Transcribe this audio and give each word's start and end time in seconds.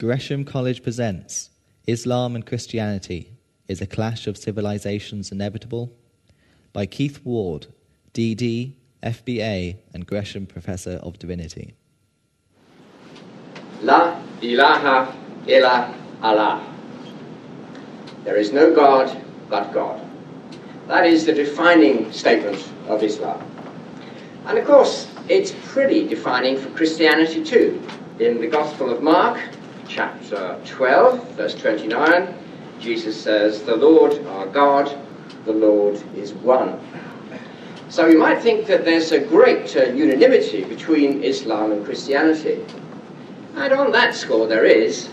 Gresham 0.00 0.46
College 0.46 0.82
presents 0.82 1.50
Islam 1.86 2.34
and 2.34 2.46
Christianity 2.46 3.34
Is 3.68 3.82
a 3.82 3.86
Clash 3.86 4.26
of 4.26 4.38
Civilizations 4.38 5.30
Inevitable? 5.30 5.92
by 6.72 6.86
Keith 6.86 7.20
Ward, 7.22 7.66
DD, 8.14 8.76
FBA, 9.02 9.76
and 9.92 10.06
Gresham 10.06 10.46
Professor 10.46 10.92
of 11.02 11.18
Divinity. 11.18 11.74
La 13.82 14.18
ilaha 14.40 15.14
illa 15.46 15.94
Allah. 16.22 16.66
There 18.24 18.36
is 18.36 18.54
no 18.54 18.74
God 18.74 19.14
but 19.50 19.70
God. 19.70 20.00
That 20.88 21.04
is 21.04 21.26
the 21.26 21.34
defining 21.34 22.10
statement 22.10 22.66
of 22.88 23.02
Islam. 23.02 23.38
And 24.46 24.56
of 24.56 24.64
course, 24.64 25.08
it's 25.28 25.52
pretty 25.66 26.08
defining 26.08 26.56
for 26.56 26.70
Christianity 26.70 27.44
too. 27.44 27.82
In 28.18 28.40
the 28.40 28.46
Gospel 28.46 28.88
of 28.88 29.02
Mark, 29.02 29.38
chapter 29.90 30.56
12, 30.66 31.32
verse 31.32 31.54
29, 31.56 32.34
Jesus 32.78 33.20
says, 33.20 33.62
The 33.64 33.74
Lord 33.74 34.24
our 34.26 34.46
God, 34.46 34.96
the 35.44 35.52
Lord 35.52 36.00
is 36.16 36.32
one. 36.32 36.78
So 37.88 38.06
you 38.06 38.18
might 38.18 38.40
think 38.40 38.66
that 38.66 38.84
there's 38.84 39.10
a 39.10 39.18
great 39.18 39.76
uh, 39.76 39.86
unanimity 39.86 40.62
between 40.64 41.24
Islam 41.24 41.72
and 41.72 41.84
Christianity. 41.84 42.64
And 43.56 43.72
on 43.72 43.90
that 43.90 44.14
score 44.14 44.46
there 44.46 44.64
is. 44.64 45.08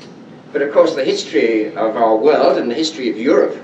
But 0.53 0.61
of 0.61 0.71
course, 0.71 0.93
the 0.93 1.03
history 1.03 1.75
of 1.75 1.97
our 1.97 2.15
world 2.15 2.59
and 2.59 2.69
the 2.69 2.75
history 2.75 3.09
of 3.09 3.17
Europe 3.17 3.57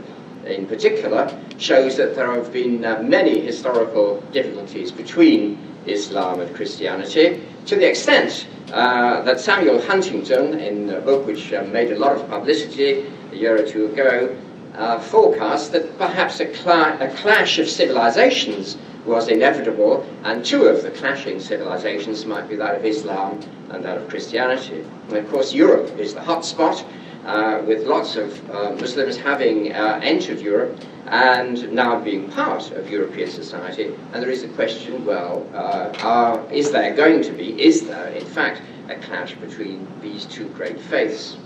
in 0.46 0.66
particular 0.66 1.40
shows 1.60 1.96
that 1.98 2.16
there 2.16 2.32
have 2.34 2.52
been 2.52 2.84
uh, 2.84 3.02
many 3.04 3.40
historical 3.40 4.20
difficulties 4.32 4.92
between 4.92 5.60
Islam 5.86 6.40
and 6.40 6.56
Christianity 6.56 7.44
to 7.66 7.76
the 7.76 7.88
extent 7.88 8.48
uh, 8.72 9.22
that 9.22 9.40
Samuel 9.40 9.82
Huntington, 9.82 10.60
in 10.60 10.90
a 10.90 11.02
book 11.02 11.26
which 11.26 11.54
uh, 11.54 11.64
made 11.64 11.92
a 11.92 12.00
lot 12.00 12.16
of 12.16 12.28
publicity 12.30 13.06
a 13.32 13.36
year 13.36 13.62
or 13.62 13.68
two 13.68 13.88
ago, 13.88 14.36
uh, 14.76 15.00
forecast 15.00 15.72
that 15.72 15.98
perhaps 15.98 16.40
a, 16.40 16.48
cla- 16.48 16.98
a 17.00 17.10
clash 17.16 17.60
of 17.60 17.70
civilizations 17.70 18.78
was 19.06 19.28
inevitable, 19.28 20.06
and 20.24 20.44
two 20.46 20.64
of 20.64 20.82
the 20.82 20.90
clashing 20.92 21.40
civilizations 21.40 22.26
might 22.26 22.48
be 22.48 22.56
that 22.56 22.76
of 22.76 22.86
Islam 22.86 23.40
and 23.70 23.84
that 23.84 23.98
of 23.98 24.08
Christianity. 24.10 24.84
And 25.10 25.18
of 25.18 25.30
course, 25.30 25.54
Europe 25.54 25.98
is 26.00 26.14
the 26.14 26.22
hot 26.22 26.46
spot, 26.46 26.84
uh, 27.26 27.62
with 27.66 27.86
lots 27.86 28.16
of 28.16 28.50
uh, 28.50 28.72
Muslims 28.72 29.18
having 29.18 29.74
uh, 29.74 30.00
entered 30.04 30.40
Europe 30.40 30.80
and 31.08 31.72
now 31.72 32.00
being 32.00 32.30
part 32.30 32.72
of 32.72 32.90
European 32.90 33.30
society. 33.30 33.94
And 34.12 34.22
there 34.22 34.30
is 34.30 34.44
a 34.44 34.50
question 34.50 35.06
well, 35.06 35.48
uh, 35.54 35.94
are, 36.02 36.52
is 36.52 36.72
there 36.72 36.96
going 36.96 37.22
to 37.24 37.32
be, 37.32 37.62
is 37.62 37.88
there 37.88 38.08
in 38.08 38.26
fact, 38.26 38.62
a 38.90 38.96
clash 38.96 39.36
between 39.36 39.88
these 40.02 40.26
two 40.26 40.48
great 40.50 40.80
faiths? 40.80 41.38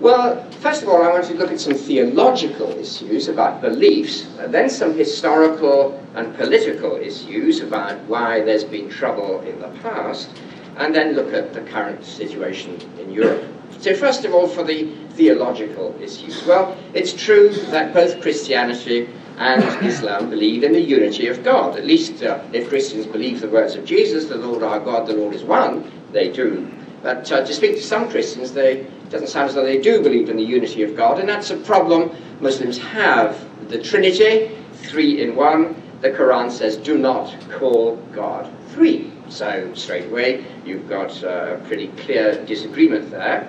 Well, 0.00 0.50
first 0.50 0.82
of 0.82 0.88
all, 0.88 1.02
I 1.02 1.10
want 1.12 1.26
to 1.26 1.34
look 1.34 1.52
at 1.52 1.60
some 1.60 1.74
theological 1.74 2.70
issues 2.70 3.28
about 3.28 3.60
beliefs, 3.60 4.26
then 4.48 4.68
some 4.68 4.96
historical 4.96 6.02
and 6.16 6.34
political 6.34 6.96
issues 6.96 7.60
about 7.60 8.00
why 8.08 8.40
there's 8.40 8.64
been 8.64 8.88
trouble 8.90 9.40
in 9.42 9.60
the 9.60 9.68
past, 9.80 10.28
and 10.76 10.94
then 10.94 11.14
look 11.14 11.32
at 11.32 11.52
the 11.52 11.60
current 11.60 12.04
situation 12.04 12.80
in 12.98 13.10
Europe. 13.10 13.44
So, 13.80 13.94
first 13.94 14.24
of 14.24 14.32
all, 14.32 14.46
for 14.46 14.62
the 14.62 14.92
theological 15.14 15.94
issues. 16.00 16.44
Well, 16.46 16.76
it's 16.94 17.12
true 17.12 17.50
that 17.70 17.92
both 17.92 18.20
Christianity 18.20 19.08
and 19.38 19.62
Islam 19.86 20.30
believe 20.30 20.62
in 20.62 20.72
the 20.72 20.80
unity 20.80 21.28
of 21.28 21.42
God. 21.42 21.76
At 21.76 21.84
least 21.84 22.22
uh, 22.22 22.42
if 22.52 22.68
Christians 22.68 23.06
believe 23.06 23.40
the 23.40 23.48
words 23.48 23.74
of 23.74 23.84
Jesus, 23.84 24.26
the 24.26 24.36
Lord 24.36 24.62
our 24.62 24.80
God, 24.80 25.06
the 25.06 25.14
Lord 25.14 25.34
is 25.34 25.42
one, 25.42 25.90
they 26.12 26.30
do. 26.30 26.70
But 27.02 27.30
uh, 27.32 27.44
to 27.44 27.52
speak 27.52 27.76
to 27.76 27.82
some 27.82 28.08
Christians, 28.08 28.52
they, 28.52 28.80
it 28.80 29.10
doesn't 29.10 29.28
sound 29.28 29.48
as 29.48 29.54
though 29.54 29.64
they 29.64 29.80
do 29.80 30.02
believe 30.02 30.28
in 30.28 30.36
the 30.36 30.44
unity 30.44 30.82
of 30.82 30.96
God, 30.96 31.18
and 31.18 31.28
that's 31.28 31.50
a 31.50 31.56
problem 31.56 32.10
Muslims 32.40 32.78
have. 32.78 33.48
The 33.68 33.82
Trinity, 33.82 34.56
three 34.74 35.22
in 35.22 35.34
one, 35.34 35.80
the 36.00 36.10
Quran 36.10 36.50
says, 36.50 36.76
do 36.76 36.98
not 36.98 37.34
call 37.50 37.96
God 38.12 38.52
three. 38.68 39.12
So, 39.32 39.72
straight 39.72 40.10
away, 40.10 40.44
you've 40.66 40.90
got 40.90 41.24
uh, 41.24 41.56
a 41.56 41.58
pretty 41.66 41.88
clear 42.04 42.44
disagreement 42.44 43.10
there. 43.10 43.48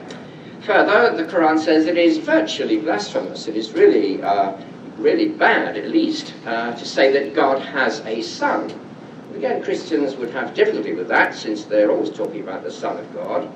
Further, 0.61 1.13
the 1.13 1.29
Quran 1.29 1.59
says 1.59 1.88
it 1.88 1.97
is 1.97 2.19
virtually 2.19 2.77
blasphemous. 2.77 3.49
It 3.49 3.57
is 3.57 3.73
really, 3.73 4.23
uh, 4.23 4.53
really 4.97 5.27
bad, 5.27 5.75
at 5.75 5.89
least, 5.89 6.33
uh, 6.45 6.72
to 6.73 6.85
say 6.85 7.11
that 7.11 7.35
God 7.35 7.61
has 7.61 7.99
a 8.05 8.22
son. 8.22 8.72
Again, 9.35 9.61
Christians 9.61 10.16
would 10.16 10.29
have 10.29 10.53
difficulty 10.53 10.93
with 10.93 11.09
that, 11.09 11.35
since 11.35 11.66
they're 11.66 11.91
always 11.91 12.11
talking 12.11 12.39
about 12.39 12.63
the 12.63 12.72
Son 12.72 12.97
of 12.97 13.13
God. 13.13 13.49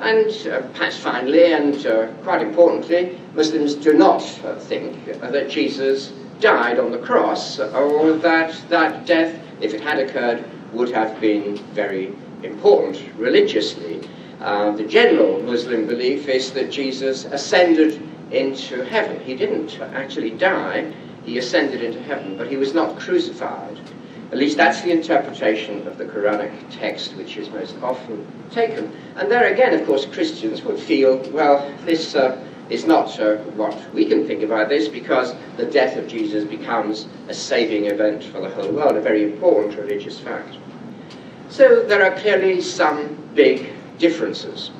And 0.00 0.30
uh, 0.48 0.60
perhaps 0.74 0.98
finally, 0.98 1.54
and 1.54 1.86
uh, 1.86 2.08
quite 2.24 2.42
importantly, 2.42 3.18
Muslims 3.32 3.74
do 3.74 3.94
not 3.94 4.20
uh, 4.44 4.56
think 4.56 5.06
that 5.06 5.48
Jesus 5.48 6.12
died 6.40 6.78
on 6.78 6.92
the 6.92 6.98
cross, 6.98 7.58
or 7.58 8.12
that 8.12 8.54
that 8.68 9.06
death, 9.06 9.40
if 9.62 9.72
it 9.72 9.80
had 9.80 9.98
occurred, 9.98 10.44
would 10.72 10.90
have 10.90 11.20
been 11.20 11.56
very 11.74 12.14
important 12.42 13.00
religiously. 13.16 14.00
Uh, 14.40 14.70
the 14.72 14.84
general 14.84 15.42
Muslim 15.42 15.86
belief 15.86 16.28
is 16.28 16.52
that 16.52 16.70
Jesus 16.70 17.24
ascended 17.26 18.00
into 18.30 18.84
heaven. 18.84 19.20
He 19.20 19.34
didn't 19.34 19.80
actually 19.80 20.30
die, 20.30 20.92
he 21.24 21.38
ascended 21.38 21.82
into 21.82 22.00
heaven, 22.02 22.36
but 22.36 22.48
he 22.48 22.56
was 22.56 22.74
not 22.74 22.98
crucified. 22.98 23.80
At 24.30 24.38
least 24.38 24.58
that's 24.58 24.82
the 24.82 24.92
interpretation 24.92 25.86
of 25.86 25.96
the 25.96 26.04
Quranic 26.04 26.52
text 26.70 27.16
which 27.16 27.38
is 27.38 27.48
most 27.48 27.74
often 27.82 28.26
taken. 28.50 28.94
And 29.16 29.30
there 29.30 29.52
again, 29.52 29.72
of 29.78 29.86
course, 29.86 30.04
Christians 30.04 30.62
would 30.62 30.78
feel, 30.78 31.18
well, 31.30 31.72
this 31.86 32.14
uh, 32.14 32.38
is 32.70 32.84
not 32.84 33.18
uh, 33.18 33.36
what 33.56 33.76
we 33.94 34.04
can 34.04 34.26
think 34.26 34.42
about 34.42 34.68
this 34.68 34.88
because 34.88 35.34
the 35.56 35.66
death 35.66 35.96
of 35.96 36.06
Jesus 36.06 36.44
becomes 36.44 37.06
a 37.28 37.34
saving 37.34 37.86
event 37.86 38.22
for 38.24 38.40
the 38.40 38.50
whole 38.50 38.70
world, 38.70 38.96
a 38.96 39.00
very 39.00 39.24
important 39.24 39.78
religious 39.78 40.18
fact. 40.18 40.56
So 41.48 41.82
there 41.82 42.04
are 42.04 42.18
clearly 42.18 42.60
some 42.60 43.16
big 43.34 43.72
differences. 43.98 44.70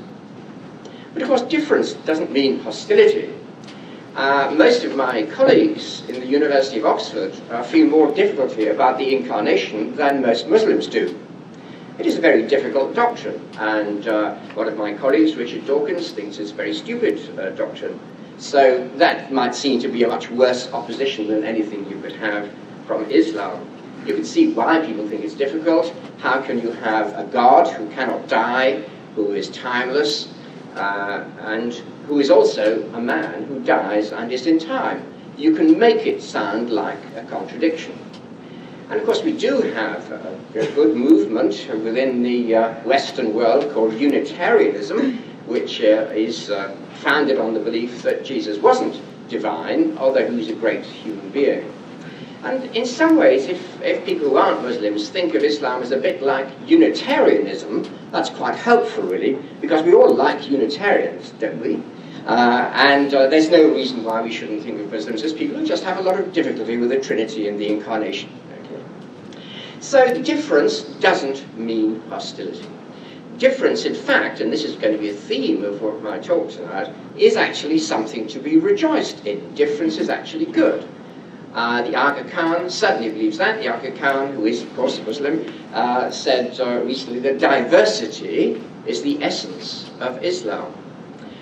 But 1.15 1.23
of 1.23 1.29
course, 1.29 1.43
difference 1.43 1.95
doesn't 1.95 2.31
mean 2.31 2.61
hostility. 2.61 3.33
Uh, 4.15 4.53
most 4.57 4.85
of 4.85 4.97
my 4.97 5.23
colleagues 5.27 6.03
in 6.09 6.21
the 6.21 6.27
University 6.27 6.79
of 6.79 6.87
Oxford 6.87 7.35
uh, 7.51 7.63
feel 7.63 7.87
more 7.87 8.13
difficulty 8.15 8.69
about 8.69 8.99
the 8.99 9.17
incarnation 9.17 9.95
than 9.97 10.21
most 10.21 10.49
Muslims 10.49 10.87
do. 10.87 11.19
It 11.99 12.07
is 12.07 12.17
a 12.17 12.21
very 12.21 12.45
difficult 12.47 12.95
doctrine, 12.95 13.41
and 13.59 14.07
uh, 14.07 14.37
one 14.55 14.69
of 14.69 14.77
my 14.77 14.95
colleagues, 14.95 15.35
Richard 15.35 15.67
Dawkins, 15.67 16.13
thinks 16.13 16.39
it's 16.39 16.53
a 16.53 16.55
very 16.55 16.73
stupid 16.73 17.19
uh, 17.37 17.51
doctrine. 17.51 17.99
So 18.39 18.89
that 18.99 19.33
might 19.33 19.53
seem 19.53 19.81
to 19.81 19.89
be 19.89 20.05
a 20.05 20.09
much 20.09 20.31
worse 20.31 20.73
opposition 20.73 21.27
than 21.27 21.43
anything 21.43 21.91
you 21.91 22.01
could 22.01 22.13
have 22.13 22.49
from 22.87 23.11
Islam. 23.11 23.69
You 24.07 24.15
can 24.15 24.25
see 24.25 24.53
why 24.53 24.79
people 24.87 25.09
think 25.09 25.25
it's 25.25 25.35
difficult. 25.35 25.93
How 26.19 26.41
can 26.41 26.61
you 26.61 26.71
have 26.71 27.19
a 27.19 27.25
God 27.25 27.67
who 27.67 27.91
cannot 27.91 28.29
die, 28.29 28.83
who 29.17 29.33
is 29.33 29.49
timeless, 29.51 30.33
uh, 30.77 31.25
and 31.41 31.75
who 32.07 32.21
is 32.21 32.31
also 32.31 32.89
a 32.93 33.01
man 33.01 33.43
who 33.47 33.59
dies 33.65 34.13
and 34.13 34.31
is 34.31 34.47
in 34.47 34.61
time? 34.61 35.03
You 35.37 35.53
can 35.53 35.77
make 35.77 36.07
it 36.07 36.23
sound 36.23 36.71
like 36.71 37.01
a 37.17 37.25
contradiction. 37.25 37.99
And 38.91 38.99
of 38.99 39.05
course, 39.05 39.23
we 39.23 39.33
do 39.33 39.61
have 39.61 40.11
a, 40.11 40.41
a 40.55 40.67
good 40.73 40.97
movement 40.97 41.69
within 41.85 42.23
the 42.23 42.55
uh, 42.55 42.75
Western 42.85 43.35
world 43.35 43.71
called 43.75 43.93
Unitarianism, 43.93 45.19
which 45.47 45.83
uh, 45.83 46.11
is 46.15 46.51
uh, 46.51 46.75
founded 46.95 47.39
on 47.39 47.53
the 47.53 47.61
belief 47.61 48.03
that 48.03 48.25
Jesus 48.25 48.57
wasn't 48.59 49.01
divine, 49.29 49.99
although 49.99 50.27
he 50.27 50.35
was 50.35 50.49
a 50.49 50.55
great 50.55 50.85
human 50.85 51.29
being. 51.31 51.71
And 52.45 52.65
in 52.77 52.87
some 52.87 53.17
ways, 53.17 53.47
if, 53.47 53.83
if 53.83 54.07
people 54.07 54.31
who 54.31 54.37
aren't 54.37 54.63
Muslims 54.63 55.11
think 55.11 55.35
of 55.35 55.43
Islam 55.43 55.83
as 55.83 55.91
a 55.91 55.99
bit 55.99 56.23
like 56.23 56.49
Unitarianism, 56.67 57.87
that's 58.11 58.31
quite 58.31 58.55
helpful, 58.55 59.03
really, 59.03 59.35
because 59.61 59.83
we 59.83 59.93
all 59.93 60.15
like 60.15 60.49
Unitarians, 60.49 61.31
don't 61.33 61.61
we? 61.61 61.83
Uh, 62.27 62.71
and 62.75 63.13
uh, 63.13 63.27
there's 63.27 63.51
no 63.51 63.71
reason 63.71 64.05
why 64.05 64.23
we 64.23 64.33
shouldn't 64.33 64.63
think 64.63 64.81
of 64.81 64.91
Muslims 64.91 65.23
as 65.23 65.33
people 65.33 65.59
who 65.59 65.67
just 65.67 65.83
have 65.85 65.99
a 65.99 66.03
lot 66.03 66.19
of 66.19 66.33
difficulty 66.33 66.77
with 66.77 66.91
the 66.91 67.01
Trinity 67.01 67.49
and 67.49 67.59
the 67.59 67.69
Incarnation. 67.69 68.31
So 69.81 70.21
difference 70.23 70.81
doesn't 70.81 71.57
mean 71.57 72.03
hostility. 72.09 72.67
Difference, 73.39 73.85
in 73.85 73.95
fact, 73.95 74.41
and 74.41 74.53
this 74.53 74.65
is 74.65 74.75
going 74.75 74.93
to 74.93 74.99
be 74.99 75.11
a 75.11 75.15
theme 75.15 75.65
of 75.65 75.81
what 75.81 76.03
my 76.03 76.19
talk 76.19 76.51
tonight, 76.51 76.93
is 77.17 77.37
actually 77.37 77.79
something 77.79 78.27
to 78.27 78.41
be 78.41 78.57
rejoiced 78.57 79.25
in. 79.25 79.55
Difference 79.55 79.99
is 79.99 80.09
actually 80.09 80.47
good. 80.47 80.89
Uh, 81.55 81.83
the 81.83 81.95
Aga 81.95 82.29
Khan 82.31 82.69
certainly 82.69 83.11
believes 83.11 83.39
that. 83.39 83.61
The 83.61 83.69
Aga 83.69 83.93
Khan, 83.93 84.35
who 84.35 84.47
is, 84.47 84.63
of 84.63 84.75
course, 84.75 84.99
a 84.99 85.03
Muslim, 85.05 85.47
uh, 85.73 86.11
said 86.11 86.59
uh, 86.61 86.83
recently 86.85 87.21
that 87.21 87.39
diversity 87.39 88.61
is 88.87 89.03
the 89.03 89.23
essence 89.23 89.89
of 90.01 90.23
Islam. 90.25 90.75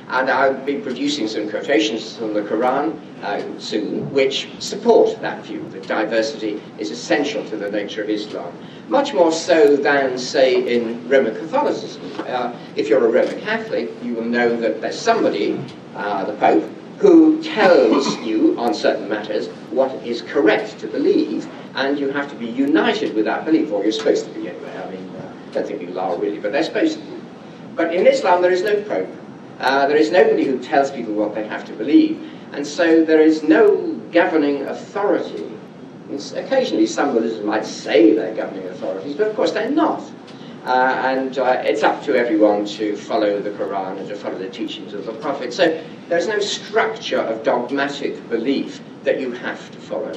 And 0.09 0.31
I'll 0.31 0.55
be 0.55 0.77
producing 0.77 1.27
some 1.27 1.49
quotations 1.49 2.17
from 2.17 2.35
the 2.35 2.43
Quran 2.43 3.01
uh, 3.23 3.43
soon, 3.59 4.13
which 4.13 4.49
support 4.59 5.21
that 5.21 5.45
view 5.45 5.67
that 5.71 5.87
diversity 5.87 6.61
is 6.79 6.91
essential 6.91 7.45
to 7.49 7.57
the 7.57 7.71
nature 7.71 8.03
of 8.03 8.11
Islam. 8.11 8.53
Much 8.89 9.15
more 9.15 9.33
so 9.33 9.77
than, 9.77 10.19
say, 10.19 10.77
in 10.77 11.09
Roman 11.09 11.35
Catholicism. 11.35 12.03
Uh, 12.19 12.55
if 12.77 12.89
you're 12.89 13.05
a 13.05 13.09
Roman 13.09 13.41
Catholic, 13.41 13.91
you 14.03 14.15
will 14.15 14.25
know 14.25 14.57
that 14.57 14.81
there's 14.81 14.99
somebody, 14.99 15.59
uh, 15.95 16.25
the 16.25 16.35
Pope, 16.35 16.71
who 16.99 17.43
tells 17.43 18.17
you 18.21 18.59
on 18.59 18.75
certain 18.75 19.09
matters 19.09 19.49
what 19.71 19.91
is 20.07 20.23
correct 20.23 20.79
to 20.79 20.87
believe, 20.87 21.49
and 21.75 21.99
you 21.99 22.11
have 22.11 22.29
to 22.31 22.37
be 22.37 22.47
united 22.47 23.15
with 23.15 23.25
that 23.25 23.45
belief, 23.45 23.73
or 23.73 23.83
you're 23.83 23.93
supposed 23.93 24.25
to 24.27 24.31
be 24.33 24.49
anyway. 24.49 24.77
I 24.77 24.91
mean, 24.91 25.11
uh, 25.17 25.33
I 25.51 25.53
don't 25.53 25.67
think 25.67 25.81
people 25.81 25.99
are 25.99 26.17
really, 26.19 26.39
but 26.39 26.53
they're 26.53 26.65
supposed 26.65 26.99
to 26.99 27.05
be. 27.05 27.17
But 27.75 27.95
in 27.95 28.07
Islam, 28.07 28.41
there 28.41 28.53
is 28.53 28.63
no 28.63 28.83
Pope. 28.83 29.09
Uh, 29.59 29.87
there 29.87 29.97
is 29.97 30.11
nobody 30.11 30.45
who 30.45 30.59
tells 30.59 30.91
people 30.91 31.15
what 31.15 31.35
they 31.35 31.47
have 31.47 31.65
to 31.67 31.73
believe. 31.73 32.31
And 32.57 32.67
so 32.67 33.05
there 33.05 33.21
is 33.21 33.43
no 33.43 33.77
governing 34.13 34.63
authority. 34.63 35.45
Occasionally, 36.35 36.87
some 36.87 37.15
religions 37.15 37.45
might 37.45 37.67
say 37.67 38.15
they're 38.15 38.35
governing 38.35 38.67
authorities, 38.69 39.15
but 39.15 39.29
of 39.29 39.37
course 39.37 39.53
they're 39.53 39.71
not. 39.71 40.03
Uh, 40.65 41.03
and 41.05 41.39
uh, 41.39 41.63
it's 41.65 41.83
up 41.83 42.03
to 42.05 42.17
everyone 42.17 42.65
to 42.65 42.97
follow 42.97 43.41
the 43.41 43.51
Quran 43.51 43.99
and 43.99 44.09
to 44.09 44.17
follow 44.17 44.39
the 44.39 44.49
teachings 44.49 44.95
of 44.95 45.05
the 45.05 45.13
Prophet. 45.13 45.53
So 45.53 45.85
there's 46.09 46.29
no 46.29 46.41
structure 46.41 47.21
of 47.21 47.43
dogmatic 47.43 48.27
belief 48.31 48.81
that 49.05 49.21
you 49.21 49.33
have 49.33 49.71
to 49.73 49.79
follow. 49.79 50.13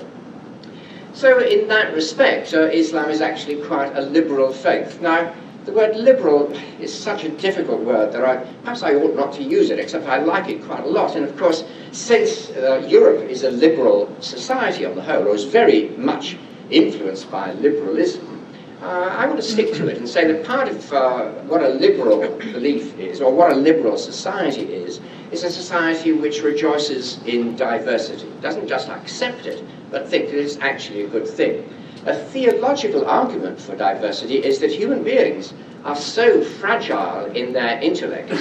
So, 1.11 1.39
in 1.39 1.67
that 1.67 1.93
respect, 1.93 2.53
uh, 2.53 2.69
Islam 2.69 3.09
is 3.09 3.19
actually 3.19 3.61
quite 3.63 3.93
a 3.97 4.01
liberal 4.01 4.53
faith. 4.53 5.01
Now, 5.01 5.33
the 5.65 5.71
word 5.71 5.95
liberal 5.95 6.51
is 6.79 6.93
such 6.93 7.23
a 7.23 7.29
difficult 7.29 7.81
word 7.81 8.11
that 8.13 8.23
I, 8.23 8.37
perhaps 8.63 8.81
I 8.83 8.95
ought 8.95 9.15
not 9.15 9.33
to 9.33 9.43
use 9.43 9.69
it, 9.69 9.79
except 9.79 10.07
I 10.07 10.17
like 10.17 10.49
it 10.49 10.63
quite 10.63 10.83
a 10.83 10.87
lot. 10.87 11.15
And 11.15 11.25
of 11.25 11.37
course, 11.37 11.63
since 11.91 12.49
uh, 12.51 12.85
Europe 12.87 13.29
is 13.29 13.43
a 13.43 13.51
liberal 13.51 14.15
society 14.21 14.85
on 14.85 14.95
the 14.95 15.01
whole, 15.01 15.27
or 15.27 15.35
is 15.35 15.43
very 15.43 15.89
much 15.89 16.37
influenced 16.69 17.29
by 17.29 17.53
liberalism, 17.53 18.39
uh, 18.81 18.85
I 18.85 19.25
want 19.25 19.37
to 19.37 19.45
stick 19.45 19.73
to 19.73 19.87
it 19.89 19.97
and 19.97 20.07
say 20.07 20.31
that 20.31 20.45
part 20.45 20.69
of 20.69 20.93
uh, 20.93 21.29
what 21.49 21.61
a 21.61 21.67
liberal 21.67 22.17
belief 22.37 22.97
is, 22.97 23.19
or 23.19 23.33
what 23.33 23.51
a 23.51 23.55
liberal 23.55 23.97
society 23.97 24.61
is, 24.61 25.01
is 25.31 25.43
a 25.43 25.51
society 25.51 26.13
which 26.13 26.41
rejoices 26.41 27.19
in 27.25 27.57
diversity. 27.57 28.27
It 28.27 28.41
doesn't 28.41 28.67
just 28.67 28.87
accept 28.87 29.45
it, 29.45 29.63
but 29.91 30.07
think 30.07 30.29
that 30.29 30.39
it's 30.39 30.57
actually 30.57 31.03
a 31.03 31.07
good 31.07 31.27
thing. 31.27 31.67
A 32.05 32.15
theological 32.15 33.05
argument 33.05 33.59
for 33.59 33.75
diversity 33.75 34.37
is 34.37 34.59
that 34.59 34.71
human 34.71 35.03
beings 35.03 35.53
are 35.83 35.97
so 35.97 36.41
fragile 36.41 37.25
in 37.25 37.51
their 37.51 37.77
intellect 37.81 38.31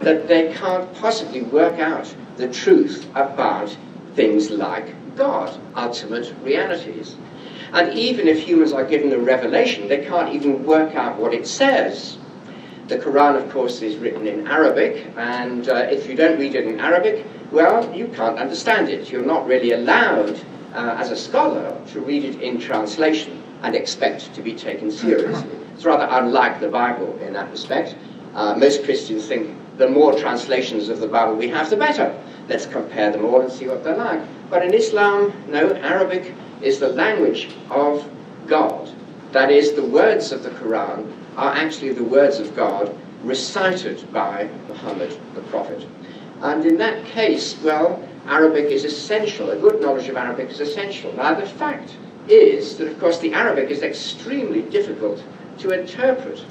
that 0.00 0.28
they 0.28 0.52
can't 0.52 0.92
possibly 0.94 1.42
work 1.42 1.80
out 1.80 2.14
the 2.36 2.46
truth 2.46 3.06
about 3.16 3.76
things 4.14 4.50
like 4.50 4.94
God, 5.16 5.58
ultimate 5.74 6.32
realities. 6.44 7.16
And 7.72 7.98
even 7.98 8.28
if 8.28 8.40
humans 8.40 8.72
are 8.72 8.84
given 8.84 9.12
a 9.12 9.18
revelation, 9.18 9.88
they 9.88 10.04
can't 10.04 10.32
even 10.32 10.64
work 10.64 10.94
out 10.94 11.18
what 11.18 11.34
it 11.34 11.46
says. 11.46 12.18
The 12.86 12.98
Quran, 12.98 13.36
of 13.36 13.50
course, 13.50 13.82
is 13.82 13.96
written 13.96 14.28
in 14.28 14.46
Arabic, 14.46 15.08
and 15.16 15.68
uh, 15.68 15.74
if 15.90 16.08
you 16.08 16.14
don't 16.14 16.38
read 16.38 16.54
it 16.54 16.66
in 16.66 16.78
Arabic, 16.78 17.26
well, 17.50 17.92
you 17.92 18.06
can't 18.08 18.38
understand 18.38 18.88
it. 18.88 19.10
You're 19.10 19.26
not 19.26 19.46
really 19.46 19.72
allowed 19.72 20.40
uh, 20.74 20.96
as 20.98 21.10
a 21.10 21.16
scholar 21.16 21.76
to 21.92 22.00
read 22.00 22.24
it 22.24 22.40
in 22.40 22.60
translation 22.60 23.42
and 23.62 23.74
expect 23.74 24.34
to 24.34 24.42
be 24.42 24.54
taken 24.54 24.90
seriously. 24.90 25.50
It's 25.74 25.84
rather 25.84 26.08
unlike 26.10 26.60
the 26.60 26.68
Bible 26.68 27.18
in 27.18 27.32
that 27.34 27.50
respect. 27.50 27.96
Uh, 28.34 28.54
most 28.56 28.84
Christians 28.84 29.26
think 29.26 29.56
the 29.78 29.88
more 29.88 30.18
translations 30.18 30.88
of 30.88 31.00
the 31.00 31.08
Bible 31.08 31.34
we 31.36 31.48
have, 31.48 31.70
the 31.70 31.76
better. 31.76 32.16
Let's 32.48 32.66
compare 32.66 33.10
them 33.10 33.24
all 33.24 33.40
and 33.40 33.52
see 33.52 33.68
what 33.68 33.84
they're 33.84 33.96
like. 33.96 34.20
But 34.50 34.64
in 34.64 34.74
Islam, 34.74 35.32
no, 35.48 35.72
Arabic 35.74 36.34
is 36.62 36.78
the 36.78 36.88
language 36.88 37.50
of 37.70 38.08
God. 38.46 38.90
That 39.32 39.50
is, 39.50 39.72
the 39.72 39.84
words 39.84 40.32
of 40.32 40.42
the 40.42 40.50
Quran 40.50 41.12
are 41.36 41.54
actually 41.54 41.92
the 41.92 42.04
words 42.04 42.40
of 42.40 42.56
God 42.56 42.96
recited 43.22 44.10
by 44.12 44.48
Muhammad 44.68 45.16
the 45.34 45.42
Prophet. 45.42 45.86
And 46.40 46.64
in 46.64 46.78
that 46.78 47.04
case, 47.04 47.56
well, 47.62 48.02
Arabic 48.28 48.66
is 48.66 48.84
essential. 48.84 49.50
A 49.50 49.56
good 49.56 49.80
knowledge 49.80 50.08
of 50.08 50.16
Arabic 50.16 50.50
is 50.50 50.60
essential. 50.60 51.12
Now, 51.14 51.34
the 51.34 51.46
fact 51.46 51.96
is 52.28 52.76
that, 52.76 52.88
of 52.88 53.00
course, 53.00 53.18
the 53.18 53.32
Arabic 53.32 53.70
is 53.70 53.82
extremely 53.82 54.62
difficult 54.62 55.22
to 55.58 55.70
interpret. 55.70 56.44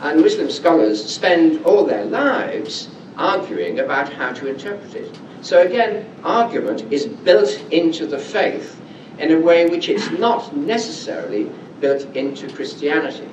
And 0.00 0.20
Muslim 0.20 0.50
scholars 0.50 1.04
spend 1.04 1.64
all 1.64 1.84
their 1.84 2.04
lives 2.04 2.88
arguing 3.16 3.80
about 3.80 4.12
how 4.12 4.32
to 4.34 4.46
interpret 4.46 4.94
it. 4.94 5.18
So, 5.40 5.62
again, 5.62 6.06
argument 6.22 6.92
is 6.92 7.06
built 7.06 7.60
into 7.72 8.06
the 8.06 8.18
faith 8.18 8.80
in 9.18 9.32
a 9.32 9.40
way 9.40 9.66
which 9.66 9.88
it's 9.88 10.10
not 10.12 10.56
necessarily 10.56 11.50
built 11.80 12.04
into 12.14 12.48
Christianity. 12.52 13.28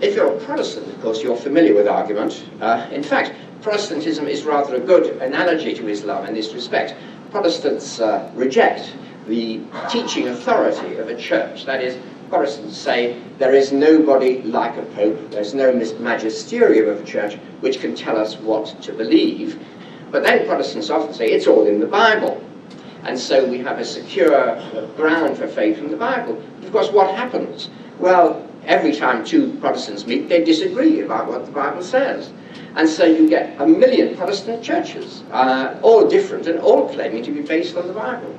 If 0.00 0.14
you're 0.14 0.36
a 0.36 0.40
Protestant, 0.40 0.88
of 0.88 1.00
course, 1.00 1.22
you're 1.22 1.36
familiar 1.36 1.74
with 1.74 1.88
argument. 1.88 2.44
Uh, 2.60 2.86
in 2.92 3.02
fact, 3.02 3.32
Protestantism 3.66 4.28
is 4.28 4.44
rather 4.44 4.76
a 4.76 4.78
good 4.78 5.20
analogy 5.20 5.74
to 5.74 5.88
Islam 5.88 6.24
in 6.26 6.34
this 6.34 6.54
respect. 6.54 6.94
Protestants 7.32 7.98
uh, 7.98 8.30
reject 8.32 8.94
the 9.26 9.60
teaching 9.90 10.28
authority 10.28 10.98
of 10.98 11.08
a 11.08 11.16
church. 11.16 11.64
That 11.64 11.82
is, 11.82 11.98
Protestants 12.30 12.78
say 12.78 13.20
there 13.38 13.52
is 13.54 13.72
nobody 13.72 14.40
like 14.42 14.76
a 14.76 14.82
pope, 14.94 15.32
there's 15.32 15.52
no 15.52 15.72
magisterium 15.98 16.88
of 16.88 17.00
a 17.00 17.04
church 17.04 17.38
which 17.58 17.80
can 17.80 17.96
tell 17.96 18.16
us 18.16 18.36
what 18.36 18.80
to 18.82 18.92
believe. 18.92 19.60
But 20.12 20.22
then 20.22 20.46
Protestants 20.46 20.88
often 20.88 21.12
say 21.12 21.32
it's 21.32 21.48
all 21.48 21.66
in 21.66 21.80
the 21.80 21.88
Bible. 21.88 22.40
And 23.02 23.18
so 23.18 23.44
we 23.44 23.58
have 23.58 23.80
a 23.80 23.84
secure 23.84 24.62
ground 24.96 25.38
for 25.38 25.48
faith 25.48 25.78
in 25.78 25.90
the 25.90 25.96
Bible. 25.96 26.40
Of 26.62 26.70
course, 26.70 26.92
what 26.92 27.12
happens? 27.16 27.68
Well, 27.98 28.48
every 28.64 28.94
time 28.94 29.24
two 29.24 29.54
Protestants 29.54 30.06
meet, 30.06 30.28
they 30.28 30.44
disagree 30.44 31.00
about 31.00 31.26
what 31.26 31.46
the 31.46 31.50
Bible 31.50 31.82
says. 31.82 32.30
And 32.76 32.86
so 32.86 33.04
you 33.06 33.26
get 33.26 33.58
a 33.58 33.66
million 33.66 34.14
Protestant 34.16 34.62
churches, 34.62 35.22
uh, 35.32 35.78
all 35.80 36.06
different 36.06 36.46
and 36.46 36.60
all 36.60 36.88
claiming 36.90 37.22
to 37.24 37.32
be 37.32 37.40
based 37.40 37.74
on 37.74 37.86
the 37.86 37.94
Bible. 37.94 38.38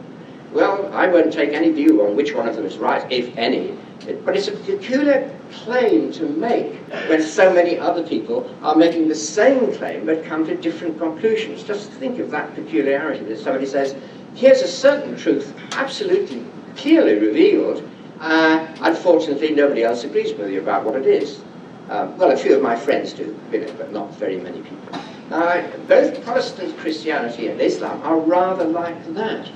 Well, 0.54 0.94
I 0.94 1.08
won't 1.08 1.34
take 1.34 1.54
any 1.54 1.72
view 1.72 2.06
on 2.06 2.16
which 2.16 2.34
one 2.36 2.48
of 2.48 2.56
them 2.56 2.66
is 2.66 2.78
right, 2.78 3.12
if 3.12 3.36
any, 3.36 3.76
but 4.24 4.38
it's 4.38 4.48
a 4.48 4.52
peculiar 4.52 5.36
claim 5.52 6.12
to 6.14 6.30
make 6.30 6.76
when 7.10 7.22
so 7.22 7.52
many 7.52 7.80
other 7.80 8.04
people 8.08 8.50
are 8.62 8.76
making 8.76 9.08
the 9.08 9.16
same 9.16 9.74
claim 9.74 10.06
but 10.06 10.24
come 10.24 10.46
to 10.46 10.56
different 10.56 11.00
conclusions. 11.00 11.64
Just 11.64 11.90
think 11.94 12.20
of 12.20 12.30
that 12.32 12.54
peculiarity 12.54 13.26
that 13.26 13.40
somebody 13.40 13.66
says, 13.66 13.96
here's 14.36 14.62
a 14.62 14.68
certain 14.68 15.18
truth 15.18 15.54
absolutely 15.72 16.46
clearly 16.76 17.16
revealed, 17.16 17.88
uh, 18.20 18.68
unfortunately 18.82 19.52
nobody 19.52 19.84
else 19.84 20.04
agrees 20.04 20.34
with 20.38 20.52
you 20.52 20.62
about 20.62 20.86
what 20.86 20.96
it 20.96 21.08
is. 21.08 21.42
Um, 21.90 22.18
well, 22.18 22.32
a 22.32 22.38
few 22.38 22.56
of 22.56 22.62
my 22.62 22.76
friends 22.76 23.14
do, 23.14 23.38
you 23.52 23.62
know, 23.62 23.74
but 23.78 23.94
not 23.94 24.14
very 24.16 24.38
many 24.38 24.62
people. 24.62 25.00
Now, 25.30 25.66
both 25.88 26.24
Protestant 26.24 26.78
Christianity 26.78 27.48
and 27.48 27.62
Islam 27.62 28.02
are 28.04 28.20
rather 28.20 28.66
like 28.66 29.14
that. 29.14 29.50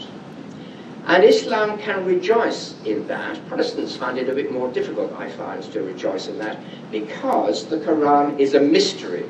And 1.07 1.23
Islam 1.23 1.77
can 1.79 2.05
rejoice 2.05 2.75
in 2.85 3.07
that. 3.07 3.45
Protestants 3.47 3.97
find 3.97 4.17
it 4.17 4.29
a 4.29 4.35
bit 4.35 4.51
more 4.51 4.71
difficult, 4.71 5.11
I 5.13 5.29
find, 5.29 5.63
to 5.63 5.81
rejoice 5.81 6.27
in 6.27 6.37
that, 6.39 6.57
because 6.91 7.65
the 7.65 7.77
Quran 7.77 8.39
is 8.39 8.53
a 8.53 8.61
mystery. 8.61 9.29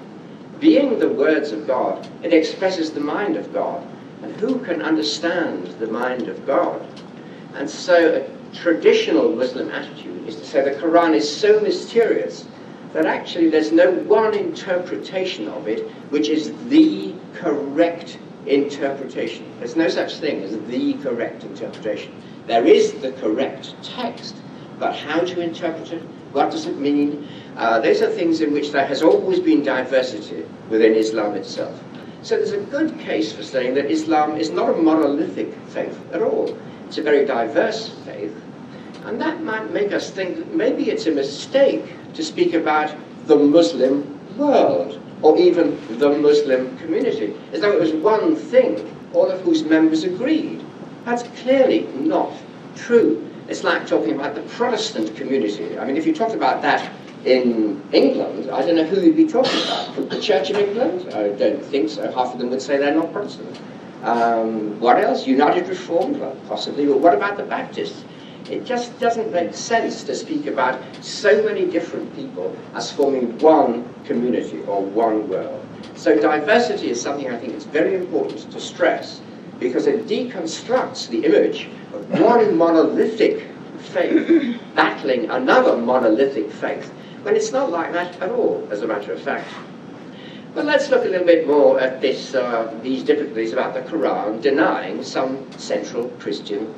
Being 0.60 1.00
the 1.00 1.10
words 1.10 1.52
of 1.52 1.66
God, 1.66 2.08
it 2.22 2.34
expresses 2.34 2.92
the 2.92 3.00
mind 3.00 3.36
of 3.36 3.52
God. 3.52 3.84
And 4.22 4.36
who 4.36 4.60
can 4.60 4.82
understand 4.82 5.68
the 5.80 5.88
mind 5.88 6.28
of 6.28 6.46
God? 6.46 6.86
And 7.56 7.68
so 7.68 8.28
a 8.28 8.56
traditional 8.56 9.32
Muslim 9.36 9.72
attitude 9.72 10.28
is 10.28 10.36
to 10.36 10.46
say 10.46 10.64
the 10.64 10.80
Quran 10.80 11.16
is 11.16 11.36
so 11.36 11.60
mysterious 11.62 12.46
that 12.94 13.06
actually 13.06 13.50
there's 13.50 13.72
no 13.72 13.92
one 13.92 14.34
interpretation 14.34 15.48
of 15.48 15.68
it 15.68 15.90
which 16.10 16.30
is 16.30 16.54
the 16.70 17.14
correct 17.34 18.18
interpretation. 18.46 19.46
There's 19.60 19.76
no 19.76 19.88
such 19.88 20.16
thing 20.16 20.44
as 20.44 20.58
the 20.68 20.94
correct 20.96 21.44
interpretation. 21.44 22.14
There 22.48 22.66
is 22.66 22.94
the 22.94 23.12
correct 23.14 23.74
text, 23.84 24.36
but 24.80 24.96
how 24.96 25.22
to 25.22 25.42
interpret 25.42 25.92
it, 25.92 26.02
what 26.34 26.52
does 26.52 26.66
it 26.66 26.78
mean, 26.78 27.28
uh, 27.58 27.80
those 27.80 28.02
are 28.02 28.10
things 28.10 28.42
in 28.42 28.54
which 28.54 28.72
there 28.72 28.86
has 28.86 29.04
always 29.04 29.40
been 29.40 29.64
diversity 29.64 30.46
within 30.70 30.94
Islam 30.94 31.36
itself. 31.36 31.80
So 32.24 32.38
there's 32.38 32.52
a 32.52 32.60
good 32.60 33.00
case 33.00 33.34
for 33.34 33.44
saying 33.44 33.74
that 33.76 33.90
Islam 33.90 34.38
is 34.38 34.50
not 34.50 34.70
a 34.70 34.78
monolithic 34.78 35.54
faith 35.70 36.00
at 36.14 36.22
all. 36.22 36.58
It's 36.88 36.98
a 36.98 37.04
very 37.04 37.26
diverse 37.26 37.90
faith. 38.06 38.36
And 39.06 39.20
that 39.20 39.42
might 39.42 39.72
make 39.72 39.92
us 39.92 40.12
think 40.12 40.38
that 40.38 40.54
maybe 40.54 40.90
it's 40.92 41.08
a 41.08 41.12
mistake 41.12 41.96
to 42.14 42.24
speak 42.24 42.54
about 42.54 42.96
the 43.28 43.36
Muslim 43.36 44.20
world 44.38 45.00
or 45.22 45.38
even 45.38 45.78
the 46.00 46.10
Muslim 46.10 46.78
community, 46.80 47.34
as 47.54 47.62
though 47.62 47.72
it 47.72 47.80
was 47.80 47.94
one 47.94 48.36
thing, 48.36 48.98
all 49.14 49.30
of 49.30 49.42
whose 49.42 49.64
members 49.64 50.04
agreed. 50.04 50.64
That's 51.06 51.24
clearly 51.42 51.88
not 51.96 52.32
true. 52.76 53.28
It's 53.48 53.64
like 53.64 53.86
talking 53.86 54.16
about 54.16 54.36
the 54.36 54.42
Protestant 54.42 55.16
community. 55.16 55.78
I 55.78 55.86
mean, 55.86 55.98
if 55.98 56.06
you 56.06 56.14
talked 56.14 56.34
about 56.34 56.62
that 56.62 56.90
in 57.26 57.82
England, 57.92 58.50
I 58.50 58.66
don't 58.66 58.76
know 58.76 58.86
who 58.86 59.02
you'd 59.02 59.16
be 59.16 59.28
talking 59.28 59.62
about. 59.64 60.10
The 60.10 60.20
Church 60.20 60.50
of 60.50 60.58
England? 60.58 61.14
I 61.14 61.30
don't 61.30 61.64
think 61.64 61.90
so. 61.90 62.12
Half 62.12 62.34
of 62.34 62.40
them 62.40 62.50
would 62.50 62.62
say 62.62 62.78
they're 62.78 62.96
not 62.96 63.12
Protestant. 63.12 63.60
Um, 64.04 64.80
what 64.80 64.98
else? 64.98 65.28
United 65.28 65.68
Reformed? 65.68 66.20
Well, 66.20 66.36
possibly. 66.48 66.88
But 66.88 67.00
what 67.00 67.14
about 67.14 67.38
the 67.38 67.44
Baptists? 67.44 68.04
It 68.52 68.66
just 68.66 69.00
doesn't 69.00 69.32
make 69.32 69.54
sense 69.54 70.04
to 70.04 70.14
speak 70.14 70.46
about 70.46 70.78
so 71.00 71.42
many 71.42 71.66
different 71.66 72.14
people 72.18 72.54
as 72.74 72.92
forming 72.92 73.40
one 73.40 73.88
community 74.04 74.60
or 74.68 74.84
one 74.84 75.30
world. 75.30 75.66
So 75.96 76.20
diversity 76.20 76.90
is 76.90 77.02
something 77.02 77.32
I 77.32 77.38
think 77.38 77.54
is 77.54 77.64
very 77.64 77.96
important 77.96 78.52
to 78.52 78.60
stress 78.60 79.22
because 79.58 79.88
it 79.88 80.06
deconstructs 80.06 81.08
the 81.08 81.24
image 81.24 81.70
of 81.94 82.10
one 82.20 82.58
monolithic 82.58 83.48
faith 83.78 84.60
battling 84.76 85.30
another 85.30 85.78
monolithic 85.78 86.52
faith 86.52 86.92
when 87.24 87.38
it's 87.38 87.54
not 87.54 87.72
like 87.72 87.94
that 87.94 88.22
at 88.22 88.32
all, 88.32 88.68
as 88.70 88.82
a 88.82 88.88
matter 88.88 89.14
of 89.14 89.22
fact. 89.22 89.48
But 90.54 90.66
let's 90.66 90.90
look 90.90 91.06
a 91.06 91.08
little 91.08 91.26
bit 91.26 91.48
more 91.48 91.80
at 91.80 92.02
this, 92.02 92.36
uh, 92.36 92.78
these 92.84 93.04
difficulties 93.04 93.54
about 93.54 93.74
the 93.74 93.82
Quran 93.82 94.42
denying 94.42 95.04
some 95.04 95.50
central 95.54 96.10
Christian 96.20 96.74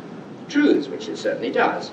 truths, 0.50 0.88
which 0.88 1.08
it 1.08 1.18
certainly 1.18 1.52
does. 1.52 1.92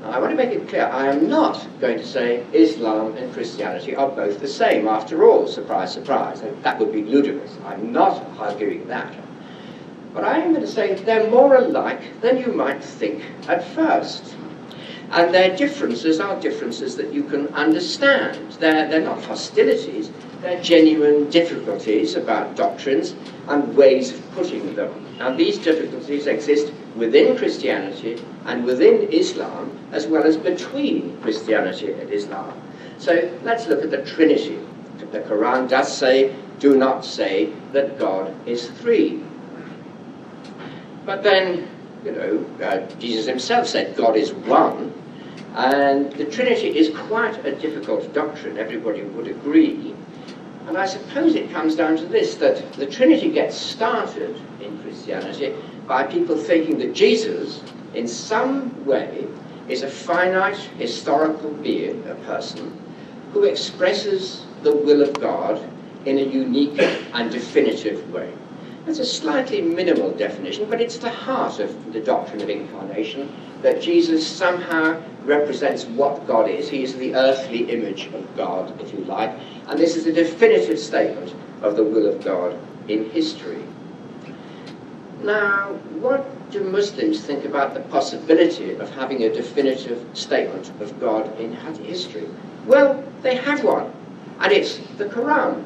Now, 0.00 0.12
I 0.12 0.18
want 0.18 0.30
to 0.30 0.36
make 0.36 0.50
it 0.54 0.66
clear, 0.68 0.86
I 0.86 1.08
am 1.08 1.28
not 1.28 1.66
going 1.80 1.98
to 1.98 2.06
say 2.06 2.44
Islam 2.52 3.16
and 3.16 3.32
Christianity 3.34 3.94
are 3.94 4.08
both 4.08 4.40
the 4.40 4.48
same. 4.48 4.88
After 4.88 5.24
all, 5.24 5.46
surprise, 5.46 5.92
surprise, 5.92 6.42
that 6.62 6.78
would 6.78 6.92
be 6.92 7.02
ludicrous. 7.02 7.56
I'm 7.66 7.92
not 7.92 8.24
arguing 8.38 8.88
that. 8.88 9.14
But 10.14 10.24
I 10.24 10.38
am 10.38 10.52
going 10.54 10.64
to 10.64 10.70
say 10.70 10.94
they're 10.94 11.30
more 11.30 11.56
alike 11.56 12.20
than 12.20 12.38
you 12.38 12.52
might 12.52 12.82
think 12.82 13.24
at 13.46 13.62
first. 13.74 14.34
And 15.10 15.34
their 15.34 15.56
differences 15.56 16.18
are 16.18 16.40
differences 16.40 16.96
that 16.96 17.12
you 17.12 17.24
can 17.24 17.48
understand. 17.48 18.38
They're, 18.52 18.88
they're 18.88 19.02
not 19.02 19.22
hostilities, 19.22 20.10
they're 20.40 20.62
genuine 20.62 21.28
difficulties 21.30 22.14
about 22.16 22.56
doctrines 22.56 23.14
and 23.48 23.76
ways 23.76 24.12
of 24.12 24.30
putting 24.32 24.74
them. 24.74 25.06
And 25.20 25.38
these 25.38 25.58
difficulties 25.58 26.26
exist 26.26 26.72
within 26.96 27.36
Christianity 27.36 28.22
and 28.46 28.64
within 28.64 29.12
Islam, 29.12 29.78
as 29.92 30.06
well 30.06 30.24
as 30.24 30.36
between 30.36 31.20
Christianity 31.22 31.92
and 31.92 32.10
Islam. 32.10 32.60
So 32.98 33.30
let's 33.42 33.66
look 33.66 33.82
at 33.82 33.90
the 33.90 34.04
Trinity. 34.04 34.58
The 35.12 35.20
Quran 35.20 35.68
does 35.68 35.96
say, 35.96 36.34
do 36.58 36.76
not 36.76 37.04
say 37.04 37.52
that 37.72 37.98
God 37.98 38.34
is 38.46 38.68
three. 38.70 39.22
But 41.06 41.22
then, 41.22 41.68
you 42.04 42.12
know, 42.12 42.46
uh, 42.62 42.86
Jesus 42.98 43.26
himself 43.26 43.66
said 43.66 43.96
God 43.96 44.16
is 44.16 44.32
one, 44.32 44.92
and 45.54 46.12
the 46.12 46.26
Trinity 46.26 46.78
is 46.78 46.96
quite 46.96 47.44
a 47.44 47.52
difficult 47.56 48.12
doctrine, 48.12 48.58
everybody 48.58 49.02
would 49.02 49.26
agree. 49.26 49.94
And 50.68 50.78
I 50.78 50.86
suppose 50.86 51.34
it 51.34 51.50
comes 51.50 51.74
down 51.74 51.96
to 51.96 52.06
this 52.06 52.36
that 52.36 52.72
the 52.74 52.86
Trinity 52.86 53.30
gets 53.30 53.56
started 53.56 54.40
in 54.60 54.80
Christianity 54.82 55.54
by 55.90 56.04
people 56.04 56.36
thinking 56.36 56.78
that 56.78 56.94
Jesus, 56.94 57.64
in 57.94 58.06
some 58.06 58.86
way, 58.86 59.26
is 59.68 59.82
a 59.82 59.90
finite 59.90 60.54
historical 60.78 61.50
being, 61.50 62.06
a 62.06 62.14
person, 62.26 62.80
who 63.32 63.42
expresses 63.42 64.46
the 64.62 64.72
will 64.72 65.02
of 65.02 65.12
God 65.20 65.60
in 66.04 66.18
a 66.18 66.22
unique 66.22 66.78
and 67.12 67.28
definitive 67.28 68.08
way. 68.12 68.32
That's 68.86 69.00
a 69.00 69.04
slightly 69.04 69.60
minimal 69.60 70.12
definition, 70.12 70.70
but 70.70 70.80
it's 70.80 70.98
the 70.98 71.10
heart 71.10 71.58
of 71.58 71.92
the 71.92 71.98
doctrine 71.98 72.40
of 72.40 72.48
incarnation 72.48 73.28
that 73.62 73.82
Jesus 73.82 74.24
somehow 74.24 75.02
represents 75.24 75.86
what 75.86 76.24
God 76.24 76.48
is. 76.48 76.68
He 76.68 76.84
is 76.84 76.94
the 76.94 77.16
earthly 77.16 77.68
image 77.68 78.06
of 78.14 78.36
God, 78.36 78.80
if 78.80 78.92
you 78.92 79.00
like, 79.06 79.32
and 79.66 79.76
this 79.76 79.96
is 79.96 80.06
a 80.06 80.12
definitive 80.12 80.78
statement 80.78 81.34
of 81.62 81.74
the 81.74 81.82
will 81.82 82.06
of 82.06 82.22
God 82.22 82.56
in 82.86 83.10
history. 83.10 83.64
Now, 85.22 85.74
what 86.00 86.50
do 86.50 86.64
Muslims 86.64 87.20
think 87.20 87.44
about 87.44 87.74
the 87.74 87.80
possibility 87.80 88.74
of 88.74 88.88
having 88.94 89.22
a 89.24 89.32
definitive 89.32 90.02
statement 90.14 90.72
of 90.80 90.98
God 90.98 91.38
in 91.38 91.52
history? 91.52 92.26
Well, 92.66 93.04
they 93.22 93.36
have 93.36 93.62
one, 93.62 93.92
and 94.40 94.50
it's 94.50 94.78
the 94.96 95.04
Quran. 95.04 95.62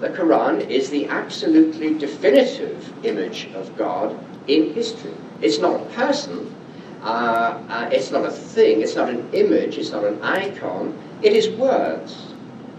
The 0.00 0.10
Quran 0.10 0.68
is 0.68 0.90
the 0.90 1.06
absolutely 1.06 1.94
definitive 1.94 2.92
image 3.06 3.48
of 3.54 3.74
God 3.78 4.18
in 4.48 4.74
history. 4.74 5.14
It's 5.40 5.58
not 5.58 5.80
a 5.80 5.84
person, 5.86 6.54
uh, 7.02 7.58
uh, 7.68 7.88
it's 7.90 8.10
not 8.10 8.26
a 8.26 8.30
thing, 8.30 8.82
it's 8.82 8.96
not 8.96 9.08
an 9.08 9.26
image, 9.32 9.78
it's 9.78 9.92
not 9.92 10.04
an 10.04 10.20
icon, 10.22 10.98
it 11.22 11.32
is 11.32 11.48
words. 11.50 12.34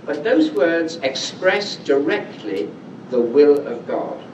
But 0.05 0.23
those 0.23 0.51
words 0.51 0.97
express 0.97 1.77
directly 1.77 2.69
the 3.09 3.21
will 3.21 3.65
of 3.65 3.87
God. 3.87 4.24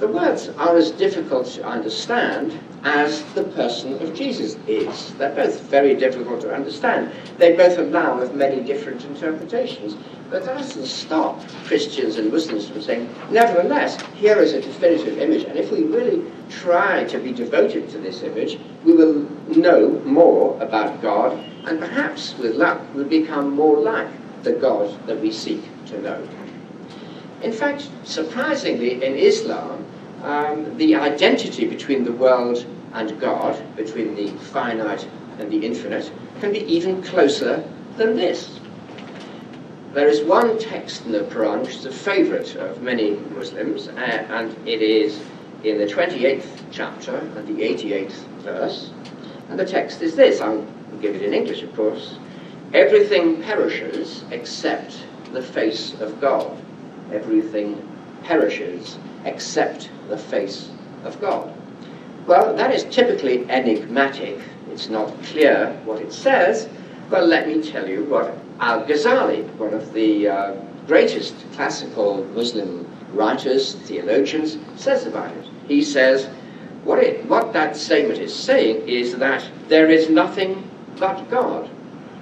The 0.00 0.08
words 0.08 0.48
are 0.56 0.78
as 0.78 0.92
difficult 0.92 1.46
to 1.48 1.62
understand 1.62 2.58
as 2.84 3.22
the 3.34 3.44
person 3.44 4.00
of 4.02 4.14
Jesus 4.14 4.56
is. 4.66 5.12
They're 5.18 5.34
both 5.34 5.60
very 5.64 5.94
difficult 5.94 6.40
to 6.40 6.54
understand. 6.54 7.12
They 7.36 7.54
both 7.54 7.76
allow 7.76 8.18
of 8.18 8.34
many 8.34 8.62
different 8.62 9.04
interpretations. 9.04 9.96
But 10.30 10.46
that 10.46 10.56
doesn't 10.56 10.86
stop 10.86 11.46
Christians 11.66 12.16
and 12.16 12.32
Muslims 12.32 12.66
from 12.66 12.80
saying, 12.80 13.14
nevertheless, 13.30 14.00
here 14.14 14.38
is 14.38 14.54
a 14.54 14.62
definitive 14.62 15.18
image, 15.18 15.44
and 15.44 15.58
if 15.58 15.70
we 15.70 15.82
really 15.82 16.24
try 16.48 17.04
to 17.04 17.18
be 17.18 17.32
devoted 17.32 17.90
to 17.90 17.98
this 17.98 18.22
image, 18.22 18.58
we 18.84 18.94
will 18.94 19.28
know 19.54 20.00
more 20.06 20.58
about 20.62 21.02
God, 21.02 21.38
and 21.66 21.78
perhaps, 21.78 22.34
with 22.38 22.56
luck, 22.56 22.80
we'll 22.94 23.04
become 23.04 23.54
more 23.54 23.78
like 23.78 24.08
the 24.44 24.52
God 24.52 25.06
that 25.06 25.20
we 25.20 25.30
seek 25.30 25.62
to 25.86 26.00
know. 26.00 26.26
In 27.42 27.52
fact, 27.52 27.88
surprisingly, 28.04 29.02
in 29.02 29.14
Islam, 29.14 29.84
um, 30.22 30.76
the 30.76 30.94
identity 30.94 31.66
between 31.66 32.04
the 32.04 32.12
world 32.12 32.66
and 32.92 33.18
God, 33.20 33.62
between 33.76 34.14
the 34.14 34.28
finite 34.52 35.08
and 35.38 35.50
the 35.50 35.64
infinite, 35.64 36.10
can 36.40 36.52
be 36.52 36.60
even 36.60 37.02
closer 37.02 37.64
than 37.96 38.16
this. 38.16 38.60
There 39.92 40.08
is 40.08 40.22
one 40.22 40.58
text 40.58 41.04
in 41.04 41.12
the 41.12 41.20
Quran 41.20 41.62
which 41.62 41.76
is 41.76 41.86
a 41.86 41.92
favorite 41.92 42.54
of 42.56 42.82
many 42.82 43.12
Muslims, 43.34 43.88
uh, 43.88 44.26
and 44.30 44.56
it 44.66 44.82
is 44.82 45.20
in 45.64 45.78
the 45.78 45.86
28th 45.86 46.46
chapter 46.70 47.16
and 47.16 47.46
the 47.46 47.62
88th 47.62 48.24
verse. 48.42 48.90
And 49.48 49.58
the 49.58 49.64
text 49.64 50.00
is 50.00 50.14
this 50.14 50.40
I'll 50.40 50.64
give 51.00 51.16
it 51.16 51.22
in 51.22 51.34
English, 51.34 51.62
of 51.62 51.74
course. 51.74 52.18
Everything 52.72 53.42
perishes 53.42 54.24
except 54.30 54.96
the 55.32 55.42
face 55.42 55.94
of 56.00 56.20
God. 56.20 56.56
Everything 57.12 57.89
perishes 58.24 58.98
except 59.24 59.90
the 60.08 60.16
face 60.16 60.68
of 61.04 61.20
God. 61.20 61.52
Well, 62.26 62.54
that 62.56 62.74
is 62.74 62.84
typically 62.84 63.48
enigmatic. 63.50 64.38
It's 64.70 64.88
not 64.88 65.10
clear 65.24 65.78
what 65.84 66.00
it 66.00 66.12
says. 66.12 66.68
Well, 67.10 67.26
let 67.26 67.48
me 67.48 67.62
tell 67.62 67.88
you 67.88 68.04
what 68.04 68.36
Al 68.60 68.84
Ghazali, 68.84 69.44
one 69.56 69.74
of 69.74 69.92
the 69.92 70.28
uh, 70.28 70.54
greatest 70.86 71.34
classical 71.52 72.24
Muslim 72.34 72.86
writers, 73.12 73.74
theologians, 73.74 74.58
says 74.76 75.06
about 75.06 75.34
it. 75.36 75.46
He 75.66 75.82
says, 75.82 76.28
what, 76.84 76.98
it, 76.98 77.24
what 77.26 77.52
that 77.52 77.76
statement 77.76 78.18
is 78.20 78.34
saying 78.34 78.88
is 78.88 79.16
that 79.16 79.44
there 79.68 79.90
is 79.90 80.08
nothing 80.08 80.68
but 80.98 81.28
God. 81.30 81.68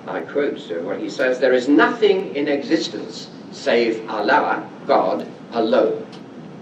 I 0.07 0.21
quote 0.21 0.59
what 0.85 1.01
he 1.01 1.11
says 1.11 1.39
there 1.39 1.53
is 1.53 1.69
nothing 1.69 2.35
in 2.35 2.49
existence 2.49 3.29
save 3.53 4.09
Allah, 4.09 4.69
God, 4.87 5.27
alone 5.53 6.07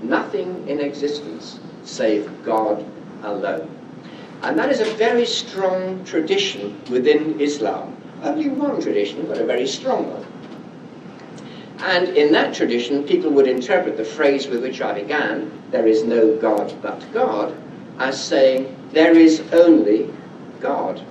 nothing 0.02 0.68
in 0.68 0.80
existence 0.80 1.58
save 1.84 2.30
God 2.44 2.84
alone. 3.22 3.70
And 4.42 4.58
that 4.58 4.70
is 4.70 4.80
a 4.80 4.94
very 4.94 5.26
strong 5.26 6.04
tradition 6.04 6.80
within 6.90 7.40
Islam. 7.40 7.96
Only 8.22 8.48
one 8.48 8.80
tradition, 8.80 9.26
but 9.26 9.38
a 9.38 9.44
very 9.44 9.66
strong 9.66 10.10
one. 10.12 10.26
And 11.78 12.08
in 12.16 12.32
that 12.32 12.54
tradition, 12.54 13.04
people 13.04 13.30
would 13.30 13.46
interpret 13.46 13.96
the 13.96 14.04
phrase 14.04 14.46
with 14.46 14.62
which 14.62 14.80
I 14.80 14.92
began, 14.94 15.50
there 15.70 15.86
is 15.86 16.04
no 16.04 16.36
God 16.36 16.74
but 16.82 17.04
God, 17.12 17.56
as 17.98 18.22
saying, 18.22 18.74
there 18.92 19.16
is 19.16 19.42
only 19.52 20.10
God. 20.60 21.02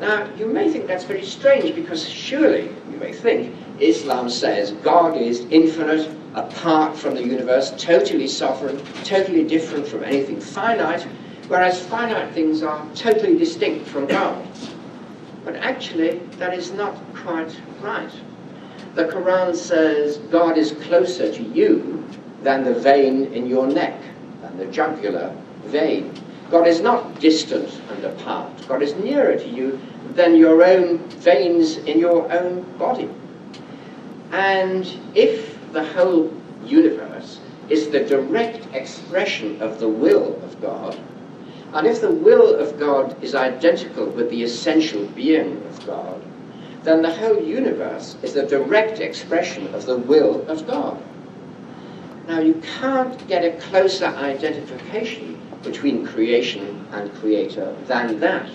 Now, 0.00 0.28
you 0.36 0.46
may 0.46 0.70
think 0.70 0.86
that's 0.86 1.04
very 1.04 1.24
strange 1.24 1.74
because 1.74 2.08
surely, 2.08 2.70
you 2.90 2.96
may 2.98 3.12
think, 3.12 3.54
Islam 3.80 4.28
says 4.30 4.72
God 4.72 5.16
is 5.16 5.40
infinite, 5.50 6.10
apart 6.34 6.96
from 6.96 7.14
the 7.14 7.22
universe, 7.22 7.72
totally 7.76 8.28
sovereign, 8.28 8.80
totally 9.04 9.44
different 9.44 9.86
from 9.86 10.04
anything 10.04 10.40
finite, 10.40 11.02
whereas 11.48 11.84
finite 11.86 12.32
things 12.32 12.62
are 12.62 12.86
totally 12.94 13.36
distinct 13.36 13.88
from 13.88 14.06
God. 14.06 14.46
But 15.44 15.56
actually, 15.56 16.18
that 16.38 16.54
is 16.54 16.70
not 16.72 16.96
quite 17.14 17.54
right. 17.80 18.12
The 18.94 19.04
Quran 19.04 19.56
says 19.56 20.18
God 20.30 20.58
is 20.58 20.72
closer 20.82 21.32
to 21.32 21.42
you 21.42 22.04
than 22.42 22.64
the 22.64 22.74
vein 22.74 23.32
in 23.32 23.46
your 23.46 23.66
neck, 23.66 24.00
than 24.42 24.58
the 24.58 24.66
jugular 24.66 25.34
vein. 25.64 26.12
God 26.50 26.66
is 26.66 26.80
not 26.80 27.20
distant 27.20 27.80
and 27.90 28.04
apart. 28.04 28.50
God 28.66 28.82
is 28.82 28.94
nearer 28.94 29.36
to 29.36 29.48
you 29.48 29.80
than 30.14 30.34
your 30.34 30.64
own 30.64 30.98
veins 31.20 31.76
in 31.76 31.98
your 31.98 32.30
own 32.32 32.62
body. 32.76 33.08
And 34.32 34.86
if 35.14 35.59
the 35.72 35.84
whole 35.84 36.32
universe 36.64 37.38
is 37.68 37.88
the 37.88 38.04
direct 38.04 38.66
expression 38.74 39.60
of 39.62 39.78
the 39.78 39.88
will 39.88 40.34
of 40.42 40.60
God, 40.60 40.98
and 41.72 41.86
if 41.86 42.00
the 42.00 42.10
will 42.10 42.56
of 42.56 42.78
God 42.78 43.22
is 43.22 43.34
identical 43.34 44.06
with 44.06 44.30
the 44.30 44.42
essential 44.42 45.06
being 45.06 45.62
of 45.68 45.86
God, 45.86 46.20
then 46.82 47.02
the 47.02 47.14
whole 47.14 47.40
universe 47.40 48.16
is 48.22 48.34
the 48.34 48.42
direct 48.42 49.00
expression 49.00 49.72
of 49.74 49.86
the 49.86 49.96
will 49.96 50.48
of 50.48 50.66
God. 50.66 51.00
Now, 52.26 52.40
you 52.40 52.60
can't 52.80 53.26
get 53.28 53.44
a 53.44 53.60
closer 53.60 54.06
identification 54.06 55.40
between 55.62 56.06
creation 56.06 56.86
and 56.92 57.14
creator 57.16 57.76
than 57.86 58.18
that. 58.20 58.50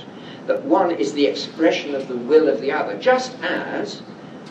That 0.47 0.63
one 0.63 0.91
is 0.91 1.13
the 1.13 1.25
expression 1.25 1.95
of 1.95 2.07
the 2.07 2.17
will 2.17 2.47
of 2.47 2.61
the 2.61 2.71
other, 2.71 2.97
just 2.99 3.33
as 3.41 4.01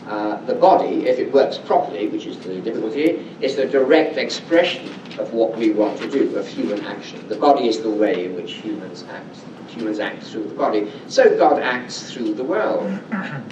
uh, 0.07 0.39
the 0.45 0.53
body, 0.53 1.07
if 1.07 1.17
it 1.17 1.31
works 1.33 1.57
properly, 1.57 2.07
which 2.07 2.25
is 2.25 2.37
the 2.39 2.61
difficulty, 2.61 3.25
is 3.41 3.55
the 3.55 3.65
direct 3.65 4.17
expression 4.17 4.87
of 5.17 5.33
what 5.33 5.57
we 5.57 5.71
want 5.71 5.97
to 5.99 6.09
do, 6.09 6.35
of 6.37 6.47
human 6.47 6.83
action. 6.85 7.27
The 7.27 7.35
body 7.35 7.67
is 7.67 7.79
the 7.79 7.89
way 7.89 8.25
in 8.25 8.35
which 8.35 8.53
humans 8.53 9.03
act. 9.09 9.37
Humans 9.69 9.99
act 9.99 10.23
through 10.23 10.43
the 10.43 10.53
body. 10.53 10.91
So 11.07 11.35
God 11.37 11.61
acts 11.61 12.11
through 12.11 12.35
the 12.35 12.43
world. 12.43 12.99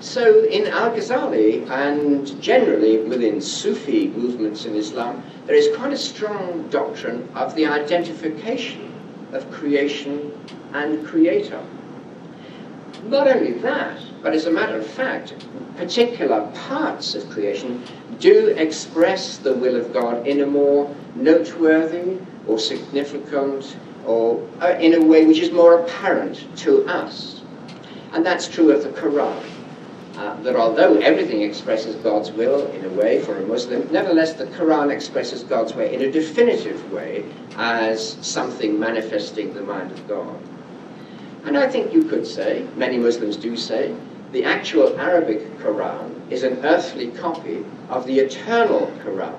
So 0.00 0.44
in 0.44 0.66
Al-Ghazali 0.66 1.68
and 1.68 2.40
generally 2.40 3.00
within 3.00 3.38
Sufi 3.38 4.08
movements 4.08 4.64
in 4.64 4.74
Islam, 4.74 5.22
there 5.44 5.54
is 5.54 5.76
quite 5.76 5.92
a 5.92 5.98
strong 5.98 6.66
doctrine 6.70 7.28
of 7.34 7.54
the 7.54 7.66
identification 7.66 8.90
of 9.34 9.50
creation 9.50 10.32
and 10.72 11.06
creator. 11.06 11.62
Not 13.04 13.26
only 13.28 13.52
that, 13.60 13.98
but 14.22 14.34
as 14.34 14.46
a 14.46 14.50
matter 14.50 14.76
of 14.76 14.86
fact, 14.86 15.34
particular 15.76 16.50
parts 16.68 17.14
of 17.14 17.28
creation 17.30 17.82
do 18.18 18.48
express 18.48 19.38
the 19.38 19.54
will 19.54 19.76
of 19.76 19.92
God 19.92 20.26
in 20.26 20.40
a 20.40 20.46
more 20.46 20.94
noteworthy 21.14 22.18
or 22.46 22.58
significant 22.58 23.76
or 24.04 24.46
uh, 24.60 24.76
in 24.80 24.94
a 24.94 25.04
way 25.04 25.24
which 25.26 25.38
is 25.38 25.50
more 25.50 25.80
apparent 25.80 26.46
to 26.58 26.86
us. 26.86 27.42
And 28.12 28.24
that's 28.24 28.48
true 28.48 28.70
of 28.70 28.82
the 28.82 28.90
Quran 28.90 29.42
uh, 30.16 30.36
that 30.42 30.56
although 30.56 30.96
everything 30.96 31.42
expresses 31.42 31.96
God's 31.96 32.30
will 32.30 32.66
in 32.72 32.84
a 32.84 32.88
way 32.90 33.22
for 33.22 33.38
a 33.38 33.46
Muslim, 33.46 33.90
nevertheless 33.90 34.34
the 34.34 34.44
Quran 34.46 34.92
expresses 34.92 35.44
God's 35.44 35.74
way 35.74 35.94
in 35.94 36.02
a 36.02 36.10
definitive 36.10 36.92
way 36.92 37.24
as 37.56 38.18
something 38.20 38.78
manifesting 38.78 39.54
the 39.54 39.62
mind 39.62 39.92
of 39.92 40.06
God. 40.08 40.38
And 41.44 41.56
I 41.56 41.68
think 41.68 41.92
you 41.92 42.04
could 42.04 42.26
say, 42.26 42.66
many 42.76 42.98
Muslims 42.98 43.36
do 43.36 43.56
say, 43.56 43.94
the 44.32 44.44
actual 44.44 44.98
Arabic 44.98 45.58
Quran 45.58 46.30
is 46.30 46.42
an 46.42 46.64
earthly 46.64 47.08
copy 47.08 47.64
of 47.88 48.06
the 48.06 48.20
eternal 48.20 48.92
Quran. 49.04 49.34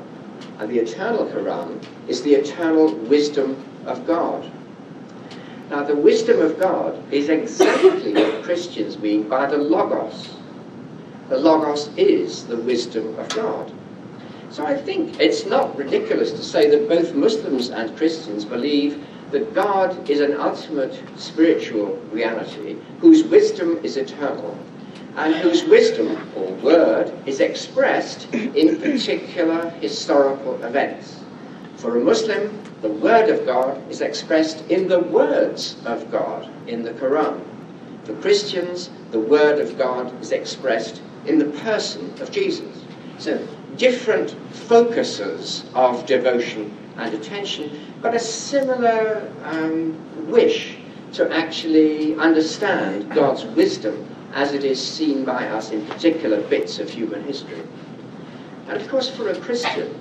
And 0.60 0.70
the 0.70 0.80
eternal 0.80 1.26
Quran 1.28 1.84
is 2.08 2.22
the 2.22 2.34
eternal 2.34 2.94
wisdom 2.94 3.64
of 3.86 4.06
God. 4.06 4.50
Now, 5.70 5.84
the 5.84 5.96
wisdom 5.96 6.42
of 6.42 6.60
God 6.60 7.02
is 7.14 7.30
exactly 7.30 8.14
what 8.14 8.44
Christians 8.44 9.00
mean 9.00 9.30
by 9.30 9.46
the 9.46 9.58
Logos, 9.58 10.36
the 11.30 11.38
Logos 11.38 11.90
is 11.96 12.46
the 12.48 12.58
wisdom 12.58 13.18
of 13.18 13.30
God. 13.30 13.72
So 14.50 14.66
I 14.66 14.76
think 14.76 15.18
it's 15.18 15.46
not 15.46 15.78
ridiculous 15.78 16.32
to 16.34 16.44
say 16.44 16.70
that 16.70 16.90
both 16.90 17.14
Muslims 17.14 17.70
and 17.70 17.96
Christians 17.96 18.44
believe 18.44 19.02
that 19.32 19.54
God 19.54 20.10
is 20.10 20.20
an 20.20 20.36
ultimate 20.36 21.02
spiritual 21.18 21.96
reality 22.12 22.76
whose 23.00 23.24
wisdom 23.24 23.80
is 23.84 23.98
eternal 23.98 24.58
and 25.16 25.36
whose 25.36 25.64
wisdom 25.64 26.18
or 26.36 26.52
word 26.56 27.12
is 27.26 27.40
expressed 27.40 28.34
in 28.34 28.80
particular 28.80 29.70
historical 29.82 30.62
events. 30.64 31.20
For 31.76 31.98
a 31.98 32.00
Muslim, 32.00 32.62
the 32.82 32.90
word 32.90 33.30
of 33.30 33.46
God 33.46 33.82
is 33.90 34.02
expressed 34.02 34.64
in 34.70 34.88
the 34.88 35.00
words 35.00 35.78
of 35.86 36.12
God 36.12 36.50
in 36.68 36.84
the 36.84 36.92
Quran. 36.92 37.42
For 38.04 38.14
Christians, 38.16 38.90
the 39.12 39.20
word 39.20 39.60
of 39.60 39.78
God 39.78 40.20
is 40.22 40.32
expressed 40.32 41.02
in 41.26 41.38
the 41.38 41.58
person 41.60 42.14
of 42.22 42.32
Jesus. 42.32 42.84
So, 43.18 43.48
different 43.78 44.36
focuses 44.52 45.64
of 45.76 46.06
devotion 46.06 46.76
and 46.98 47.14
attention, 47.14 47.94
but 48.02 48.14
a 48.14 48.20
similar 48.20 49.32
um, 49.44 50.30
wish 50.30 50.78
to 51.14 51.32
actually 51.34 52.16
understand 52.16 53.12
God's 53.14 53.46
wisdom 53.46 54.08
as 54.34 54.54
it 54.54 54.64
is 54.64 54.82
seen 54.82 55.26
by 55.26 55.48
us 55.48 55.72
in 55.72 55.86
particular 55.86 56.42
bits 56.48 56.80
of 56.80 56.90
human 56.90 57.24
history. 57.24 57.62
And 58.68 58.82
of 58.82 58.88
course, 58.88 59.10
for 59.10 59.30
a 59.30 59.40
Christian, 59.40 59.94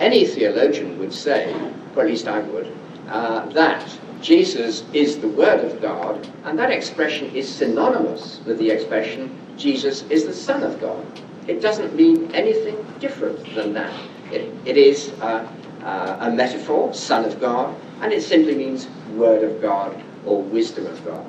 any 0.00 0.26
theologian 0.26 0.98
would 0.98 1.12
say, 1.12 1.52
or 1.94 2.02
at 2.02 2.08
least 2.08 2.26
I 2.26 2.40
would, 2.40 2.74
uh, 3.08 3.46
that 3.50 3.86
Jesus 4.22 4.84
is 4.94 5.18
the 5.18 5.28
Word 5.28 5.60
of 5.60 5.82
God, 5.82 6.26
and 6.44 6.58
that 6.58 6.70
expression 6.70 7.34
is 7.36 7.46
synonymous 7.46 8.40
with 8.46 8.58
the 8.58 8.70
expression 8.70 9.38
Jesus 9.58 10.02
is 10.08 10.24
the 10.24 10.32
Son 10.32 10.62
of 10.62 10.80
God. 10.80 11.04
It 11.46 11.60
doesn't 11.60 11.94
mean 11.94 12.34
anything 12.34 12.76
different 12.98 13.54
than 13.54 13.74
that. 13.74 13.92
It, 14.32 14.50
it 14.64 14.78
is 14.78 15.10
uh, 15.20 15.46
uh, 15.84 16.16
a 16.20 16.30
metaphor, 16.30 16.92
Son 16.94 17.24
of 17.24 17.40
God, 17.40 17.74
and 18.00 18.12
it 18.12 18.22
simply 18.22 18.54
means 18.54 18.88
Word 19.14 19.42
of 19.42 19.60
God 19.60 20.02
or 20.24 20.42
Wisdom 20.42 20.86
of 20.86 21.04
God. 21.04 21.24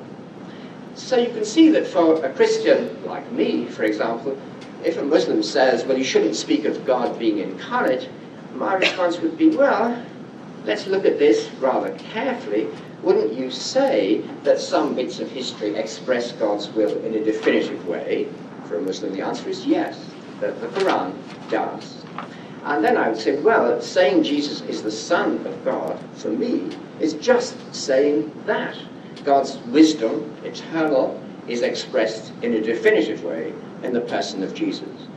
So 0.94 1.16
you 1.16 1.28
can 1.28 1.44
see 1.44 1.68
that 1.70 1.86
for 1.86 2.24
a 2.24 2.32
Christian 2.32 3.04
like 3.04 3.30
me, 3.30 3.66
for 3.66 3.84
example, 3.84 4.38
if 4.82 4.96
a 4.96 5.02
Muslim 5.02 5.42
says, 5.42 5.84
well, 5.84 5.98
you 5.98 6.04
shouldn't 6.04 6.36
speak 6.36 6.64
of 6.64 6.84
God 6.86 7.18
being 7.18 7.38
incarnate, 7.38 8.08
my 8.54 8.74
response 8.74 9.18
would 9.20 9.36
be, 9.36 9.50
well, 9.50 10.02
let's 10.64 10.86
look 10.86 11.04
at 11.04 11.18
this 11.18 11.50
rather 11.60 11.94
carefully 11.98 12.68
wouldn't 13.02 13.34
you 13.34 13.50
say 13.50 14.22
that 14.42 14.58
some 14.58 14.94
bits 14.94 15.20
of 15.20 15.30
history 15.30 15.76
express 15.76 16.32
God's 16.32 16.68
will 16.70 16.98
in 17.04 17.14
a 17.14 17.22
definitive 17.22 17.86
way? 17.86 18.26
For 18.64 18.78
a 18.78 18.82
Muslim, 18.82 19.12
the 19.12 19.20
answer 19.20 19.48
is 19.48 19.66
yes, 19.66 20.04
that 20.40 20.60
the 20.60 20.66
Quran 20.68 21.14
does. 21.50 22.05
And 22.66 22.84
then 22.84 22.98
I 22.98 23.08
would 23.08 23.18
say, 23.18 23.40
well, 23.40 23.80
saying 23.80 24.24
Jesus 24.24 24.60
is 24.62 24.82
the 24.82 24.90
Son 24.90 25.46
of 25.46 25.64
God, 25.64 25.98
for 26.14 26.28
me, 26.28 26.76
is 27.00 27.14
just 27.14 27.56
saying 27.74 28.30
that. 28.44 28.76
God's 29.24 29.56
wisdom, 29.68 30.30
eternal, 30.44 31.18
is 31.48 31.62
expressed 31.62 32.32
in 32.42 32.52
a 32.52 32.60
definitive 32.60 33.24
way 33.24 33.54
in 33.82 33.94
the 33.94 34.02
person 34.02 34.42
of 34.42 34.54
Jesus. 34.54 35.08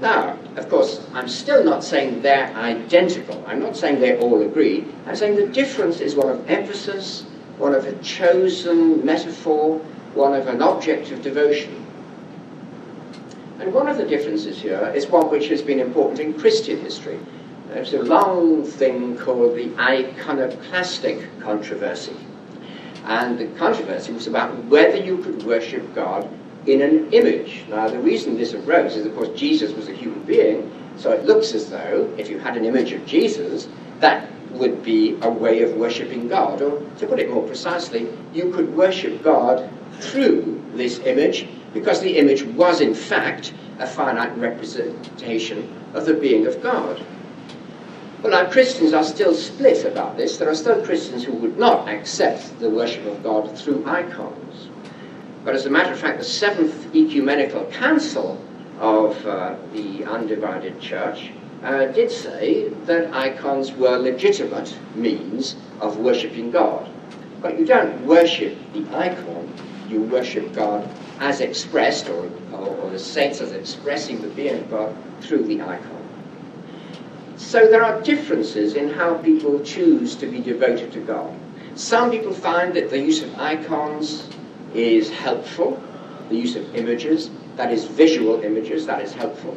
Now, 0.00 0.38
of 0.56 0.68
course, 0.68 1.04
I'm 1.12 1.28
still 1.28 1.64
not 1.64 1.82
saying 1.82 2.22
they're 2.22 2.54
identical. 2.54 3.42
I'm 3.46 3.60
not 3.60 3.76
saying 3.76 4.00
they 4.00 4.18
all 4.18 4.40
agree. 4.42 4.86
I'm 5.06 5.16
saying 5.16 5.36
the 5.36 5.48
difference 5.48 6.00
is 6.00 6.14
one 6.14 6.30
of 6.30 6.48
emphasis 6.48 7.24
one 7.60 7.74
of 7.74 7.84
a 7.84 7.92
chosen 8.02 9.04
metaphor, 9.04 9.78
one 10.14 10.32
of 10.34 10.48
an 10.48 10.62
object 10.62 11.10
of 11.12 11.22
devotion. 11.22 11.86
And 13.60 13.74
one 13.74 13.88
of 13.88 13.98
the 13.98 14.06
differences 14.06 14.62
here 14.62 14.90
is 14.94 15.06
one 15.06 15.30
which 15.30 15.48
has 15.48 15.60
been 15.60 15.80
important 15.80 16.18
in 16.18 16.32
Christian 16.32 16.80
history. 16.80 17.18
There's 17.68 17.92
a 17.92 18.02
long 18.02 18.64
thing 18.64 19.18
called 19.18 19.54
the 19.54 19.70
iconoclastic 19.78 21.28
controversy. 21.40 22.16
And 23.04 23.38
the 23.38 23.48
controversy 23.58 24.12
was 24.12 24.26
about 24.26 24.64
whether 24.64 24.96
you 24.96 25.18
could 25.18 25.42
worship 25.42 25.94
God 25.94 26.26
in 26.66 26.80
an 26.80 27.12
image. 27.12 27.64
Now, 27.68 27.86
the 27.88 27.98
reason 27.98 28.38
this 28.38 28.54
arose 28.54 28.96
is, 28.96 29.04
of 29.04 29.14
course, 29.14 29.38
Jesus 29.38 29.72
was 29.72 29.88
a 29.88 29.94
human 29.94 30.22
being, 30.22 30.72
so 30.96 31.12
it 31.12 31.26
looks 31.26 31.52
as 31.52 31.68
though 31.68 32.10
if 32.16 32.30
you 32.30 32.38
had 32.38 32.56
an 32.56 32.64
image 32.64 32.92
of 32.92 33.04
Jesus, 33.04 33.68
that 33.98 34.26
would 34.52 34.82
be 34.82 35.18
a 35.20 35.28
way 35.28 35.62
of 35.62 35.76
worshipping 35.76 36.28
God. 36.28 36.62
Or 36.62 36.80
to 36.98 37.06
put 37.06 37.20
it 37.20 37.30
more 37.30 37.46
precisely, 37.46 38.08
you 38.32 38.50
could 38.52 38.74
worship 38.74 39.22
God 39.22 39.70
through 40.00 40.62
this 40.74 40.98
image 41.00 41.46
because 41.72 42.00
the 42.00 42.16
image 42.18 42.42
was 42.42 42.80
in 42.80 42.94
fact 42.94 43.52
a 43.78 43.86
finite 43.86 44.36
representation 44.36 45.72
of 45.94 46.04
the 46.04 46.14
being 46.14 46.46
of 46.46 46.62
God. 46.62 47.04
Well, 48.22 48.32
now 48.32 48.50
Christians 48.50 48.92
are 48.92 49.04
still 49.04 49.34
split 49.34 49.86
about 49.86 50.16
this. 50.16 50.36
There 50.36 50.50
are 50.50 50.54
still 50.54 50.84
Christians 50.84 51.24
who 51.24 51.32
would 51.32 51.58
not 51.58 51.88
accept 51.88 52.58
the 52.60 52.68
worship 52.68 53.06
of 53.06 53.22
God 53.22 53.56
through 53.56 53.86
icons. 53.86 54.68
But 55.44 55.54
as 55.54 55.64
a 55.64 55.70
matter 55.70 55.92
of 55.92 55.98
fact, 55.98 56.18
the 56.18 56.24
Seventh 56.24 56.94
Ecumenical 56.94 57.64
Council 57.66 58.38
of 58.78 59.24
uh, 59.26 59.56
the 59.72 60.04
Undivided 60.04 60.78
Church 60.80 61.30
uh, 61.62 61.86
did 61.86 62.10
say 62.10 62.68
that 62.84 63.14
icons 63.14 63.72
were 63.72 63.96
legitimate 63.96 64.76
means 64.94 65.56
of 65.80 65.96
worshipping 65.96 66.50
God. 66.50 66.90
But 67.40 67.58
you 67.58 67.64
don't 67.64 68.04
worship 68.04 68.58
the 68.74 68.84
icon, 68.94 69.50
you 69.88 70.02
worship 70.02 70.52
God 70.52 70.88
as 71.20 71.40
expressed, 71.40 72.08
or, 72.08 72.30
or, 72.52 72.68
or 72.68 72.90
the 72.90 72.98
saints 72.98 73.40
as 73.40 73.52
expressing 73.52 74.20
the 74.20 74.28
being 74.28 74.58
of 74.58 74.70
God 74.70 74.96
through 75.20 75.44
the 75.44 75.60
icon. 75.60 76.00
So 77.36 77.68
there 77.68 77.84
are 77.84 78.00
differences 78.02 78.74
in 78.74 78.88
how 78.88 79.14
people 79.18 79.60
choose 79.60 80.16
to 80.16 80.26
be 80.26 80.40
devoted 80.40 80.92
to 80.92 81.00
God. 81.00 81.34
Some 81.74 82.10
people 82.10 82.32
find 82.32 82.74
that 82.74 82.90
the 82.90 82.98
use 82.98 83.22
of 83.22 83.34
icons 83.38 84.28
is 84.74 85.10
helpful, 85.10 85.82
the 86.28 86.36
use 86.36 86.56
of 86.56 86.74
images, 86.74 87.30
that 87.56 87.72
is 87.72 87.84
visual 87.84 88.42
images, 88.42 88.86
that 88.86 89.02
is 89.02 89.12
helpful. 89.12 89.56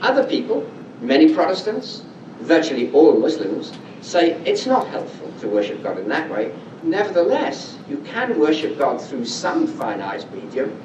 Other 0.00 0.24
people, 0.24 0.68
many 1.00 1.34
Protestants, 1.34 2.02
virtually 2.40 2.90
all 2.92 3.18
Muslims, 3.18 3.72
say 4.00 4.32
it's 4.46 4.66
not 4.66 4.86
helpful 4.88 5.30
to 5.40 5.48
worship 5.48 5.82
God 5.82 5.98
in 5.98 6.08
that 6.08 6.30
way. 6.30 6.54
Nevertheless, 6.82 7.76
you 7.88 7.98
can 7.98 8.38
worship 8.38 8.78
God 8.78 9.00
through 9.00 9.26
some 9.26 9.66
finite 9.66 10.30
medium, 10.32 10.82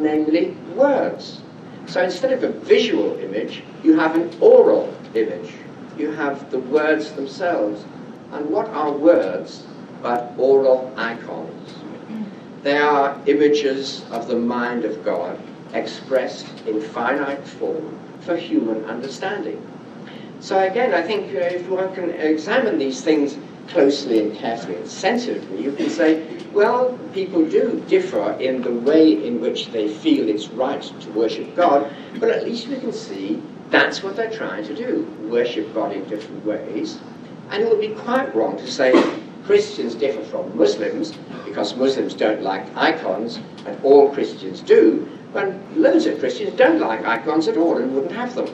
namely 0.00 0.56
words. 0.74 1.40
So 1.86 2.02
instead 2.02 2.32
of 2.32 2.42
a 2.42 2.48
visual 2.48 3.16
image, 3.18 3.62
you 3.82 3.96
have 3.98 4.16
an 4.16 4.30
oral 4.40 4.92
image. 5.14 5.52
You 5.96 6.10
have 6.12 6.50
the 6.50 6.58
words 6.58 7.12
themselves. 7.12 7.84
And 8.32 8.50
what 8.50 8.68
are 8.70 8.90
words 8.90 9.62
but 10.02 10.32
oral 10.36 10.92
icons? 10.96 11.74
They 12.64 12.78
are 12.78 13.20
images 13.26 14.02
of 14.10 14.26
the 14.26 14.36
mind 14.36 14.84
of 14.84 15.04
God 15.04 15.38
expressed 15.74 16.46
in 16.66 16.80
finite 16.80 17.46
form 17.46 17.98
for 18.20 18.36
human 18.36 18.84
understanding. 18.86 19.60
So 20.40 20.58
again, 20.58 20.94
I 20.94 21.02
think 21.02 21.30
you 21.30 21.40
know, 21.40 21.46
if 21.46 21.68
one 21.68 21.94
can 21.94 22.10
examine 22.10 22.78
these 22.78 23.02
things 23.02 23.36
closely 23.68 24.20
and 24.20 24.36
carefully 24.36 24.76
and 24.76 24.88
sensitively, 24.88 25.62
you 25.62 25.72
can 25.72 25.90
say, 25.90 26.26
well, 26.52 26.98
people 27.12 27.44
do 27.48 27.82
differ 27.88 28.32
in 28.40 28.62
the 28.62 28.70
way 28.70 29.26
in 29.26 29.40
which 29.40 29.68
they 29.72 29.88
feel 29.88 30.28
it's 30.28 30.48
right 30.48 30.82
to 30.82 31.10
worship 31.12 31.54
God, 31.56 31.92
but 32.20 32.30
at 32.30 32.44
least 32.44 32.68
we 32.68 32.76
can 32.76 32.92
see 32.92 33.42
that's 33.70 34.02
what 34.02 34.16
they're 34.16 34.30
trying 34.30 34.64
to 34.64 34.74
do, 34.74 35.04
worship 35.30 35.72
God 35.74 35.92
in 35.92 36.04
different 36.04 36.44
ways. 36.44 36.98
And 37.50 37.62
it 37.62 37.68
would 37.68 37.80
be 37.80 37.88
quite 37.88 38.34
wrong 38.34 38.56
to 38.58 38.70
say 38.70 38.92
Christians 39.44 39.94
differ 39.94 40.22
from 40.24 40.56
Muslims 40.56 41.12
because 41.44 41.76
Muslims 41.76 42.14
don't 42.14 42.42
like 42.42 42.64
icons 42.76 43.38
and 43.66 43.82
all 43.84 44.10
Christians 44.10 44.60
do, 44.60 45.08
when 45.32 45.60
loads 45.74 46.06
of 46.06 46.18
Christians 46.20 46.56
don't 46.56 46.78
like 46.78 47.04
icons 47.04 47.48
at 47.48 47.56
all 47.56 47.78
and 47.78 47.94
wouldn't 47.94 48.12
have 48.12 48.34
them. 48.34 48.46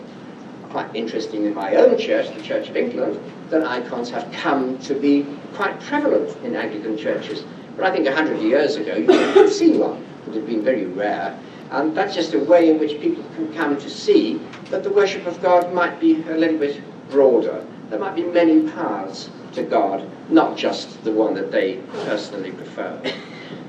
Quite 0.70 0.94
interesting 0.94 1.46
in 1.46 1.54
my 1.54 1.74
own 1.74 1.98
church, 1.98 2.32
the 2.34 2.42
Church 2.42 2.68
of 2.68 2.76
England, 2.76 3.18
that 3.50 3.66
icons 3.66 4.08
have 4.10 4.30
come 4.30 4.78
to 4.78 4.94
be 4.94 5.26
quite 5.54 5.80
prevalent 5.80 6.36
in 6.44 6.54
Anglican 6.54 6.96
churches. 6.96 7.44
But 7.76 7.86
I 7.86 7.90
think 7.90 8.06
a 8.06 8.14
hundred 8.14 8.40
years 8.40 8.76
ago 8.76 8.94
you 8.94 9.06
didn't 9.06 9.34
have 9.34 9.52
seen 9.52 9.80
one. 9.80 10.06
It 10.28 10.34
had 10.34 10.46
been 10.46 10.62
very 10.62 10.86
rare. 10.86 11.36
And 11.72 11.96
that's 11.96 12.14
just 12.14 12.34
a 12.34 12.38
way 12.38 12.70
in 12.70 12.78
which 12.78 13.00
people 13.00 13.24
can 13.34 13.52
come 13.52 13.78
to 13.78 13.90
see 13.90 14.40
that 14.70 14.84
the 14.84 14.90
worship 14.90 15.26
of 15.26 15.42
God 15.42 15.72
might 15.72 15.98
be 15.98 16.22
a 16.22 16.36
little 16.36 16.58
bit 16.58 16.80
broader. 17.10 17.66
There 17.88 17.98
might 17.98 18.14
be 18.14 18.22
many 18.22 18.68
paths 18.70 19.28
to 19.54 19.64
God, 19.64 20.08
not 20.30 20.56
just 20.56 21.02
the 21.02 21.10
one 21.10 21.34
that 21.34 21.50
they 21.50 21.78
personally 22.04 22.52
prefer. 22.52 23.00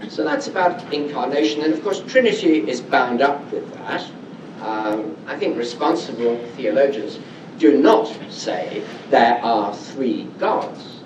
So 0.09 0.25
that's 0.25 0.47
about 0.47 0.93
incarnation, 0.93 1.61
and 1.61 1.73
of 1.73 1.81
course, 1.83 2.01
Trinity 2.01 2.69
is 2.69 2.81
bound 2.81 3.21
up 3.21 3.49
with 3.51 3.71
that. 3.75 4.05
Um, 4.61 5.17
I 5.25 5.37
think 5.37 5.57
responsible 5.57 6.37
theologians 6.55 7.19
do 7.57 7.77
not 7.77 8.15
say 8.29 8.83
there 9.09 9.43
are 9.43 9.73
three 9.75 10.25
gods. 10.39 10.99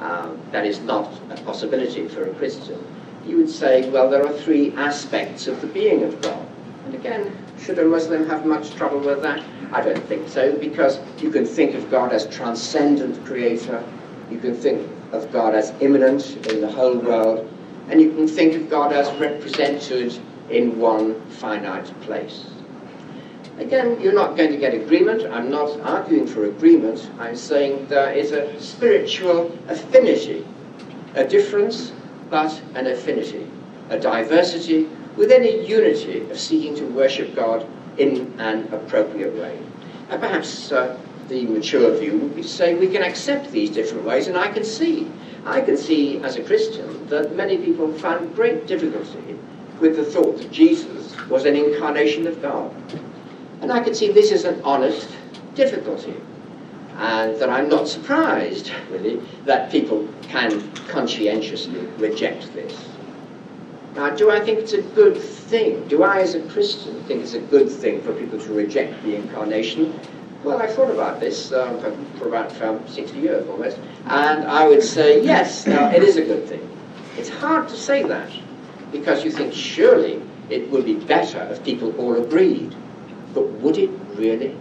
Um, 0.00 0.40
that 0.50 0.66
is 0.66 0.80
not 0.80 1.10
a 1.30 1.36
possibility 1.42 2.08
for 2.08 2.24
a 2.24 2.34
Christian. 2.34 2.84
You 3.26 3.36
would 3.38 3.50
say, 3.50 3.88
well, 3.90 4.10
there 4.10 4.26
are 4.26 4.32
three 4.32 4.72
aspects 4.72 5.46
of 5.46 5.60
the 5.60 5.68
being 5.68 6.02
of 6.02 6.20
God. 6.20 6.46
And 6.84 6.94
again, 6.94 7.36
should 7.58 7.78
a 7.78 7.84
Muslim 7.84 8.26
have 8.26 8.44
much 8.44 8.72
trouble 8.74 8.98
with 8.98 9.22
that? 9.22 9.42
I 9.72 9.80
don't 9.80 10.02
think 10.04 10.28
so, 10.28 10.56
because 10.58 10.98
you 11.18 11.30
can 11.30 11.46
think 11.46 11.74
of 11.74 11.90
God 11.90 12.12
as 12.12 12.26
transcendent 12.26 13.24
creator, 13.24 13.82
you 14.30 14.38
can 14.38 14.54
think 14.54 14.90
of 15.12 15.30
God 15.32 15.54
as 15.54 15.72
immanent 15.80 16.48
in 16.48 16.60
the 16.60 16.70
whole 16.70 16.98
world, 16.98 17.48
and 17.88 18.00
you 18.00 18.10
can 18.10 18.26
think 18.26 18.54
of 18.54 18.68
God 18.68 18.92
as 18.92 19.10
represented 19.20 20.18
in 20.50 20.78
one 20.78 21.20
finite 21.28 21.86
place. 22.02 22.51
Again, 23.58 24.00
you're 24.00 24.14
not 24.14 24.36
going 24.36 24.50
to 24.50 24.56
get 24.56 24.72
agreement. 24.74 25.24
I'm 25.30 25.50
not 25.50 25.78
arguing 25.80 26.26
for 26.26 26.46
agreement. 26.46 27.10
I'm 27.18 27.36
saying 27.36 27.86
there 27.86 28.12
is 28.12 28.32
a 28.32 28.58
spiritual 28.60 29.56
affinity, 29.68 30.46
a 31.14 31.24
difference, 31.24 31.92
but 32.30 32.60
an 32.74 32.86
affinity, 32.86 33.46
a 33.90 33.98
diversity 33.98 34.88
within 35.16 35.42
a 35.42 35.66
unity 35.66 36.20
of 36.30 36.40
seeking 36.40 36.74
to 36.76 36.84
worship 36.86 37.34
God 37.34 37.66
in 37.98 38.32
an 38.40 38.72
appropriate 38.72 39.34
way. 39.34 39.58
And 40.08 40.20
perhaps 40.20 40.72
uh, 40.72 40.98
the 41.28 41.44
mature 41.46 41.94
view 41.98 42.18
would 42.18 42.34
be 42.34 42.42
to 42.42 42.48
say 42.48 42.74
we 42.74 42.88
can 42.88 43.02
accept 43.02 43.52
these 43.52 43.70
different 43.70 44.04
ways, 44.04 44.28
and 44.28 44.36
I 44.36 44.50
can 44.50 44.64
see 44.64 45.10
I 45.44 45.60
can 45.60 45.76
see 45.76 46.18
as 46.18 46.36
a 46.36 46.42
Christian 46.44 47.06
that 47.08 47.34
many 47.34 47.58
people 47.58 47.92
find 47.98 48.34
great 48.34 48.66
difficulty 48.66 49.36
with 49.80 49.96
the 49.96 50.04
thought 50.04 50.38
that 50.38 50.52
Jesus 50.52 51.16
was 51.28 51.44
an 51.44 51.56
incarnation 51.56 52.26
of 52.28 52.40
God. 52.40 52.72
And 53.62 53.72
I 53.72 53.80
can 53.80 53.94
see 53.94 54.10
this 54.10 54.32
is 54.32 54.44
an 54.44 54.60
honest 54.62 55.08
difficulty. 55.54 56.14
And 56.96 57.36
that 57.38 57.48
I'm 57.48 57.68
not 57.68 57.88
surprised, 57.88 58.70
really, 58.90 59.22
that 59.46 59.70
people 59.70 60.06
can 60.22 60.70
conscientiously 60.88 61.80
reject 61.96 62.52
this. 62.52 62.88
Now, 63.94 64.10
do 64.10 64.30
I 64.30 64.40
think 64.40 64.58
it's 64.58 64.72
a 64.72 64.82
good 64.82 65.16
thing? 65.16 65.86
Do 65.88 66.02
I, 66.02 66.20
as 66.20 66.34
a 66.34 66.42
Christian, 66.48 67.02
think 67.04 67.22
it's 67.22 67.34
a 67.34 67.40
good 67.40 67.70
thing 67.70 68.02
for 68.02 68.12
people 68.14 68.38
to 68.40 68.52
reject 68.52 69.02
the 69.04 69.16
incarnation? 69.16 69.98
Well, 70.44 70.60
I 70.60 70.66
thought 70.66 70.90
about 70.90 71.20
this 71.20 71.52
um, 71.52 71.78
for 72.18 72.26
about 72.26 72.60
um, 72.62 72.86
60 72.88 73.18
years 73.18 73.46
almost, 73.48 73.78
and 74.06 74.44
I 74.44 74.66
would 74.66 74.82
say, 74.82 75.22
yes, 75.22 75.66
now 75.66 75.88
it 75.90 76.02
is 76.02 76.16
a 76.16 76.24
good 76.24 76.48
thing. 76.48 76.68
It's 77.16 77.28
hard 77.28 77.68
to 77.68 77.76
say 77.76 78.02
that, 78.02 78.30
because 78.90 79.24
you 79.24 79.30
think 79.30 79.52
surely 79.52 80.20
it 80.50 80.68
would 80.70 80.84
be 80.84 80.94
better 80.94 81.42
if 81.50 81.62
people 81.62 81.94
all 81.96 82.20
agreed. 82.20 82.74
But 83.34 83.48
would 83.60 83.78
it 83.78 83.90
really? 84.14 84.56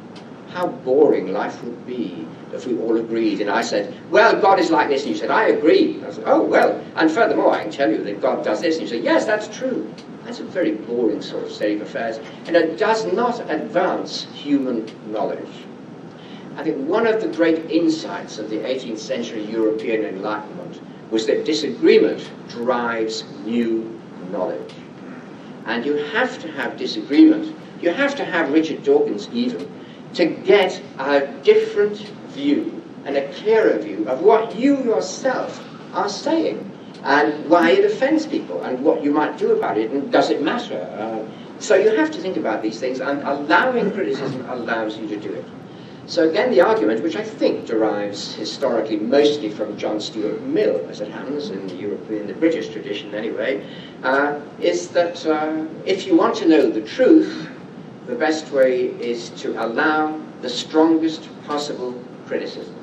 How 0.50 0.68
boring 0.68 1.32
life 1.32 1.64
would 1.64 1.86
be 1.86 2.28
if 2.54 2.66
we 2.68 2.78
all 2.78 2.98
agreed. 2.98 3.42
And 3.42 3.50
I 3.50 3.62
said, 3.62 3.94
well, 4.10 4.40
God 4.40 4.60
is 4.60 4.70
like 4.70 4.90
this. 4.90 5.04
And 5.04 5.12
you 5.12 5.18
said, 5.18 5.32
I 5.32 5.48
agree. 5.48 5.96
And 5.96 6.06
I 6.06 6.12
said, 6.12 6.24
oh, 6.28 6.42
well. 6.44 6.84
And 6.96 7.10
furthermore, 7.10 7.52
I 7.54 7.64
can 7.64 7.72
tell 7.72 7.90
you 7.90 8.04
that 8.04 8.22
God 8.22 8.44
does 8.44 8.62
this. 8.62 8.78
And 8.78 8.84
you 8.84 8.90
say, 8.90 9.02
yes, 9.02 9.26
that's 9.26 9.48
true. 9.48 9.94
That's 10.24 10.40
a 10.40 10.44
very 10.44 10.74
boring 10.74 11.22
sort 11.22 11.44
of 11.44 11.52
state 11.52 11.82
of 11.82 11.88
affairs. 11.88 12.20
And 12.46 12.56
it 12.56 12.78
does 12.78 13.12
not 13.12 13.40
advance 13.50 14.28
human 14.34 14.90
knowledge. 15.12 15.50
I 16.58 16.64
think 16.64 16.88
one 16.88 17.08
of 17.08 17.22
the 17.22 17.30
great 17.30 17.72
insights 17.72 18.38
of 18.38 18.50
the 18.50 18.58
18th 18.58 19.00
century 19.00 19.44
European 19.46 20.04
Enlightenment 20.06 20.82
was 21.10 21.26
that 21.28 21.46
disagreement 21.46 22.30
drives 22.50 23.24
new 23.46 24.00
knowledge. 24.32 24.74
And 25.66 25.86
you 25.86 25.96
have 25.96 26.40
to 26.40 26.52
have 26.52 26.78
disagreement. 26.78 27.56
You 27.82 27.92
have 27.92 28.16
to 28.16 28.26
have 28.26 28.52
Richard 28.52 28.84
Dawkins 28.84 29.28
even 29.34 29.70
to 30.14 30.26
get 30.26 30.82
a 31.00 31.28
different 31.44 31.98
view 32.30 32.84
and 33.06 33.18
a 33.18 33.32
clearer 33.34 33.78
view 33.80 34.08
of 34.08 34.22
what 34.22 34.56
you 34.56 34.84
yourself 34.84 35.64
are 35.94 36.10
saying 36.10 36.70
and 37.04 37.50
why 37.50 37.72
it 37.72 37.86
offends 37.86 38.28
people 38.28 38.62
and 38.64 38.84
what 38.84 39.04
you 39.04 39.12
might 39.12 39.38
do 39.38 39.54
about 39.54 39.78
it 39.78 39.92
and 39.92 40.12
does 40.12 40.30
it 40.30 40.42
matter. 40.42 40.80
Uh, 41.00 41.28
so 41.60 41.76
you 41.76 41.96
have 41.96 42.12
to 42.12 42.20
think 42.20 42.38
about 42.38 42.62
these 42.62 42.80
things 42.80 43.00
and 43.00 43.22
allowing 43.24 43.92
criticism 43.92 44.48
allows 44.50 44.98
you 44.98 45.08
to 45.08 45.18
do 45.18 45.34
it. 45.34 45.46
So 46.08 46.30
again, 46.30 46.52
the 46.52 46.62
argument, 46.62 47.04
which 47.04 47.16
I 47.16 47.24
think 47.24 47.66
derives 47.66 48.34
historically 48.34 48.98
mostly 48.98 49.50
from 49.50 49.78
John 49.78 50.00
Stuart 50.00 50.42
Mill, 50.42 50.86
as 50.90 51.00
it 51.00 51.10
happens 51.10 51.52
in 51.52 51.68
the 51.68 51.76
European, 51.76 52.28
the 52.28 52.34
British 52.34 52.70
tradition 52.70 53.16
anyway, 53.16 53.66
uh, 54.04 54.40
is 54.60 54.90
that 54.90 55.26
uh, 55.26 55.66
if 55.86 56.06
you 56.06 56.18
want 56.18 56.36
to 56.38 56.48
know 56.48 56.70
the 56.70 56.82
truth, 56.82 57.48
the 58.08 58.16
best 58.16 58.52
way 58.52 58.86
is 58.86 59.30
to 59.42 59.64
allow 59.64 60.20
the 60.42 60.50
strongest 60.50 61.30
possible 61.46 61.94
criticism. 62.28 62.76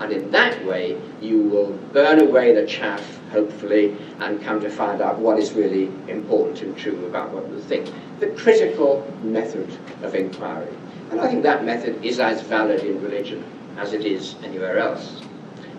And 0.00 0.12
in 0.12 0.30
that 0.30 0.64
way, 0.64 1.00
you 1.20 1.42
will 1.42 1.72
burn 1.92 2.20
away 2.20 2.54
the 2.54 2.66
chaff, 2.66 3.02
hopefully, 3.30 3.96
and 4.20 4.42
come 4.42 4.60
to 4.60 4.70
find 4.70 5.00
out 5.00 5.18
what 5.18 5.38
is 5.38 5.52
really 5.52 5.90
important 6.08 6.62
and 6.62 6.76
true 6.76 7.06
about 7.06 7.30
what 7.30 7.48
you 7.50 7.60
think. 7.60 7.92
The 8.20 8.28
critical 8.28 9.06
method 9.22 9.76
of 10.02 10.14
inquiry. 10.14 10.68
And 11.10 11.20
I 11.20 11.28
think 11.28 11.42
that 11.42 11.64
method 11.64 12.04
is 12.04 12.20
as 12.20 12.42
valid 12.42 12.80
in 12.82 13.02
religion 13.02 13.44
as 13.76 13.92
it 13.92 14.04
is 14.04 14.36
anywhere 14.44 14.78
else. 14.78 15.22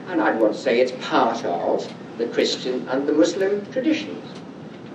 And 0.08 0.22
I'd 0.22 0.40
want 0.40 0.54
to 0.54 0.60
say 0.60 0.80
it's 0.80 0.94
part 1.06 1.46
of 1.46 1.92
the 2.18 2.28
Christian 2.28 2.88
and 2.90 3.08
the 3.08 3.14
Muslim 3.14 3.66
traditions. 3.72 4.26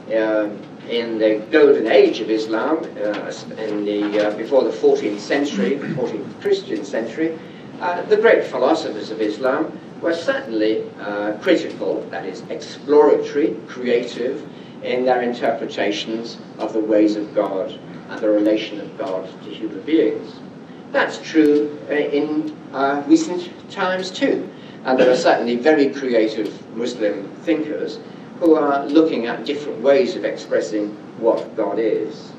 Uh, 0.09 0.51
in 0.89 1.19
the 1.19 1.45
golden 1.51 1.87
age 1.87 2.21
of 2.21 2.31
Islam, 2.31 2.79
uh, 2.79 3.33
in 3.59 3.85
the, 3.85 4.29
uh, 4.29 4.37
before 4.37 4.65
the 4.65 4.71
14th 4.71 5.19
century, 5.19 5.77
the 5.77 5.87
14th 5.89 6.41
Christian 6.41 6.85
century, 6.85 7.39
uh, 7.81 8.03
the 8.03 8.17
great 8.17 8.45
philosophers 8.45 9.11
of 9.11 9.21
Islam 9.21 9.79
were 10.01 10.15
certainly 10.15 10.85
uh, 11.01 11.33
critical, 11.41 12.03
that 12.11 12.27
is, 12.27 12.43
exploratory, 12.51 13.57
creative, 13.67 14.47
in 14.83 15.05
their 15.05 15.23
interpretations 15.23 16.37
of 16.59 16.73
the 16.73 16.81
ways 16.81 17.17
of 17.17 17.35
God 17.35 17.79
and 18.11 18.21
the 18.21 18.29
relation 18.29 18.81
of 18.81 18.99
God 18.99 19.27
to 19.45 19.51
human 19.51 19.81
beings. 19.81 20.35
That's 20.93 21.19
true 21.19 21.79
uh, 21.89 21.95
in 21.95 22.55
uh, 22.73 23.03
recent 23.07 23.51
times 23.71 24.11
too. 24.11 24.49
And 24.85 24.99
there 24.99 25.11
are 25.11 25.17
certainly 25.17 25.57
very 25.57 25.89
creative 25.89 26.77
Muslim 26.77 27.29
thinkers 27.43 27.99
who 28.41 28.55
are 28.57 28.85
looking 28.87 29.27
at 29.27 29.45
different 29.45 29.81
ways 29.81 30.17
of 30.17 30.25
expressing 30.25 30.89
what 31.19 31.57
God 31.57 31.79
is. 31.79 32.33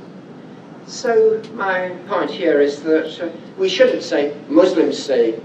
So, 0.87 1.41
my 1.53 1.89
point 2.07 2.29
here 2.29 2.61
is 2.61 2.83
that 2.83 3.19
uh, 3.19 3.31
we 3.57 3.69
shouldn't 3.69 4.03
say, 4.03 4.37
Muslims 4.49 4.97
say 4.97 5.39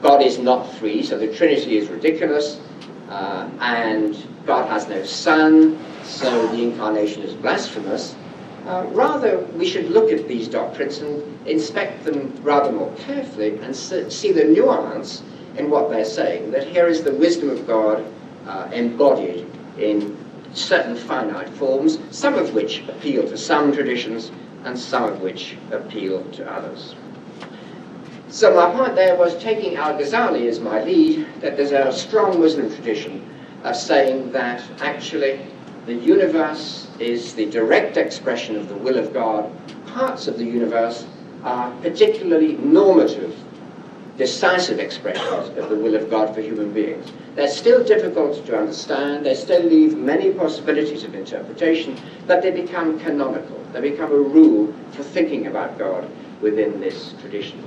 God 0.00 0.22
is 0.22 0.38
not 0.38 0.72
three, 0.74 1.02
so 1.02 1.18
the 1.18 1.34
Trinity 1.34 1.78
is 1.78 1.88
ridiculous, 1.88 2.60
uh, 3.08 3.48
and 3.60 4.16
God 4.46 4.68
has 4.68 4.88
no 4.88 5.02
Son, 5.02 5.78
so 6.04 6.46
the 6.48 6.62
incarnation 6.62 7.22
is 7.22 7.34
blasphemous. 7.34 8.14
Uh, 8.66 8.86
rather, 8.90 9.38
we 9.56 9.66
should 9.68 9.90
look 9.90 10.12
at 10.12 10.28
these 10.28 10.46
doctrines 10.46 10.98
and 10.98 11.48
inspect 11.48 12.04
them 12.04 12.32
rather 12.42 12.70
more 12.70 12.92
carefully 12.98 13.58
and 13.58 13.74
see 13.74 14.32
the 14.32 14.44
nuance 14.44 15.22
in 15.56 15.70
what 15.70 15.88
they're 15.90 16.04
saying. 16.04 16.50
That 16.50 16.66
here 16.66 16.86
is 16.86 17.02
the 17.02 17.12
wisdom 17.12 17.50
of 17.50 17.66
God 17.66 18.04
uh, 18.46 18.68
embodied 18.72 19.46
in 19.78 20.16
certain 20.54 20.96
finite 20.96 21.48
forms, 21.50 21.98
some 22.10 22.34
of 22.34 22.54
which 22.54 22.82
appeal 22.88 23.22
to 23.28 23.36
some 23.36 23.72
traditions 23.72 24.30
and 24.64 24.78
some 24.78 25.04
of 25.04 25.20
which 25.20 25.56
appeal 25.70 26.24
to 26.32 26.50
others. 26.50 26.94
So 28.28 28.54
my 28.54 28.70
point 28.74 28.96
there 28.96 29.16
was 29.16 29.36
taking 29.42 29.76
Al-Ghazali 29.76 30.48
as 30.48 30.60
my 30.60 30.82
lead, 30.82 31.26
that 31.40 31.56
there's 31.56 31.72
a 31.72 31.92
strong 31.92 32.40
Muslim 32.40 32.74
tradition 32.74 33.28
of 33.64 33.76
saying 33.76 34.32
that 34.32 34.62
actually 34.80 35.40
the 35.86 35.94
universe 35.94 36.88
is 36.98 37.34
the 37.34 37.46
direct 37.46 37.96
expression 37.96 38.56
of 38.56 38.68
the 38.68 38.74
will 38.74 38.98
of 38.98 39.12
God. 39.12 39.50
Parts 39.86 40.26
of 40.26 40.38
the 40.38 40.44
universe 40.44 41.06
are 41.44 41.70
particularly 41.80 42.56
normative, 42.56 43.36
decisive 44.16 44.78
expressions 44.78 45.48
of 45.58 45.68
the 45.68 45.76
will 45.76 45.94
of 45.94 46.10
God 46.10 46.34
for 46.34 46.40
human 46.40 46.72
beings. 46.72 47.12
They're 47.34 47.48
still 47.48 47.84
difficult 47.84 48.44
to 48.46 48.58
understand, 48.58 49.26
they 49.26 49.34
still 49.34 49.62
leave 49.62 49.96
many 49.96 50.32
possibilities 50.32 51.04
of 51.04 51.14
interpretation, 51.14 51.98
but 52.26 52.42
they 52.42 52.50
become 52.50 52.98
canonical. 52.98 53.62
They 53.72 53.80
become 53.80 54.12
a 54.12 54.16
rule 54.16 54.74
for 54.92 55.02
thinking 55.02 55.46
about 55.46 55.78
God 55.78 56.08
within 56.40 56.80
this 56.80 57.14
tradition. 57.20 57.66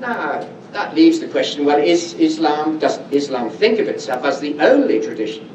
Now, 0.00 0.48
that 0.72 0.94
leaves 0.94 1.20
the 1.20 1.28
question 1.28 1.64
well, 1.64 1.78
is 1.78 2.14
Islam, 2.14 2.78
does 2.78 2.98
Islam 3.12 3.50
think 3.50 3.78
of 3.78 3.88
itself 3.88 4.24
as 4.24 4.40
the 4.40 4.58
only 4.58 5.00
tradition 5.00 5.48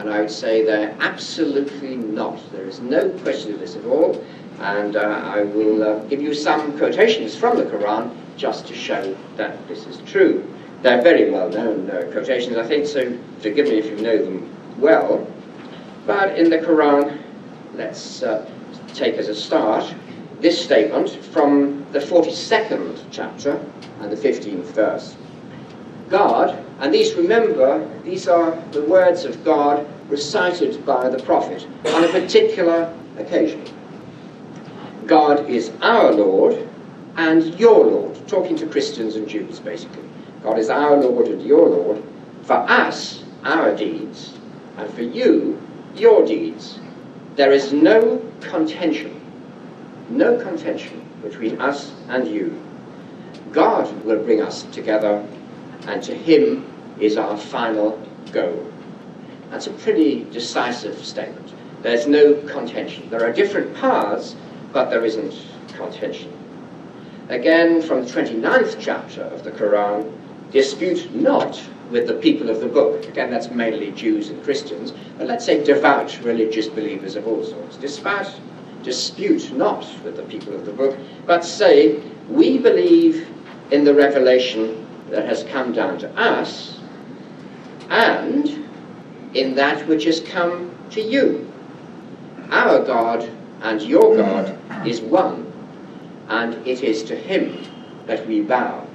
and 0.00 0.08
I 0.08 0.20
would 0.20 0.30
say 0.30 0.64
they're 0.64 0.96
absolutely 1.00 1.96
not. 1.96 2.40
There 2.52 2.64
is 2.64 2.80
no 2.80 3.10
question 3.20 3.52
of 3.52 3.60
this 3.60 3.76
at 3.76 3.84
all. 3.84 4.24
And 4.58 4.96
uh, 4.96 5.00
I 5.00 5.42
will 5.42 5.82
uh, 5.82 5.98
give 6.04 6.22
you 6.22 6.32
some 6.32 6.78
quotations 6.78 7.36
from 7.36 7.58
the 7.58 7.64
Quran 7.64 8.10
just 8.40 8.66
to 8.66 8.74
show 8.74 9.14
that 9.36 9.68
this 9.68 9.86
is 9.86 9.98
true. 10.10 10.42
They're 10.80 11.02
very 11.02 11.30
well 11.30 11.50
known 11.50 11.90
uh, 11.90 12.08
quotations, 12.10 12.56
I 12.56 12.66
think, 12.66 12.86
so 12.86 13.16
forgive 13.40 13.66
me 13.66 13.78
if 13.78 13.86
you 13.86 13.96
know 13.96 14.16
them 14.16 14.50
well. 14.78 15.26
But 16.06 16.38
in 16.38 16.48
the 16.48 16.56
Quran, 16.56 17.20
let's 17.74 18.22
uh, 18.22 18.50
take 18.94 19.16
as 19.16 19.28
a 19.28 19.34
start 19.34 19.94
this 20.40 20.58
statement 20.58 21.10
from 21.26 21.84
the 21.92 21.98
42nd 21.98 23.04
chapter 23.10 23.62
and 24.00 24.10
the 24.10 24.16
15th 24.16 24.72
verse. 24.72 25.16
God, 26.08 26.64
and 26.80 26.94
these, 26.94 27.14
remember, 27.14 27.86
these 28.04 28.26
are 28.26 28.58
the 28.72 28.82
words 28.82 29.26
of 29.26 29.44
God 29.44 29.86
recited 30.08 30.84
by 30.86 31.10
the 31.10 31.22
prophet 31.24 31.68
on 31.88 32.04
a 32.04 32.08
particular 32.08 32.92
occasion. 33.18 33.62
God 35.06 35.48
is 35.50 35.70
our 35.82 36.10
Lord 36.12 36.69
and 37.16 37.58
your 37.58 37.84
Lord, 37.84 38.28
talking 38.28 38.56
to 38.56 38.66
Christians 38.66 39.16
and 39.16 39.28
Jews 39.28 39.60
basically. 39.60 40.04
God 40.42 40.58
is 40.58 40.70
our 40.70 40.96
Lord 40.96 41.28
and 41.28 41.42
your 41.42 41.68
Lord. 41.68 42.02
For 42.44 42.56
us, 42.56 43.24
our 43.44 43.74
deeds, 43.76 44.38
and 44.76 44.92
for 44.94 45.02
you, 45.02 45.60
your 45.94 46.24
deeds. 46.24 46.78
There 47.36 47.52
is 47.52 47.72
no 47.72 48.18
contention, 48.40 49.20
no 50.08 50.38
contention 50.42 51.06
between 51.22 51.60
us 51.60 51.92
and 52.08 52.26
you. 52.28 52.60
God 53.52 54.04
will 54.04 54.22
bring 54.22 54.40
us 54.40 54.62
together 54.64 55.26
and 55.86 56.02
to 56.02 56.14
him 56.14 56.66
is 57.00 57.16
our 57.16 57.36
final 57.36 58.00
goal. 58.32 58.70
That's 59.50 59.66
a 59.66 59.72
pretty 59.72 60.24
decisive 60.24 61.04
statement. 61.04 61.52
There's 61.82 62.06
no 62.06 62.34
contention. 62.42 63.08
There 63.10 63.24
are 63.24 63.32
different 63.32 63.74
paths, 63.74 64.36
but 64.72 64.90
there 64.90 65.04
isn't 65.04 65.34
contention. 65.68 66.32
Again, 67.30 67.80
from 67.80 68.04
the 68.04 68.10
29th 68.10 68.76
chapter 68.80 69.22
of 69.22 69.44
the 69.44 69.52
Quran, 69.52 70.12
dispute 70.50 71.14
not 71.14 71.62
with 71.88 72.08
the 72.08 72.14
people 72.14 72.50
of 72.50 72.58
the 72.58 72.66
book. 72.66 73.06
Again, 73.06 73.30
that's 73.30 73.48
mainly 73.50 73.92
Jews 73.92 74.30
and 74.30 74.42
Christians, 74.42 74.92
but 75.16 75.28
let's 75.28 75.44
say 75.44 75.62
devout 75.62 76.18
religious 76.24 76.66
believers 76.66 77.14
of 77.14 77.28
all 77.28 77.44
sorts. 77.44 77.76
Dispute, 77.76 78.26
dispute 78.82 79.52
not 79.52 79.86
with 80.02 80.16
the 80.16 80.24
people 80.24 80.54
of 80.54 80.66
the 80.66 80.72
book, 80.72 80.98
but 81.24 81.44
say, 81.44 82.02
we 82.28 82.58
believe 82.58 83.28
in 83.70 83.84
the 83.84 83.94
revelation 83.94 84.84
that 85.10 85.24
has 85.24 85.44
come 85.44 85.72
down 85.72 85.98
to 85.98 86.10
us 86.18 86.80
and 87.90 88.66
in 89.34 89.54
that 89.54 89.86
which 89.86 90.02
has 90.02 90.18
come 90.18 90.76
to 90.90 91.00
you. 91.00 91.48
Our 92.50 92.84
God 92.84 93.30
and 93.62 93.80
your 93.82 94.16
God 94.16 94.58
is 94.84 95.00
one, 95.00 95.49
and 96.30 96.54
it 96.66 96.82
is 96.82 97.02
to 97.02 97.16
him 97.16 97.62
that 98.06 98.26
we 98.26 98.40
bow. 98.40 98.86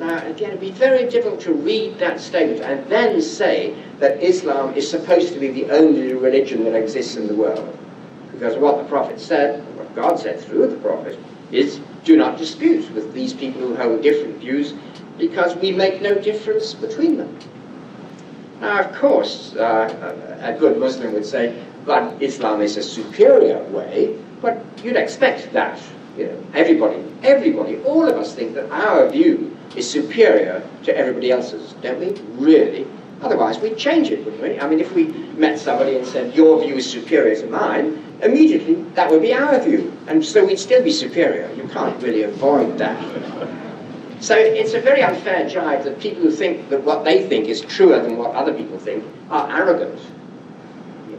Now, 0.00 0.24
again, 0.26 0.50
it'd 0.50 0.60
be 0.60 0.70
very 0.70 1.10
difficult 1.10 1.40
to 1.40 1.52
read 1.52 1.98
that 1.98 2.20
statement 2.20 2.62
and 2.62 2.86
then 2.88 3.20
say 3.20 3.74
that 3.98 4.22
Islam 4.22 4.74
is 4.74 4.88
supposed 4.88 5.32
to 5.32 5.40
be 5.40 5.48
the 5.48 5.70
only 5.70 6.14
religion 6.14 6.62
that 6.64 6.74
exists 6.74 7.16
in 7.16 7.26
the 7.26 7.34
world. 7.34 7.76
Because 8.30 8.56
what 8.56 8.78
the 8.78 8.84
Prophet 8.84 9.18
said, 9.20 9.64
what 9.76 9.92
God 9.96 10.18
said 10.18 10.40
through 10.40 10.68
the 10.68 10.76
Prophet, 10.76 11.18
is 11.50 11.80
do 12.04 12.16
not 12.16 12.38
dispute 12.38 12.88
with 12.92 13.12
these 13.12 13.34
people 13.34 13.60
who 13.60 13.74
hold 13.74 14.02
different 14.02 14.36
views 14.36 14.74
because 15.18 15.56
we 15.56 15.72
make 15.72 16.00
no 16.00 16.14
difference 16.14 16.74
between 16.74 17.16
them. 17.16 17.36
Now, 18.60 18.80
of 18.80 18.94
course, 18.94 19.56
uh, 19.56 20.38
a 20.40 20.52
good 20.52 20.78
Muslim 20.78 21.12
would 21.14 21.26
say, 21.26 21.60
but 21.84 22.22
Islam 22.22 22.60
is 22.60 22.76
a 22.76 22.82
superior 22.82 23.60
way, 23.64 24.16
but 24.40 24.62
you'd 24.84 24.96
expect 24.96 25.52
that. 25.52 25.80
You 26.18 26.26
know, 26.26 26.44
everybody, 26.52 27.00
everybody, 27.22 27.78
all 27.82 28.08
of 28.08 28.16
us 28.16 28.34
think 28.34 28.54
that 28.54 28.68
our 28.72 29.08
view 29.08 29.56
is 29.76 29.88
superior 29.88 30.68
to 30.82 30.96
everybody 30.96 31.30
else's, 31.30 31.74
don't 31.74 32.00
we? 32.00 32.10
Really? 32.32 32.86
Otherwise, 33.22 33.58
we'd 33.60 33.78
change 33.78 34.10
it, 34.10 34.24
wouldn't 34.24 34.42
we? 34.42 34.58
I 34.58 34.68
mean, 34.68 34.80
if 34.80 34.92
we 34.94 35.04
met 35.36 35.58
somebody 35.58 35.96
and 35.96 36.06
said, 36.06 36.34
your 36.34 36.60
view 36.60 36.74
is 36.74 36.90
superior 36.90 37.36
to 37.40 37.46
mine, 37.46 38.04
immediately 38.22 38.74
that 38.94 39.10
would 39.10 39.22
be 39.22 39.32
our 39.32 39.60
view. 39.60 39.96
And 40.08 40.24
so 40.24 40.44
we'd 40.44 40.58
still 40.58 40.82
be 40.82 40.90
superior. 40.90 41.52
You 41.54 41.68
can't 41.68 42.00
really 42.02 42.24
avoid 42.24 42.78
that. 42.78 43.00
So 44.20 44.36
it's 44.36 44.74
a 44.74 44.80
very 44.80 45.02
unfair 45.02 45.48
jibe 45.48 45.84
that 45.84 46.00
people 46.00 46.22
who 46.22 46.32
think 46.32 46.68
that 46.70 46.82
what 46.82 47.04
they 47.04 47.28
think 47.28 47.46
is 47.46 47.60
truer 47.60 48.02
than 48.02 48.16
what 48.16 48.34
other 48.34 48.52
people 48.52 48.78
think 48.78 49.04
are 49.30 49.48
arrogant. 49.56 50.00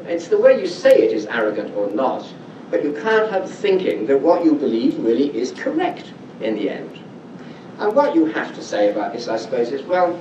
It's 0.06 0.28
the 0.28 0.38
way 0.38 0.60
you 0.60 0.68
say 0.68 0.92
it 0.92 1.14
is 1.14 1.26
arrogant 1.28 1.74
or 1.76 1.90
not, 1.92 2.26
but 2.72 2.84
you 2.84 2.94
can't 2.94 3.32
have 3.32 3.50
thinking 3.50 4.06
that 4.08 4.22
what 4.22 4.44
you 4.44 4.54
believe 4.54 4.98
really 5.00 5.36
is 5.36 5.52
correct 5.52 6.14
in 6.42 6.56
the 6.56 6.70
end. 6.70 7.00
And 7.80 7.96
what 7.96 8.16
you 8.16 8.26
have 8.26 8.54
to 8.56 8.64
say 8.64 8.92
about 8.92 9.14
this, 9.14 9.28
I 9.28 9.38
suppose, 9.38 9.72
is 9.72 9.84
well, 9.84 10.20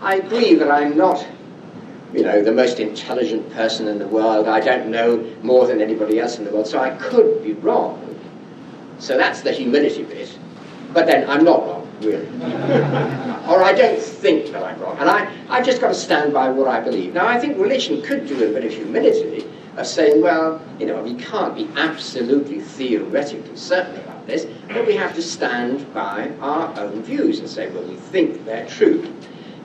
I 0.00 0.16
agree 0.16 0.54
that 0.54 0.70
I'm 0.70 0.96
not, 0.96 1.26
you 2.12 2.22
know, 2.22 2.42
the 2.42 2.52
most 2.52 2.78
intelligent 2.80 3.50
person 3.52 3.88
in 3.88 3.98
the 3.98 4.06
world. 4.06 4.48
I 4.48 4.60
don't 4.60 4.88
know 4.90 5.24
more 5.42 5.66
than 5.66 5.80
anybody 5.80 6.18
else 6.20 6.38
in 6.38 6.44
the 6.44 6.50
world, 6.50 6.66
so 6.66 6.78
I 6.78 6.90
could 6.96 7.42
be 7.42 7.54
wrong. 7.54 8.06
So 8.98 9.16
that's 9.16 9.40
the 9.40 9.52
humility 9.52 10.04
bit. 10.04 10.38
But 10.92 11.06
then 11.06 11.28
I'm 11.28 11.44
not 11.44 11.66
wrong 11.66 11.80
really. 12.02 12.26
or 13.46 13.62
I 13.62 13.72
don't 13.76 14.00
think 14.00 14.52
that 14.52 14.62
I'm 14.62 14.80
wrong. 14.80 14.96
And 14.98 15.08
I, 15.08 15.32
I've 15.48 15.64
just 15.64 15.80
got 15.80 15.88
to 15.88 15.94
stand 15.94 16.32
by 16.32 16.48
what 16.48 16.68
I 16.68 16.80
believe. 16.80 17.14
Now, 17.14 17.26
I 17.26 17.38
think 17.38 17.58
religion 17.58 18.02
could 18.02 18.26
do 18.26 18.36
a 18.48 18.52
bit 18.52 18.64
of 18.64 18.72
humility 18.72 19.46
of 19.76 19.86
saying, 19.86 20.20
well, 20.20 20.60
you 20.78 20.86
know, 20.86 21.02
we 21.02 21.14
can't 21.14 21.54
be 21.54 21.68
absolutely 21.76 22.60
theoretically 22.60 23.56
certain 23.56 23.96
about 23.96 24.26
this, 24.26 24.46
but 24.68 24.86
we 24.86 24.94
have 24.96 25.14
to 25.14 25.22
stand 25.22 25.92
by 25.94 26.30
our 26.40 26.78
own 26.78 27.02
views 27.02 27.38
and 27.38 27.48
say, 27.48 27.70
well, 27.70 27.84
we 27.84 27.96
think 27.96 28.44
they're 28.44 28.66
true. 28.66 29.14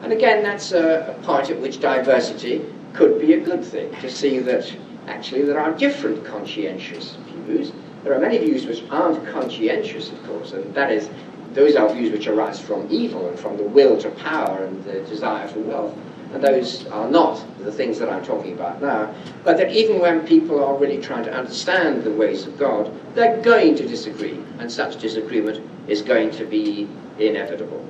And 0.01 0.13
again, 0.13 0.43
that's 0.43 0.71
a, 0.71 1.15
a 1.17 1.23
point 1.25 1.49
at 1.49 1.59
which 1.59 1.79
diversity 1.79 2.65
could 2.93 3.19
be 3.19 3.33
a 3.33 3.39
good 3.39 3.63
thing, 3.63 3.93
to 4.01 4.09
see 4.09 4.39
that 4.39 4.71
actually 5.07 5.43
there 5.43 5.59
are 5.59 5.71
different 5.73 6.23
conscientious 6.25 7.17
views. 7.45 7.71
There 8.03 8.13
are 8.13 8.19
many 8.19 8.37
views 8.37 8.65
which 8.65 8.83
aren't 8.89 9.27
conscientious, 9.29 10.11
of 10.11 10.23
course, 10.25 10.53
and 10.53 10.73
that 10.75 10.91
is 10.91 11.09
those 11.53 11.75
are 11.75 11.91
views 11.93 12.11
which 12.11 12.27
arise 12.27 12.59
from 12.59 12.85
evil 12.89 13.29
and 13.29 13.39
from 13.39 13.55
the 13.55 13.63
will 13.63 13.97
to 14.01 14.11
power 14.11 14.65
and 14.65 14.83
the 14.83 15.01
desire 15.03 15.47
for 15.47 15.59
wealth. 15.59 15.97
And 16.33 16.43
those 16.43 16.85
are 16.88 17.09
not 17.09 17.43
the 17.59 17.71
things 17.71 17.99
that 17.99 18.09
I'm 18.09 18.23
talking 18.23 18.53
about 18.53 18.81
now, 18.81 19.13
but 19.43 19.57
that 19.57 19.71
even 19.71 19.99
when 19.99 20.27
people 20.27 20.63
are 20.63 20.75
really 20.77 21.01
trying 21.01 21.23
to 21.25 21.33
understand 21.33 22.03
the 22.03 22.11
ways 22.11 22.45
of 22.45 22.57
God, 22.57 22.91
they're 23.15 23.41
going 23.41 23.75
to 23.75 23.88
disagree, 23.88 24.39
and 24.59 24.71
such 24.71 24.99
disagreement 24.99 25.65
is 25.88 26.01
going 26.01 26.31
to 26.31 26.45
be 26.45 26.88
inevitable. 27.19 27.83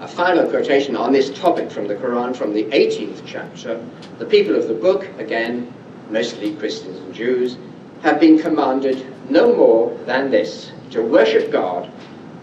A 0.00 0.08
final 0.08 0.48
quotation 0.48 0.96
on 0.96 1.12
this 1.12 1.30
topic 1.38 1.70
from 1.70 1.86
the 1.86 1.94
Quran, 1.94 2.36
from 2.36 2.52
the 2.52 2.64
18th 2.64 3.22
chapter. 3.24 3.82
The 4.18 4.26
people 4.26 4.54
of 4.54 4.68
the 4.68 4.74
book, 4.74 5.08
again, 5.18 5.72
mostly 6.10 6.54
Christians 6.56 6.98
and 6.98 7.14
Jews, 7.14 7.56
have 8.02 8.20
been 8.20 8.38
commanded 8.38 9.06
no 9.30 9.54
more 9.54 9.96
than 10.04 10.30
this 10.30 10.72
to 10.90 11.02
worship 11.02 11.50
God, 11.50 11.90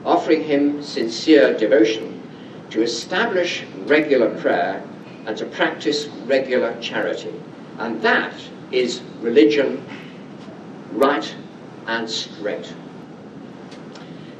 offering 0.05 0.43
Him 0.43 0.81
sincere 0.81 1.55
devotion, 1.55 2.10
to 2.71 2.81
establish 2.81 3.63
regular 3.85 4.35
prayer, 4.39 4.83
and 5.25 5.37
to 5.37 5.45
practice 5.45 6.07
regular 6.25 6.75
charity. 6.81 7.33
And 7.77 8.01
that 8.01 8.33
is 8.71 9.01
religion 9.21 9.85
right 10.93 11.35
and 11.87 12.09
straight. 12.09 12.73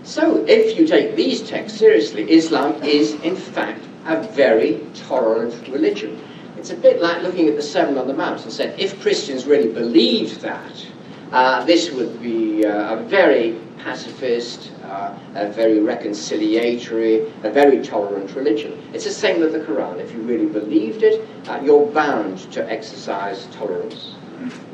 So, 0.04 0.44
if 0.48 0.80
you 0.80 0.88
take 0.88 1.16
these 1.16 1.48
texts 1.48 1.78
seriously, 1.78 2.30
Islam 2.32 2.82
is 2.84 3.14
in 3.22 3.36
fact 3.36 3.84
a 4.06 4.22
very 4.24 4.82
tolerant 4.96 5.68
religion. 5.68 6.20
It's 6.58 6.72
a 6.72 6.76
bit 6.76 7.02
like 7.02 7.22
looking 7.22 7.48
at 7.48 7.56
the 7.56 7.62
Sermon 7.62 7.98
on 7.98 8.08
the 8.08 8.14
Mount 8.14 8.44
and 8.44 8.52
saying, 8.52 8.78
if 8.80 9.00
Christians 9.02 9.46
really 9.46 9.72
believed 9.72 10.42
that, 10.42 10.88
uh, 11.32 11.64
this 11.66 11.92
would 11.92 12.22
be 12.22 12.66
uh, 12.66 12.96
a 12.96 13.04
very 13.04 13.60
pacifist, 13.80 14.71
uh, 14.92 15.18
a 15.36 15.48
very 15.48 15.80
reconciliatory, 15.80 17.32
a 17.46 17.50
very 17.50 17.82
tolerant 17.82 18.36
religion. 18.36 18.78
It's 18.94 19.06
the 19.06 19.12
same 19.12 19.40
with 19.40 19.54
the 19.54 19.60
Quran. 19.60 20.00
If 20.00 20.12
you 20.14 20.20
really 20.22 20.48
believed 20.48 21.02
it, 21.04 21.26
uh, 21.48 21.62
you're 21.64 21.86
bound 21.88 22.40
to 22.52 22.70
exercise 22.70 23.48
tolerance. 23.54 24.16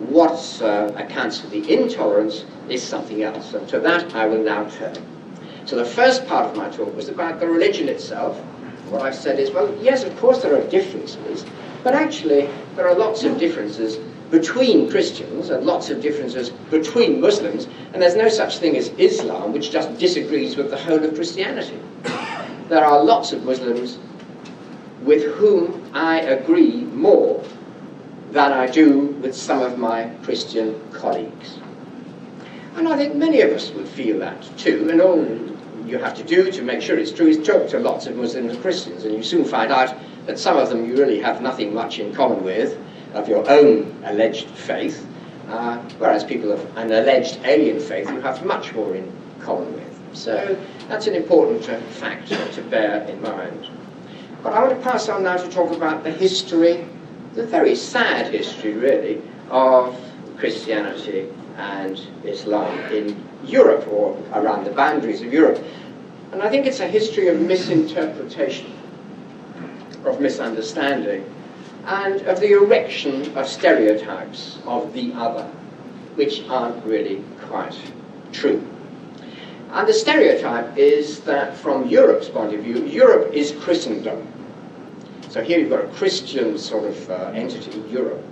What 0.10 0.40
uh, 0.62 0.92
accounts 0.96 1.40
for 1.40 1.48
the 1.48 1.62
intolerance 1.72 2.46
is 2.68 2.82
something 2.82 3.22
else, 3.22 3.54
and 3.54 3.68
to 3.70 3.80
that 3.82 4.16
I 4.16 4.26
will 4.26 4.44
now 4.44 4.68
turn. 4.70 4.98
So 5.66 5.76
the 5.76 5.86
first 5.86 6.26
part 6.26 6.46
of 6.48 6.56
my 6.56 6.70
talk 6.70 6.96
was 6.96 7.10
about 7.10 7.40
the 7.40 7.48
religion 7.48 7.88
itself. 7.88 8.40
What 8.90 9.02
I've 9.02 9.16
said 9.16 9.38
is, 9.38 9.52
well, 9.52 9.72
yes, 9.82 10.04
of 10.04 10.18
course 10.18 10.42
there 10.42 10.56
are 10.58 10.66
differences, 10.70 11.46
but 11.84 11.94
actually 11.94 12.50
there 12.76 12.88
are 12.88 12.96
lots 12.96 13.24
of 13.24 13.38
differences 13.38 14.00
between 14.32 14.90
Christians 14.90 15.50
and 15.50 15.66
lots 15.66 15.90
of 15.90 16.02
differences 16.02 16.50
between 16.70 17.22
Muslims, 17.22 17.68
and 17.94 18.02
there's 18.02 18.16
no 18.16 18.30
such 18.30 18.58
thing 18.58 18.76
as 18.76 18.90
Islam 18.98 19.54
which 19.54 19.72
just 19.72 19.98
disagrees 19.98 20.58
with 20.58 20.70
the 20.70 20.78
whole 20.78 21.04
of 21.04 21.16
Christianity. 21.16 21.80
There 22.68 22.84
are 22.84 23.04
lots 23.04 23.32
of 23.32 23.44
Muslims 23.46 23.98
with 25.04 25.24
whom 25.36 25.90
I 25.94 26.20
agree 26.22 26.82
more 26.82 27.44
than 28.32 28.52
I 28.52 28.68
do 28.68 29.08
with 29.22 29.36
some 29.36 29.62
of 29.62 29.78
my 29.78 30.10
Christian 30.24 30.80
colleagues. 30.92 31.60
And 32.76 32.88
I 32.88 32.98
think 32.98 33.16
many 33.16 33.42
of 33.42 33.52
us 33.52 33.72
would 33.72 33.88
feel 33.88 34.20
that 34.20 34.50
too, 34.58 34.90
and 34.90 35.02
all 35.02 35.26
you 35.88 35.98
have 35.98 36.14
to 36.16 36.24
do 36.24 36.52
to 36.52 36.62
make 36.62 36.82
sure 36.82 36.98
it's 36.98 37.12
true 37.12 37.28
is 37.28 37.42
talk 37.48 37.70
to 37.70 37.80
lots 37.80 38.08
of 38.08 38.18
Muslims 38.18 38.52
and 38.52 38.62
Christians, 38.62 39.06
and 39.06 39.16
you 39.16 39.24
soon 39.24 39.46
find 39.46 39.72
out 39.72 39.96
that 40.26 40.38
some 40.38 40.58
of 40.58 40.68
them 40.70 40.86
you 40.86 40.98
really 40.98 41.20
have 41.22 41.42
nothing 41.42 41.74
much 41.74 42.00
in 42.00 42.14
common 42.14 42.44
with, 42.44 42.78
of 43.18 43.28
your 43.28 43.50
own 43.50 44.02
alleged 44.06 44.48
faith, 44.50 45.06
uh, 45.50 45.78
whereas 45.98 46.24
people 46.24 46.52
of 46.52 46.78
an 46.78 46.92
alleged 46.92 47.40
alien 47.44 47.80
faith 47.80 48.10
you 48.10 48.22
have 48.22 48.46
much 48.46 48.74
more 48.74 48.96
in 48.96 49.12
common 49.42 49.74
with. 49.74 50.00
So 50.14 50.58
that's 50.88 51.08
an 51.08 51.16
important 51.16 51.68
uh, 51.70 51.80
fact 52.02 52.30
to 52.30 52.62
bear 52.64 53.02
in 53.04 53.22
mind. 53.22 53.70
But 54.44 54.54
I 54.54 54.64
want 54.64 54.78
to 54.78 54.90
pass 54.90 55.10
on 55.10 55.24
now 55.24 55.38
to 55.38 55.50
talk 55.50 55.72
about 55.72 56.04
the 56.04 56.12
history, 56.12 56.86
the 57.34 57.46
very 57.46 57.76
sad 57.76 58.34
history 58.34 58.74
really, 58.74 59.22
of 59.50 60.00
Christianity 60.38 61.30
and 61.58 62.00
Islam 62.24 62.78
in 62.94 63.24
Europe 63.46 63.88
or 63.88 64.18
around 64.34 64.66
the 64.66 64.72
boundaries 64.72 65.22
of 65.22 65.34
Europe. 65.34 65.64
And 66.32 66.44
I 66.44 66.50
think 66.50 66.66
it's 66.66 66.82
a 66.82 66.88
history 66.88 67.30
of 67.30 67.42
misinterpretation, 67.42 68.72
of 70.06 70.20
misunderstanding, 70.20 71.26
and 71.88 72.22
of 72.24 72.42
the 72.42 72.52
erection 72.52 73.36
of 73.38 73.48
stereotypes 73.48 74.60
of 74.66 74.92
the 74.94 75.14
other, 75.14 75.46
which 76.16 76.44
aren't 76.50 76.84
really 76.86 77.24
quite 77.48 77.76
true. 78.34 78.62
And 79.72 79.88
the 79.88 79.94
stereotype 79.94 80.78
is 80.78 81.22
that 81.22 81.56
from 81.56 81.88
Europe's 81.88 82.28
point 82.28 82.54
of 82.54 82.62
view, 82.62 82.86
Europe 82.86 83.34
is 83.34 83.54
Christendom. 83.60 84.28
So 85.30 85.42
here 85.42 85.60
you've 85.60 85.70
got 85.70 85.86
a 85.86 85.88
Christian 85.90 86.58
sort 86.58 86.86
of 86.86 87.10
uh, 87.10 87.32
entity, 87.34 87.80
Europe, 87.90 88.24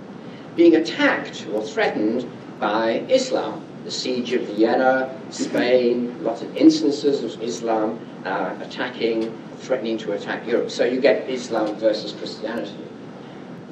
being 0.54 0.76
attacked 0.76 1.46
or 1.52 1.62
threatened 1.62 2.30
by 2.60 3.04
Islam. 3.08 3.62
The 3.84 3.90
siege 3.90 4.32
of 4.32 4.42
Vienna, 4.42 5.18
Spain, 5.30 6.22
lots 6.22 6.42
of 6.42 6.54
instances 6.56 7.22
of 7.22 7.40
Islam 7.42 8.00
uh, 8.24 8.56
attacking, 8.60 9.32
threatening 9.58 9.96
to 9.98 10.12
attack 10.12 10.46
Europe. 10.46 10.70
So 10.70 10.84
you 10.84 11.00
get 11.00 11.30
Islam 11.30 11.76
versus 11.76 12.12
Christianity. 12.12 12.85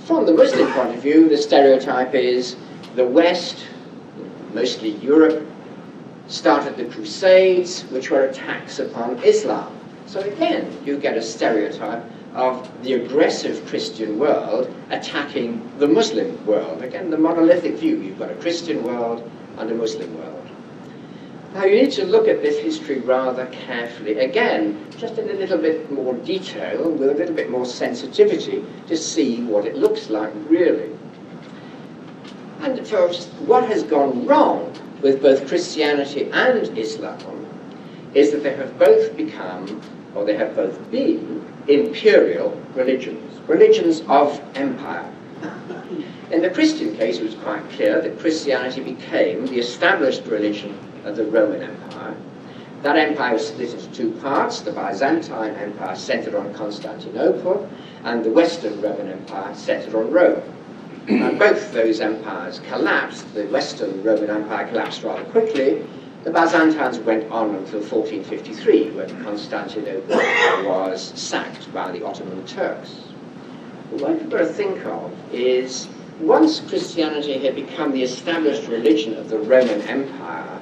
From 0.05 0.27
the 0.27 0.35
Muslim 0.35 0.71
point 0.73 0.95
of 0.95 1.01
view, 1.01 1.31
the 1.31 1.39
stereotype 1.39 2.15
is 2.15 2.57
the 2.95 3.07
West, 3.07 3.65
mostly 4.53 4.91
Europe, 4.97 5.47
started 6.29 6.77
the 6.77 6.85
Crusades, 6.85 7.85
which 7.91 8.11
were 8.11 8.25
attacks 8.25 8.79
upon 8.79 9.19
Islam. 9.23 9.75
So 10.05 10.21
again, 10.21 10.77
you 10.85 10.99
get 10.99 11.17
a 11.17 11.23
stereotype 11.23 12.05
of 12.35 12.69
the 12.83 12.93
aggressive 12.95 13.65
Christian 13.67 14.19
world 14.19 14.69
attacking 14.91 15.71
the 15.79 15.89
Muslim 15.89 16.45
world. 16.45 16.83
Again, 16.83 17.09
the 17.09 17.17
monolithic 17.17 17.77
view. 17.77 17.97
You've 17.97 18.19
got 18.19 18.31
a 18.31 18.35
Christian 18.35 18.83
world 18.83 19.31
and 19.57 19.71
a 19.71 19.75
Muslim 19.75 20.15
world. 20.19 20.44
Now, 21.55 21.67
you 21.67 21.83
need 21.83 21.93
to 21.93 22.05
look 22.05 22.27
at 22.27 22.43
this 22.43 22.59
history 22.59 22.99
rather 22.99 23.47
carefully. 23.47 24.19
Again, 24.19 24.89
just 24.99 25.19
in 25.19 25.31
a 25.31 25.35
little 25.35 25.57
bit 25.57 25.89
more 25.93 26.15
detail, 26.15 26.91
with 26.91 27.09
a 27.09 27.15
little 27.15 27.35
bit 27.35 27.49
more 27.49 27.65
sensitivity, 27.65 28.65
to 28.89 28.97
see 28.97 29.41
what 29.45 29.65
it 29.65 29.77
looks 29.77 30.11
like 30.11 30.33
really. 30.49 30.91
And 32.59 32.85
first, 32.85 33.29
what 33.47 33.69
has 33.69 33.85
gone 33.85 34.27
wrong 34.27 34.73
with 35.01 35.23
both 35.23 35.47
Christianity 35.47 36.29
and 36.33 36.77
Islam 36.77 37.47
is 38.15 38.33
that 38.33 38.43
they 38.43 38.57
have 38.57 38.77
both 38.77 39.17
become, 39.17 39.81
or 40.17 40.25
they 40.25 40.37
have 40.37 40.57
both 40.57 40.91
been, 40.91 41.47
imperial 41.69 42.61
religions, 42.75 43.41
religions 43.49 44.03
of 44.09 44.41
empire. 44.57 45.09
In 46.33 46.43
the 46.43 46.51
Christian 46.51 46.97
case, 46.97 47.19
it 47.19 47.25
was 47.25 47.37
quite 47.37 47.69
clear 47.71 48.01
that 48.01 48.19
Christianity 48.19 48.83
became 48.83 49.47
the 49.47 49.61
established 49.61 50.25
religion 50.27 50.77
of 51.05 51.17
the 51.17 51.25
Roman 51.25 51.63
Empire. 51.63 52.15
That 52.83 52.97
empire 52.97 53.35
was 53.35 53.49
split 53.49 53.73
into 53.73 53.89
two 53.93 54.11
parts 54.21 54.61
the 54.61 54.73
Byzantine 54.73 55.55
Empire 55.55 55.97
centered 55.97 56.35
on 56.35 56.53
Constantinople, 56.55 57.69
and 58.05 58.25
the 58.25 58.31
Western 58.31 58.81
Roman 58.81 59.09
Empire 59.09 59.55
centered 59.55 59.95
on 59.95 60.11
Rome. 60.11 60.43
and 61.09 61.39
both 61.39 61.73
those 61.73 62.01
empires 62.01 62.61
collapsed. 62.69 63.35
The 63.35 63.45
Western 63.47 64.03
Roman 64.03 64.31
Empire 64.31 64.67
collapsed 64.69 65.03
rather 65.03 65.25
quickly, 65.25 65.85
the 66.25 66.31
Byzantines 66.31 66.99
went 67.01 67.31
on 67.31 67.55
until 67.55 67.81
1453, 67.81 68.93
when 68.93 69.23
Constantinople 69.23 70.17
was 70.65 71.13
sacked 71.15 71.71
by 71.75 71.93
the 71.93 72.03
Ottoman 72.03 72.47
Turks. 72.47 72.93
What 73.91 74.13
you've 74.13 74.31
got 74.31 74.39
to 74.39 74.47
think 74.47 74.83
of 74.87 75.13
is 75.35 75.87
once 76.21 76.61
Christianity 76.61 77.39
had 77.39 77.55
become 77.55 77.93
the 77.93 78.03
established 78.03 78.69
religion 78.69 79.15
of 79.19 79.29
the 79.29 79.39
Roman 79.39 79.83
Empire, 79.83 80.61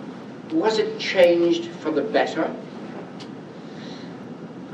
was 0.53 0.79
it 0.79 0.99
changed 0.99 1.67
for 1.81 1.91
the 1.91 2.03
better? 2.03 2.55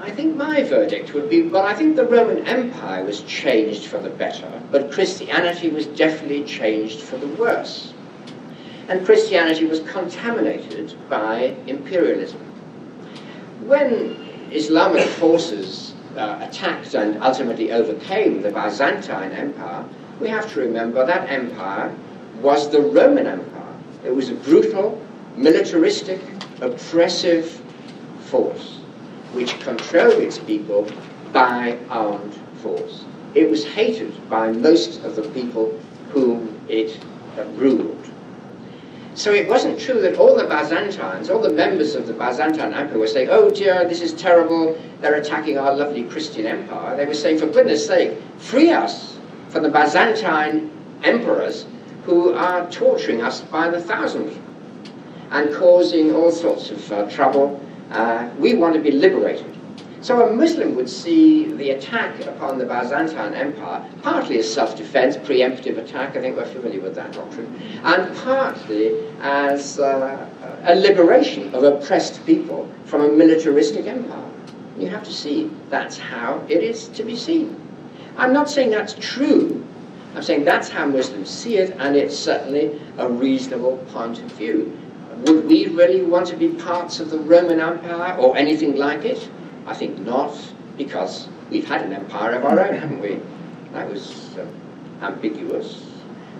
I 0.00 0.10
think 0.10 0.36
my 0.36 0.62
verdict 0.62 1.12
would 1.14 1.28
be, 1.28 1.42
well, 1.42 1.64
I 1.64 1.74
think 1.74 1.96
the 1.96 2.04
Roman 2.04 2.46
Empire 2.46 3.04
was 3.04 3.22
changed 3.22 3.86
for 3.86 3.98
the 3.98 4.10
better, 4.10 4.50
but 4.70 4.92
Christianity 4.92 5.68
was 5.68 5.86
definitely 5.86 6.44
changed 6.44 7.00
for 7.00 7.16
the 7.16 7.26
worse 7.28 7.92
and 8.88 9.04
Christianity 9.04 9.66
was 9.66 9.80
contaminated 9.80 10.94
by 11.08 11.54
imperialism. 11.66 12.40
When 13.60 14.16
Islamic 14.50 15.06
forces 15.06 15.94
uh, 16.16 16.38
attacked 16.40 16.94
and 16.94 17.22
ultimately 17.22 17.70
overcame 17.70 18.40
the 18.40 18.50
Byzantine 18.50 19.32
Empire, 19.32 19.84
we 20.20 20.28
have 20.28 20.50
to 20.54 20.60
remember 20.60 21.04
that 21.06 21.28
empire 21.28 21.94
was 22.40 22.70
the 22.70 22.80
Roman 22.80 23.26
Empire. 23.26 23.76
It 24.04 24.14
was 24.14 24.30
a 24.30 24.34
brutal, 24.34 25.00
militaristic, 25.38 26.20
oppressive 26.60 27.60
force 28.26 28.78
which 29.32 29.58
controlled 29.60 30.22
its 30.22 30.38
people 30.38 30.90
by 31.32 31.78
armed 31.90 32.34
force. 32.62 33.04
It 33.34 33.48
was 33.48 33.64
hated 33.64 34.28
by 34.28 34.50
most 34.50 35.04
of 35.04 35.16
the 35.16 35.22
people 35.30 35.78
whom 36.10 36.58
it 36.68 36.98
ruled. 37.54 37.94
So 39.14 39.32
it 39.32 39.48
wasn't 39.48 39.78
true 39.80 40.00
that 40.00 40.16
all 40.16 40.36
the 40.36 40.44
Byzantines, 40.44 41.28
all 41.28 41.40
the 41.40 41.52
members 41.52 41.94
of 41.94 42.06
the 42.06 42.12
Byzantine 42.12 42.72
Empire 42.72 42.98
were 42.98 43.06
saying, 43.06 43.28
oh 43.30 43.50
dear, 43.50 43.86
this 43.86 44.00
is 44.00 44.12
terrible, 44.12 44.80
they're 45.00 45.16
attacking 45.16 45.58
our 45.58 45.74
lovely 45.74 46.04
Christian 46.04 46.46
empire. 46.46 46.96
They 46.96 47.04
were 47.04 47.14
saying, 47.14 47.38
for 47.38 47.46
goodness 47.46 47.86
sake, 47.86 48.16
free 48.38 48.70
us 48.70 49.18
from 49.48 49.64
the 49.64 49.70
Byzantine 49.70 50.70
emperors 51.02 51.66
who 52.04 52.32
are 52.32 52.70
torturing 52.70 53.22
us 53.22 53.40
by 53.40 53.68
the 53.68 53.80
thousands 53.80 54.38
and 55.30 55.54
causing 55.54 56.14
all 56.14 56.30
sorts 56.30 56.70
of 56.70 56.92
uh, 56.92 57.10
trouble. 57.10 57.60
Uh, 57.90 58.28
we 58.38 58.54
want 58.54 58.74
to 58.74 58.80
be 58.80 58.90
liberated. 58.90 59.58
So 60.00 60.24
a 60.24 60.32
Muslim 60.32 60.76
would 60.76 60.88
see 60.88 61.50
the 61.52 61.70
attack 61.70 62.24
upon 62.24 62.58
the 62.58 62.64
Byzantine 62.64 63.34
Empire 63.34 63.84
partly 64.02 64.38
as 64.38 64.52
self-defense, 64.52 65.16
preemptive 65.16 65.76
attack, 65.76 66.16
I 66.16 66.20
think 66.20 66.36
we're 66.36 66.46
familiar 66.46 66.80
with 66.80 66.94
that 66.94 67.12
doctrine, 67.12 67.52
and 67.82 68.16
partly 68.18 68.94
as 69.20 69.80
uh, 69.80 70.28
a 70.62 70.74
liberation 70.76 71.52
of 71.52 71.64
oppressed 71.64 72.24
people 72.26 72.70
from 72.84 73.02
a 73.02 73.08
militaristic 73.08 73.86
empire. 73.86 74.30
You 74.78 74.86
have 74.86 75.02
to 75.02 75.12
see 75.12 75.50
that's 75.68 75.98
how 75.98 76.44
it 76.48 76.62
is 76.62 76.86
to 76.88 77.02
be 77.02 77.16
seen. 77.16 77.60
I'm 78.16 78.32
not 78.32 78.48
saying 78.48 78.70
that's 78.70 78.94
true. 78.94 79.64
I'm 80.14 80.22
saying 80.22 80.44
that's 80.44 80.68
how 80.68 80.86
Muslims 80.86 81.28
see 81.28 81.58
it, 81.58 81.76
and 81.78 81.96
it's 81.96 82.16
certainly 82.16 82.80
a 82.98 83.08
reasonable 83.08 83.78
point 83.92 84.20
of 84.20 84.30
view. 84.32 84.78
Would 85.26 85.46
we 85.46 85.66
really 85.66 86.02
want 86.02 86.26
to 86.28 86.36
be 86.36 86.48
parts 86.48 87.00
of 87.00 87.10
the 87.10 87.18
Roman 87.18 87.60
Empire 87.60 88.16
or 88.16 88.36
anything 88.36 88.76
like 88.76 89.04
it? 89.04 89.28
I 89.66 89.74
think 89.74 89.98
not, 89.98 90.36
because 90.76 91.28
we've 91.50 91.66
had 91.66 91.82
an 91.82 91.92
empire 91.92 92.36
of 92.36 92.44
our 92.44 92.60
own, 92.60 92.74
haven't 92.74 93.00
we? 93.00 93.20
That 93.72 93.90
was 93.90 94.36
uh, 94.38 94.46
ambiguous, 95.02 95.84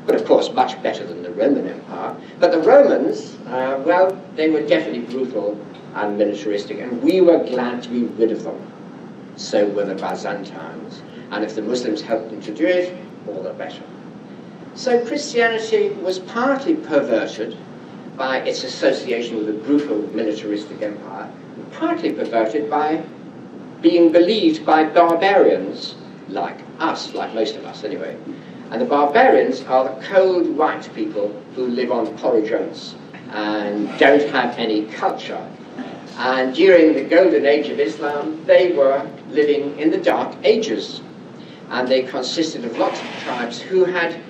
but 0.07 0.15
of 0.15 0.25
course 0.25 0.53
much 0.53 0.81
better 0.83 1.05
than 1.07 1.23
the 1.23 1.31
Roman 1.31 1.67
Empire. 1.67 2.17
But 2.39 2.53
the 2.53 2.61
Romans, 2.61 3.37
uh, 3.47 3.83
well, 3.85 4.21
they 4.37 4.49
were 4.49 4.67
definitely 4.67 5.01
brutal 5.01 5.61
and 5.95 6.17
militaristic, 6.17 6.79
and 6.79 7.03
we 7.03 7.21
were 7.21 7.45
glad 7.45 7.83
to 7.83 7.89
be 7.89 8.05
rid 8.05 8.31
of 8.31 8.45
them. 8.45 8.61
So 9.37 9.69
were 9.69 9.85
the 9.85 9.95
Byzantines. 9.95 11.03
And 11.31 11.45
if 11.45 11.55
the 11.55 11.63
Muslims 11.63 12.01
helped 12.01 12.31
them 12.31 12.41
to 12.43 12.55
do 12.55 12.67
it, 12.67 12.97
all 13.27 13.43
the 13.43 13.53
better. 13.53 13.83
So 14.75 15.05
Christianity 15.05 15.91
was 15.91 16.19
partly 16.21 16.75
perverted 16.75 17.57
by 18.19 18.39
its 18.41 18.65
association 18.65 19.37
with 19.37 19.49
a 19.49 19.53
brutal 19.53 20.03
militaristic 20.13 20.83
empire, 20.83 21.31
partly 21.73 22.13
perverted 22.13 22.69
by 22.69 23.03
being 23.81 24.11
believed 24.11 24.67
by 24.67 24.83
barbarians 24.85 25.95
like 26.29 26.59
us, 26.81 27.15
like 27.15 27.33
most 27.33 27.55
of 27.57 27.65
us 27.65 27.85
anyway. 27.85 28.19
And 28.71 28.81
the 28.81 28.87
barbarians 28.87 29.63
are 29.63 29.85
the 29.85 30.07
cold 30.07 30.49
white 30.57 30.93
people 30.95 31.29
who 31.55 31.69
live 31.69 31.93
on 31.93 32.19
porridge 32.19 32.51
oats 32.51 32.97
and 33.31 33.87
don't 33.99 34.29
have 34.31 34.59
any 34.59 34.87
culture. 34.87 35.49
And 36.19 36.55
during 36.55 36.95
the 36.95 37.05
golden 37.05 37.47
age 37.47 37.69
of 37.69 37.79
Islam, 37.79 38.45
they 38.45 38.73
were 38.73 39.09
living 39.31 39.79
in 39.79 39.91
the 39.91 39.99
dark 39.99 40.35
ages. 40.43 41.01
And 41.71 41.87
they 41.87 42.03
consisted 42.03 42.65
of 42.65 42.77
lots 42.77 43.01
of 43.01 43.07
tribes 43.23 43.61
who 43.61 43.85
had 43.85 44.21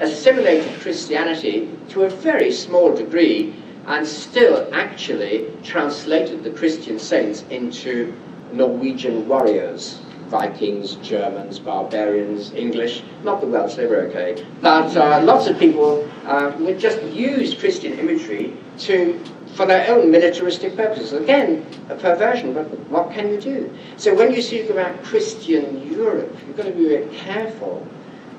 assimilated 0.00 0.80
Christianity 0.80 1.70
to 1.88 2.04
a 2.04 2.08
very 2.08 2.52
small 2.52 2.94
degree 2.94 3.54
and 3.86 4.06
still 4.06 4.68
actually 4.72 5.46
translated 5.64 6.44
the 6.44 6.50
Christian 6.50 6.98
saints 6.98 7.44
into 7.50 8.14
Norwegian 8.52 9.26
warriors, 9.26 10.00
Vikings, 10.28 10.96
Germans, 10.96 11.58
barbarians, 11.58 12.52
English, 12.52 13.02
not 13.24 13.40
the 13.40 13.46
Welsh, 13.46 13.74
they 13.74 13.86
were 13.86 14.02
okay. 14.02 14.44
But 14.60 14.94
uh, 14.96 15.22
lots 15.22 15.46
of 15.46 15.58
people 15.58 16.08
uh, 16.26 16.52
would 16.58 16.78
just 16.78 17.02
use 17.04 17.54
Christian 17.54 17.98
imagery 17.98 18.54
to, 18.80 19.18
for 19.54 19.64
their 19.64 19.88
own 19.90 20.10
militaristic 20.10 20.76
purposes. 20.76 21.14
Again, 21.14 21.66
a 21.88 21.94
perversion, 21.94 22.52
but 22.52 22.66
what 22.90 23.10
can 23.10 23.30
you 23.30 23.40
do? 23.40 23.74
So 23.96 24.14
when 24.14 24.32
you 24.32 24.42
speak 24.42 24.68
about 24.68 25.02
Christian 25.02 25.90
Europe, 25.90 26.34
you've 26.46 26.56
got 26.56 26.66
to 26.66 26.72
be 26.72 26.88
very 26.88 27.08
careful. 27.16 27.86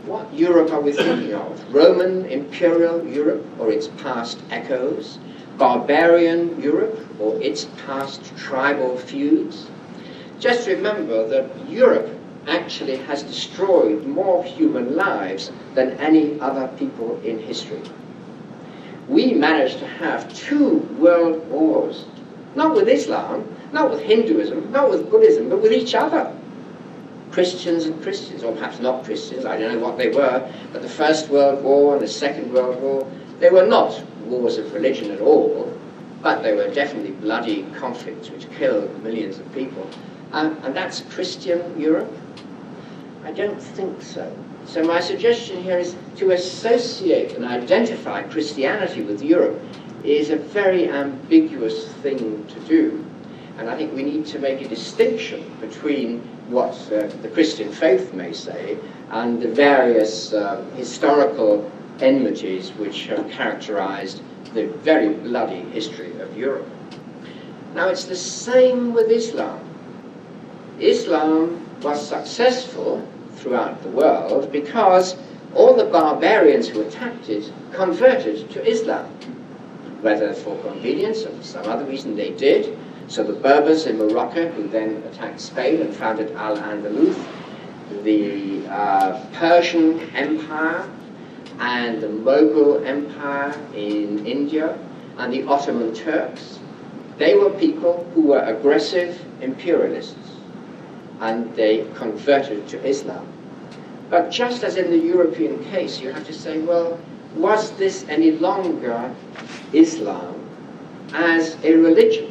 What 0.09 0.33
Europe 0.33 0.71
are 0.71 0.81
we 0.81 0.91
thinking 0.91 1.35
of? 1.35 1.71
Roman 1.71 2.25
imperial 2.25 3.05
Europe 3.05 3.45
or 3.59 3.69
its 3.69 3.89
past 4.01 4.39
echoes? 4.49 5.19
Barbarian 5.59 6.59
Europe 6.59 6.97
or 7.19 7.39
its 7.39 7.65
past 7.85 8.35
tribal 8.35 8.97
feuds? 8.97 9.67
Just 10.39 10.67
remember 10.67 11.27
that 11.27 11.45
Europe 11.69 12.09
actually 12.47 12.95
has 12.95 13.21
destroyed 13.21 14.03
more 14.07 14.43
human 14.43 14.95
lives 14.95 15.51
than 15.75 15.91
any 15.99 16.39
other 16.39 16.67
people 16.79 17.21
in 17.23 17.37
history. 17.37 17.83
We 19.07 19.33
managed 19.35 19.77
to 19.77 19.85
have 19.85 20.33
two 20.33 20.77
world 20.97 21.47
wars, 21.51 22.05
not 22.55 22.75
with 22.75 22.89
Islam, 22.89 23.47
not 23.71 23.91
with 23.91 24.01
Hinduism, 24.01 24.71
not 24.71 24.89
with 24.89 25.11
Buddhism, 25.11 25.49
but 25.49 25.61
with 25.61 25.71
each 25.71 25.93
other. 25.93 26.35
Christians 27.39 27.85
and 27.85 28.03
Christians, 28.03 28.43
or 28.43 28.51
perhaps 28.51 28.81
not 28.81 29.05
Christians, 29.05 29.45
I 29.45 29.57
don't 29.57 29.71
know 29.71 29.79
what 29.79 29.97
they 29.97 30.09
were, 30.09 30.45
but 30.73 30.81
the 30.81 30.89
First 30.89 31.29
World 31.29 31.63
War 31.63 31.93
and 31.93 32.03
the 32.03 32.07
Second 32.09 32.51
World 32.51 32.81
War, 32.81 33.09
they 33.39 33.49
were 33.49 33.65
not 33.65 34.03
wars 34.25 34.57
of 34.57 34.73
religion 34.73 35.09
at 35.09 35.21
all, 35.21 35.73
but 36.21 36.43
they 36.43 36.53
were 36.53 36.67
definitely 36.67 37.11
bloody 37.11 37.63
conflicts 37.77 38.29
which 38.29 38.51
killed 38.57 39.01
millions 39.03 39.39
of 39.39 39.49
people. 39.53 39.89
Um, 40.33 40.59
and 40.63 40.75
that's 40.75 40.99
Christian 41.11 41.79
Europe? 41.79 42.11
I 43.23 43.31
don't 43.31 43.61
think 43.61 44.01
so. 44.01 44.29
So 44.65 44.83
my 44.83 44.99
suggestion 44.99 45.63
here 45.63 45.79
is 45.79 45.95
to 46.17 46.31
associate 46.31 47.37
and 47.37 47.45
identify 47.45 48.23
Christianity 48.23 49.01
with 49.01 49.21
Europe 49.21 49.57
is 50.03 50.29
a 50.29 50.35
very 50.35 50.89
ambiguous 50.89 51.87
thing 52.03 52.45
to 52.47 52.59
do. 52.67 53.08
And 53.59 53.69
I 53.69 53.75
think 53.75 53.93
we 53.93 54.03
need 54.03 54.25
to 54.27 54.39
make 54.39 54.61
a 54.61 54.67
distinction 54.69 55.43
between 55.59 56.21
what 56.49 56.73
uh, 56.93 57.07
the 57.21 57.27
Christian 57.27 57.69
faith 57.73 58.13
may 58.13 58.31
say 58.31 58.77
and 59.11 59.41
the 59.41 59.49
various 59.49 60.31
uh, 60.31 60.63
historical 60.77 61.69
enmities 61.99 62.69
which 62.71 63.07
have 63.07 63.29
characterized 63.29 64.21
the 64.53 64.67
very 64.67 65.09
bloody 65.09 65.59
history 65.71 66.17
of 66.21 66.37
Europe. 66.37 66.69
Now 67.75 67.89
it's 67.89 68.05
the 68.05 68.15
same 68.15 68.93
with 68.93 69.11
Islam. 69.11 69.59
Islam 70.79 71.67
was 71.81 72.07
successful 72.07 73.05
throughout 73.35 73.83
the 73.83 73.89
world 73.89 74.53
because 74.53 75.17
all 75.53 75.75
the 75.75 75.83
barbarians 75.83 76.69
who 76.69 76.81
attacked 76.81 77.27
it 77.27 77.51
converted 77.73 78.49
to 78.51 78.65
Islam, 78.65 79.05
whether 79.99 80.33
for 80.33 80.57
convenience 80.59 81.25
or 81.25 81.31
for 81.31 81.43
some 81.43 81.65
other 81.67 81.83
reason 81.83 82.15
they 82.15 82.31
did. 82.31 82.77
So 83.09 83.23
the 83.23 83.33
Berbers 83.33 83.87
in 83.87 83.97
Morocco, 83.97 84.49
who 84.49 84.67
then 84.67 85.01
attacked 85.11 85.41
Spain 85.41 85.81
and 85.81 85.91
founded 85.95 86.31
Al-Andalus, 86.35 87.17
the 88.03 88.67
uh, 88.67 89.25
Persian 89.33 89.99
Empire 90.15 90.87
and 91.57 92.03
the 92.03 92.07
Mughal 92.07 92.85
Empire 92.85 93.59
in 93.73 94.27
India, 94.27 94.77
and 95.17 95.33
the 95.33 95.43
Ottoman 95.45 95.95
Turks, 95.95 96.59
they 97.17 97.33
were 97.33 97.49
people 97.49 98.07
who 98.13 98.21
were 98.21 98.41
aggressive 98.41 99.19
imperialists 99.41 100.37
and 101.19 101.53
they 101.55 101.87
converted 101.95 102.67
to 102.67 102.87
Islam. 102.87 103.27
But 104.11 104.29
just 104.29 104.63
as 104.63 104.77
in 104.77 104.91
the 104.91 104.99
European 104.99 105.63
case, 105.65 105.99
you 105.99 106.11
have 106.11 106.27
to 106.27 106.33
say, 106.33 106.59
well, 106.59 106.99
was 107.35 107.71
this 107.71 108.05
any 108.07 108.33
longer 108.33 109.11
Islam 109.73 110.47
as 111.11 111.57
a 111.63 111.73
religion? 111.73 112.28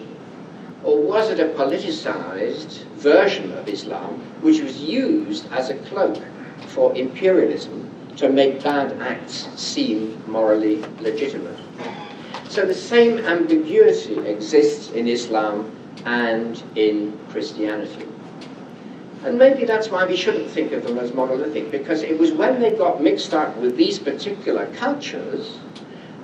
Or 0.84 1.00
was 1.00 1.30
it 1.30 1.40
a 1.40 1.46
politicized 1.54 2.84
version 2.94 3.52
of 3.52 3.68
Islam 3.68 4.20
which 4.40 4.60
was 4.60 4.80
used 4.80 5.50
as 5.52 5.70
a 5.70 5.74
cloak 5.74 6.22
for 6.68 6.94
imperialism 6.96 7.90
to 8.16 8.28
make 8.28 8.62
bad 8.62 8.92
acts 9.00 9.48
seem 9.56 10.22
morally 10.30 10.84
legitimate? 11.00 11.58
So 12.48 12.64
the 12.64 12.74
same 12.74 13.18
ambiguity 13.18 14.18
exists 14.26 14.90
in 14.92 15.08
Islam 15.08 15.70
and 16.04 16.62
in 16.76 17.18
Christianity. 17.28 18.06
And 19.24 19.36
maybe 19.36 19.64
that's 19.64 19.90
why 19.90 20.06
we 20.06 20.16
shouldn't 20.16 20.48
think 20.50 20.72
of 20.72 20.84
them 20.84 20.96
as 20.98 21.12
monolithic, 21.12 21.72
because 21.72 22.02
it 22.02 22.16
was 22.18 22.32
when 22.32 22.60
they 22.60 22.70
got 22.70 23.02
mixed 23.02 23.34
up 23.34 23.56
with 23.56 23.76
these 23.76 23.98
particular 23.98 24.66
cultures 24.76 25.58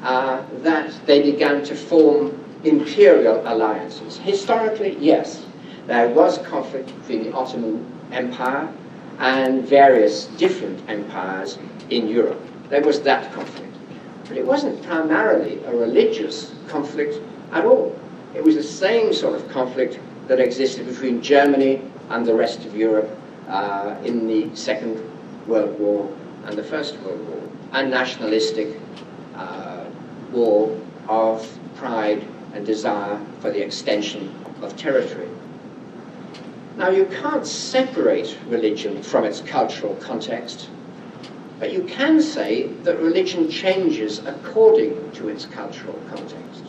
uh, 0.03 0.45
that 0.63 0.95
they 1.07 1.23
began 1.23 1.65
to 1.65 1.75
form 1.75 2.44
imperial 2.65 3.43
alliances. 3.47 4.19
Historically, 4.19 4.97
yes, 4.99 5.45
there 5.87 6.09
was 6.09 6.39
conflict 6.39 6.95
between 7.01 7.25
the 7.25 7.33
Ottoman 7.33 7.85
Empire 8.13 8.73
and 9.19 9.63
various 9.65 10.27
different 10.39 10.83
empires 10.89 11.59
in 11.91 12.09
Europe. 12.09 12.41
There 12.71 12.83
was 12.83 13.01
that 13.03 13.33
conflict. 13.33 13.77
But 14.27 14.39
it 14.39 14.47
wasn't 14.47 14.83
primarily 14.83 15.63
a 15.65 15.77
religious 15.77 16.55
conflict 16.69 17.21
at 17.53 17.65
all. 17.65 17.95
It 18.35 18.43
was 18.43 18.57
the 18.57 18.63
same 18.63 19.13
sort 19.13 19.35
of 19.35 19.49
conflict 19.51 20.01
that 20.29 20.41
existed 20.41 20.87
between 20.87 21.21
Germany 21.23 21.83
and 22.09 22.25
the 22.25 22.35
rest 22.35 22.65
of 22.65 22.75
Europe 22.75 23.11
uh, 23.49 23.95
in 24.05 24.27
the 24.27 24.55
Second 24.57 24.99
World 25.47 25.79
War 25.79 26.11
and 26.47 26.57
the 26.57 26.63
First 26.63 26.99
World 27.01 27.27
War, 27.29 27.43
and 27.73 27.91
nationalistic 27.91 28.81
uh, 29.35 29.85
war 30.33 30.79
of 31.09 31.47
pride 31.77 32.27
and 32.55 32.65
desire 32.65 33.21
for 33.41 33.51
the 33.51 33.63
extension 33.63 34.35
of 34.63 34.77
territory. 34.77 35.29
Now, 36.77 36.91
you 36.91 37.05
can't 37.07 37.47
separate 37.47 38.37
religion 38.49 39.03
from 39.03 39.25
its 39.25 39.41
cultural 39.41 39.95
context, 39.97 40.69
but 41.61 41.73
you 41.73 41.85
can 41.85 42.21
say 42.21 42.69
that 42.83 42.99
religion 42.99 43.49
changes 43.49 44.19
according 44.21 45.13
to 45.13 45.29
its 45.29 45.47
cultural 45.47 46.01
context. 46.09 46.65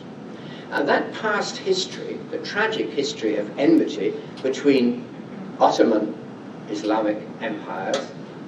And 0.70 0.88
that 0.88 1.12
past 1.14 1.56
history, 1.56 2.18
the 2.30 2.38
tragic 2.38 2.90
history 2.90 3.36
of 3.36 3.58
enmity 3.58 4.14
between 4.42 5.04
Ottoman 5.58 6.14
Islamic 6.68 7.18
empires 7.40 7.98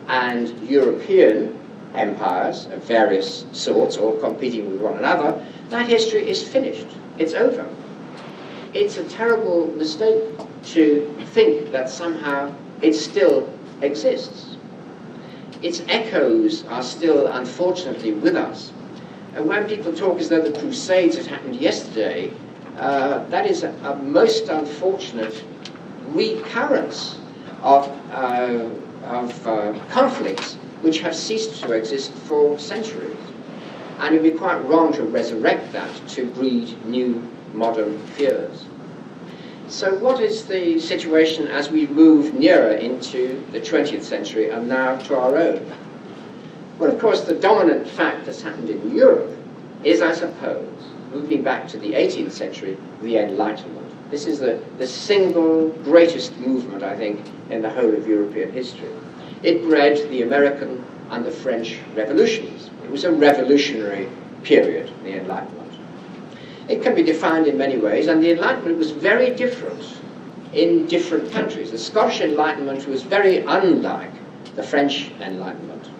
and 0.08 0.48
European 0.68 1.58
empires 1.94 2.66
of 2.66 2.82
various 2.84 3.46
sorts, 3.52 3.96
all 3.96 4.16
competing 4.18 4.70
with 4.70 4.80
one 4.80 4.98
another, 4.98 5.44
that 5.70 5.88
history 5.88 6.28
is 6.28 6.46
finished. 6.46 6.86
It's 7.18 7.34
over. 7.34 7.66
It's 8.74 8.96
a 8.96 9.04
terrible 9.04 9.66
mistake 9.76 10.22
to 10.74 11.24
think 11.32 11.72
that 11.72 11.90
somehow 11.90 12.54
it 12.80 12.94
still 12.94 13.52
exists. 13.80 14.56
Its 15.62 15.82
echoes 15.88 16.64
are 16.66 16.82
still, 16.82 17.26
unfortunately, 17.26 18.12
with 18.12 18.36
us. 18.36 18.72
And 19.34 19.46
when 19.48 19.66
people 19.66 19.92
talk 19.92 20.18
as 20.20 20.28
though 20.28 20.40
the 20.40 20.56
Crusades 20.58 21.16
had 21.16 21.26
happened 21.26 21.56
yesterday, 21.56 22.32
uh, 22.76 23.24
that 23.28 23.46
is 23.46 23.64
a, 23.64 23.70
a, 23.82 23.96
most 23.96 24.48
unfortunate 24.48 25.44
recurrence 26.08 27.18
of, 27.62 27.88
uh, 28.12 28.68
of 29.04 29.46
uh, 29.46 29.78
conflicts 29.90 30.54
which 30.82 31.00
have 31.00 31.14
ceased 31.14 31.60
to 31.62 31.72
exist 31.72 32.12
for 32.12 32.56
centuries. 32.58 33.16
And 33.98 34.14
it 34.14 34.22
would 34.22 34.32
be 34.32 34.38
quite 34.38 34.58
wrong 34.64 34.92
to 34.94 35.02
resurrect 35.02 35.72
that 35.72 35.90
to 36.08 36.26
breed 36.26 36.84
new 36.86 37.22
modern 37.52 37.98
fears. 38.14 38.64
So, 39.68 39.94
what 39.98 40.20
is 40.20 40.46
the 40.46 40.80
situation 40.80 41.46
as 41.48 41.70
we 41.70 41.86
move 41.88 42.32
nearer 42.32 42.70
into 42.70 43.44
the 43.52 43.60
20th 43.60 44.02
century 44.02 44.50
and 44.50 44.66
now 44.66 44.96
to 44.96 45.18
our 45.18 45.36
own? 45.36 45.70
Well, 46.78 46.90
of 46.90 46.98
course, 46.98 47.22
the 47.22 47.34
dominant 47.34 47.86
fact 47.86 48.24
that's 48.24 48.40
happened 48.40 48.70
in 48.70 48.94
Europe 48.94 49.36
is, 49.84 50.00
I 50.00 50.12
suppose, 50.12 50.72
moving 51.12 51.42
back 51.42 51.68
to 51.68 51.78
the 51.78 51.92
18th 51.92 52.32
century, 52.32 52.78
the 53.02 53.18
Enlightenment. 53.18 54.10
This 54.10 54.26
is 54.26 54.38
the, 54.38 54.62
the 54.78 54.86
single 54.86 55.68
greatest 55.84 56.36
movement, 56.38 56.82
I 56.82 56.96
think, 56.96 57.20
in 57.50 57.60
the 57.60 57.70
whole 57.70 57.94
of 57.94 58.06
European 58.06 58.52
history. 58.52 58.88
It 59.42 59.62
bred 59.64 60.08
the 60.08 60.22
American 60.22 60.84
and 61.10 61.24
the 61.24 61.30
French 61.30 61.78
revolutions. 61.94 62.67
It 62.88 62.92
was 62.92 63.04
a 63.04 63.12
revolutionary 63.12 64.08
period, 64.44 64.90
the 65.04 65.20
Enlightenment. 65.20 65.72
It 66.70 66.82
can 66.82 66.94
be 66.94 67.02
defined 67.02 67.46
in 67.46 67.58
many 67.58 67.76
ways, 67.76 68.06
and 68.06 68.24
the 68.24 68.30
Enlightenment 68.30 68.78
was 68.78 68.92
very 68.92 69.28
different 69.34 70.00
in 70.54 70.86
different 70.86 71.30
countries. 71.30 71.70
The 71.70 71.76
Scottish 71.76 72.22
Enlightenment 72.22 72.88
was 72.88 73.02
very 73.02 73.40
unlike 73.40 74.10
the 74.56 74.62
French 74.62 75.10
Enlightenment, 75.20 75.90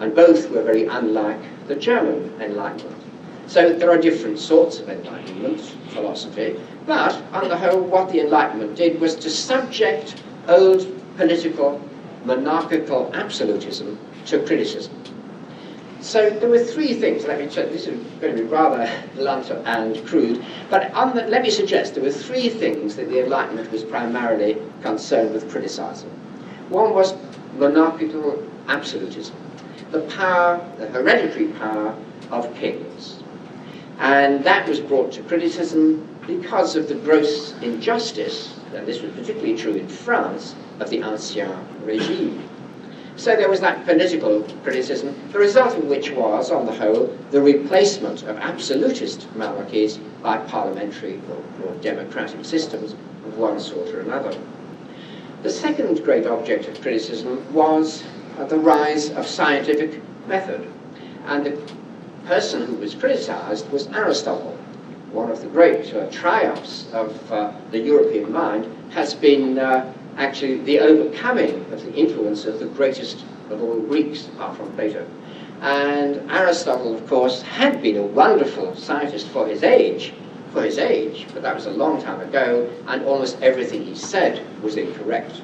and 0.00 0.14
both 0.14 0.48
were 0.50 0.62
very 0.62 0.86
unlike 0.86 1.38
the 1.68 1.76
German 1.76 2.32
Enlightenment. 2.40 3.02
So 3.46 3.74
there 3.74 3.90
are 3.90 3.98
different 3.98 4.38
sorts 4.38 4.78
of 4.78 4.88
Enlightenment 4.88 5.60
philosophy, 5.90 6.58
but 6.86 7.14
on 7.34 7.50
the 7.50 7.58
whole, 7.58 7.82
what 7.82 8.10
the 8.10 8.20
Enlightenment 8.20 8.74
did 8.74 8.98
was 9.02 9.16
to 9.16 9.28
subject 9.28 10.22
old 10.48 10.86
political 11.18 11.78
monarchical 12.24 13.10
absolutism 13.12 13.98
to 14.24 14.42
criticism. 14.46 15.01
So 16.02 16.30
there 16.30 16.50
were 16.50 16.64
three 16.64 16.94
things. 16.94 17.26
Let 17.26 17.38
me 17.38 17.46
check. 17.46 17.70
This 17.70 17.86
is 17.86 17.96
going 18.20 18.36
to 18.36 18.42
be 18.42 18.48
rather 18.48 18.90
blunt 19.14 19.50
and 19.50 20.04
crude, 20.04 20.44
but 20.68 20.92
the, 21.14 21.28
let 21.28 21.42
me 21.42 21.50
suggest 21.50 21.94
there 21.94 22.02
were 22.02 22.10
three 22.10 22.48
things 22.48 22.96
that 22.96 23.08
the 23.08 23.22
Enlightenment 23.22 23.70
was 23.70 23.84
primarily 23.84 24.56
concerned 24.82 25.32
with 25.32 25.48
criticizing. 25.48 26.10
One 26.70 26.92
was 26.92 27.14
monarchical 27.56 28.42
absolutism, 28.66 29.36
the 29.92 30.00
power, 30.02 30.60
the 30.78 30.88
hereditary 30.88 31.48
power 31.52 31.96
of 32.32 32.52
kings, 32.56 33.22
and 34.00 34.42
that 34.42 34.68
was 34.68 34.80
brought 34.80 35.12
to 35.12 35.22
criticism 35.22 36.08
because 36.26 36.74
of 36.74 36.88
the 36.88 36.96
gross 36.96 37.54
injustice, 37.62 38.58
and 38.74 38.86
this 38.88 39.02
was 39.02 39.12
particularly 39.12 39.56
true 39.56 39.74
in 39.74 39.86
France, 39.86 40.56
of 40.80 40.90
the 40.90 40.98
Ancien 40.98 41.56
regime. 41.84 42.42
So 43.16 43.36
there 43.36 43.48
was 43.48 43.60
that 43.60 43.84
political 43.84 44.42
criticism, 44.62 45.14
the 45.32 45.38
result 45.38 45.76
of 45.76 45.84
which 45.84 46.10
was, 46.10 46.50
on 46.50 46.64
the 46.66 46.72
whole, 46.72 47.16
the 47.30 47.42
replacement 47.42 48.22
of 48.22 48.38
absolutist 48.38 49.26
monarchies 49.36 49.98
by 50.22 50.38
parliamentary 50.38 51.20
or, 51.30 51.66
or 51.68 51.74
democratic 51.76 52.44
systems 52.44 52.92
of 52.92 53.36
one 53.36 53.60
sort 53.60 53.88
or 53.88 54.00
another. 54.00 54.36
The 55.42 55.50
second 55.50 56.02
great 56.04 56.26
object 56.26 56.68
of 56.68 56.80
criticism 56.80 57.52
was 57.52 58.02
uh, 58.38 58.44
the 58.44 58.58
rise 58.58 59.10
of 59.10 59.26
scientific 59.26 60.00
method. 60.26 60.66
And 61.26 61.44
the 61.44 61.72
person 62.26 62.66
who 62.66 62.76
was 62.76 62.94
criticized 62.94 63.70
was 63.70 63.88
Aristotle. 63.88 64.56
One 65.10 65.30
of 65.30 65.42
the 65.42 65.48
great 65.48 65.92
uh, 65.92 66.06
triumphs 66.10 66.86
of 66.92 67.32
uh, 67.32 67.52
the 67.70 67.78
European 67.78 68.32
mind 68.32 68.66
has 68.92 69.14
been 69.14 69.58
uh, 69.58 69.92
actually 70.16 70.58
the 70.62 70.78
overcoming 70.78 71.64
of 71.72 71.82
the 71.84 71.92
influence 71.94 72.44
of 72.44 72.58
the 72.58 72.66
greatest 72.66 73.24
of 73.50 73.62
all 73.62 73.80
Greeks, 73.80 74.28
apart 74.28 74.56
from 74.56 74.72
Plato. 74.72 75.06
And 75.60 76.30
Aristotle, 76.30 76.94
of 76.94 77.06
course, 77.06 77.42
had 77.42 77.82
been 77.82 77.96
a 77.96 78.02
wonderful 78.02 78.74
scientist 78.74 79.28
for 79.28 79.46
his 79.46 79.62
age, 79.62 80.12
for 80.52 80.62
his 80.62 80.78
age, 80.78 81.26
but 81.32 81.42
that 81.42 81.54
was 81.54 81.66
a 81.66 81.70
long 81.70 82.02
time 82.02 82.20
ago, 82.20 82.68
and 82.88 83.04
almost 83.04 83.40
everything 83.40 83.84
he 83.84 83.94
said 83.94 84.44
was 84.62 84.76
incorrect. 84.76 85.40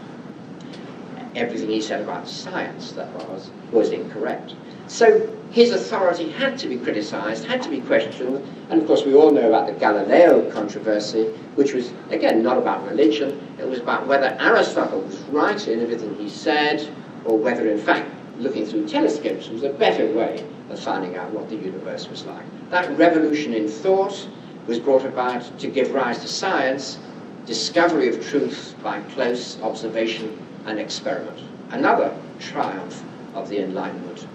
Everything 1.35 1.71
he 1.71 1.81
said 1.81 2.01
about 2.01 2.29
science, 2.29 2.93
that 2.93 3.12
was, 3.29 3.51
was 3.71 3.91
incorrect. 3.91 4.55
So 4.89 5.28
his 5.51 5.72
authority 5.72 6.30
had 6.30 6.59
to 6.59 6.68
be 6.68 6.78
criticized, 6.78 7.45
had 7.45 7.62
to 7.62 7.68
be 7.68 7.80
questioned, 7.80 8.43
and 8.70 8.80
of 8.80 8.86
course 8.86 9.05
we 9.05 9.14
all 9.14 9.30
know 9.30 9.49
about 9.49 9.66
the 9.66 9.74
Galileo 9.74 10.51
controversy, 10.51 11.24
which 11.57 11.74
was, 11.74 11.93
again, 12.11 12.43
not 12.43 12.57
about 12.57 12.86
religion, 12.89 13.39
it 13.59 13.68
was 13.68 13.80
about 13.80 14.07
whether 14.07 14.36
Aristotle 14.41 15.01
was 15.01 15.18
right 15.24 15.68
in 15.68 15.80
everything 15.80 16.14
he 16.16 16.28
said, 16.28 16.89
or 17.26 17.36
whether, 17.36 17.68
in 17.70 17.78
fact, 17.78 18.11
looking 18.39 18.64
through 18.64 18.89
telescopes 18.89 19.49
was 19.49 19.62
a 19.62 19.72
better 19.72 20.07
way 20.12 20.47
of 20.70 20.80
finding 20.80 21.16
out 21.16 21.30
what 21.32 21.51
the 21.51 21.57
universe 21.57 22.09
was 22.09 22.24
like. 22.24 22.45
That 22.70 22.97
revolution 22.97 23.53
in 23.53 23.68
thought 23.68 24.26
was 24.66 24.78
brought 24.78 25.05
about 25.05 25.59
to 25.59 25.68
give 25.68 25.93
rise 25.93 26.20
to 26.20 26.28
science, 26.28 26.99
discovery 27.47 28.09
of 28.09 28.26
truth 28.26 28.74
by 28.82 29.01
close 29.14 29.61
observation 29.61 30.39
and 30.66 30.78
experiment. 30.78 31.41
Another 31.70 32.16
triumph 32.39 33.03
of 33.34 33.49
the 33.49 33.62
Enlightenment 33.62 34.26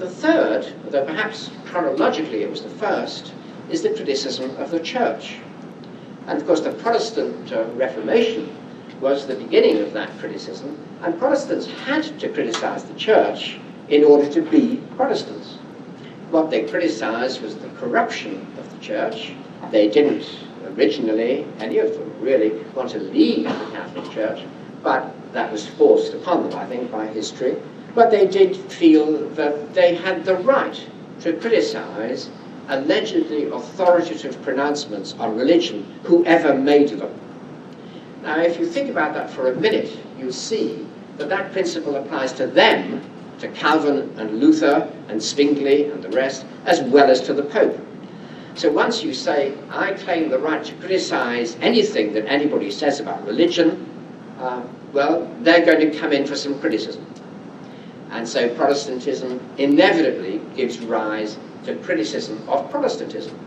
the 0.00 0.10
third, 0.10 0.66
although 0.84 1.04
perhaps 1.04 1.50
chronologically 1.66 2.42
it 2.42 2.50
was 2.50 2.62
the 2.62 2.70
first, 2.70 3.32
is 3.70 3.82
the 3.82 3.90
criticism 3.90 4.50
of 4.56 4.70
the 4.70 4.80
church. 4.80 5.36
And 6.26 6.40
of 6.40 6.46
course, 6.46 6.60
the 6.60 6.72
Protestant 6.72 7.52
uh, 7.52 7.64
Reformation 7.74 8.56
was 9.00 9.26
the 9.26 9.34
beginning 9.34 9.78
of 9.78 9.92
that 9.92 10.10
criticism, 10.18 10.76
and 11.02 11.18
Protestants 11.18 11.66
had 11.66 12.18
to 12.18 12.28
criticize 12.28 12.84
the 12.84 12.94
church 12.94 13.58
in 13.88 14.02
order 14.02 14.28
to 14.30 14.42
be 14.42 14.80
Protestants. 14.96 15.54
What 16.30 16.50
they 16.50 16.64
criticized 16.64 17.42
was 17.42 17.56
the 17.56 17.68
corruption 17.70 18.46
of 18.58 18.70
the 18.72 18.78
church. 18.84 19.32
They 19.70 19.88
didn't 19.88 20.26
originally, 20.76 21.46
any 21.58 21.78
of 21.78 21.92
them 21.92 22.12
really, 22.20 22.50
want 22.74 22.90
to 22.90 22.98
leave 22.98 23.44
the 23.44 23.70
Catholic 23.72 24.10
Church, 24.12 24.44
but 24.82 25.12
that 25.32 25.50
was 25.52 25.66
forced 25.66 26.14
upon 26.14 26.48
them, 26.48 26.58
I 26.58 26.66
think, 26.66 26.90
by 26.90 27.06
history. 27.06 27.56
But 27.94 28.10
they 28.10 28.26
did 28.26 28.56
feel 28.56 29.28
that 29.30 29.74
they 29.74 29.94
had 29.94 30.24
the 30.24 30.36
right 30.36 30.78
to 31.20 31.32
criticize 31.34 32.30
allegedly 32.68 33.46
authoritative 33.50 34.40
pronouncements 34.42 35.14
on 35.18 35.36
religion, 35.36 35.84
whoever 36.04 36.54
made 36.54 36.90
them. 36.90 37.12
Now, 38.22 38.38
if 38.40 38.58
you 38.60 38.66
think 38.66 38.90
about 38.90 39.14
that 39.14 39.30
for 39.30 39.50
a 39.50 39.56
minute, 39.56 39.90
you 40.18 40.30
see 40.30 40.86
that 41.16 41.28
that 41.28 41.52
principle 41.52 41.96
applies 41.96 42.32
to 42.34 42.46
them, 42.46 43.02
to 43.40 43.48
Calvin 43.48 44.14
and 44.18 44.38
Luther 44.38 44.90
and 45.08 45.20
Zwingli 45.20 45.86
and 45.86 46.02
the 46.02 46.10
rest, 46.10 46.44
as 46.66 46.80
well 46.82 47.10
as 47.10 47.20
to 47.22 47.34
the 47.34 47.42
Pope. 47.42 47.78
So 48.54 48.70
once 48.70 49.02
you 49.02 49.14
say, 49.14 49.54
I 49.70 49.94
claim 49.94 50.28
the 50.28 50.38
right 50.38 50.62
to 50.64 50.74
criticize 50.74 51.56
anything 51.60 52.12
that 52.12 52.26
anybody 52.26 52.70
says 52.70 53.00
about 53.00 53.26
religion, 53.26 53.86
uh, 54.38 54.62
well, 54.92 55.28
they're 55.40 55.64
going 55.64 55.90
to 55.90 55.98
come 55.98 56.12
in 56.12 56.26
for 56.26 56.36
some 56.36 56.58
criticism. 56.60 57.06
And 58.10 58.28
so 58.28 58.52
Protestantism 58.54 59.40
inevitably 59.58 60.40
gives 60.56 60.78
rise 60.80 61.38
to 61.64 61.76
criticism 61.76 62.46
of 62.48 62.70
Protestantism. 62.70 63.38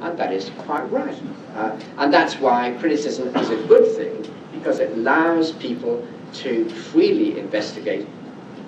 And 0.00 0.18
that 0.18 0.32
is 0.32 0.50
quite 0.58 0.90
right. 0.90 1.16
Uh, 1.54 1.78
and 1.98 2.12
that's 2.12 2.34
why 2.36 2.74
criticism 2.80 3.34
is 3.36 3.50
a 3.50 3.56
good 3.66 3.94
thing, 3.96 4.30
because 4.52 4.78
it 4.78 4.92
allows 4.92 5.52
people 5.52 6.06
to 6.34 6.68
freely 6.68 7.38
investigate 7.38 8.06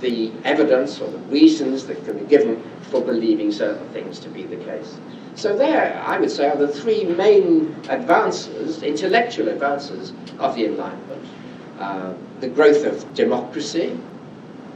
the 0.00 0.32
evidence 0.44 1.00
or 1.00 1.10
the 1.10 1.18
reasons 1.18 1.86
that 1.86 2.04
can 2.04 2.18
be 2.18 2.24
given 2.26 2.62
for 2.82 3.00
believing 3.00 3.50
certain 3.50 3.88
things 3.90 4.18
to 4.20 4.28
be 4.28 4.44
the 4.44 4.56
case. 4.56 4.96
So 5.34 5.56
there, 5.56 6.02
I 6.06 6.18
would 6.18 6.30
say, 6.30 6.48
are 6.48 6.56
the 6.56 6.68
three 6.68 7.04
main 7.04 7.74
advances, 7.88 8.82
intellectual 8.82 9.48
advances 9.48 10.12
of 10.38 10.54
the 10.54 10.66
Enlightenment. 10.66 11.26
Uh, 11.78 12.14
the 12.40 12.48
growth 12.48 12.84
of 12.84 13.14
democracy 13.14 13.96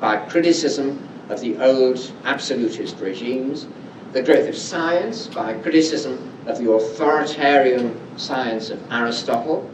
by 0.02 0.16
criticism 0.16 0.98
of 1.28 1.40
the 1.40 1.56
old 1.58 2.12
absolutist 2.24 2.98
regimes, 2.98 3.68
the 4.12 4.20
growth 4.20 4.48
of 4.48 4.56
science 4.56 5.28
by 5.28 5.54
criticism 5.54 6.18
of 6.46 6.58
the 6.58 6.68
authoritarian 6.68 7.96
science 8.18 8.70
of 8.70 8.80
Aristotle, 8.90 9.70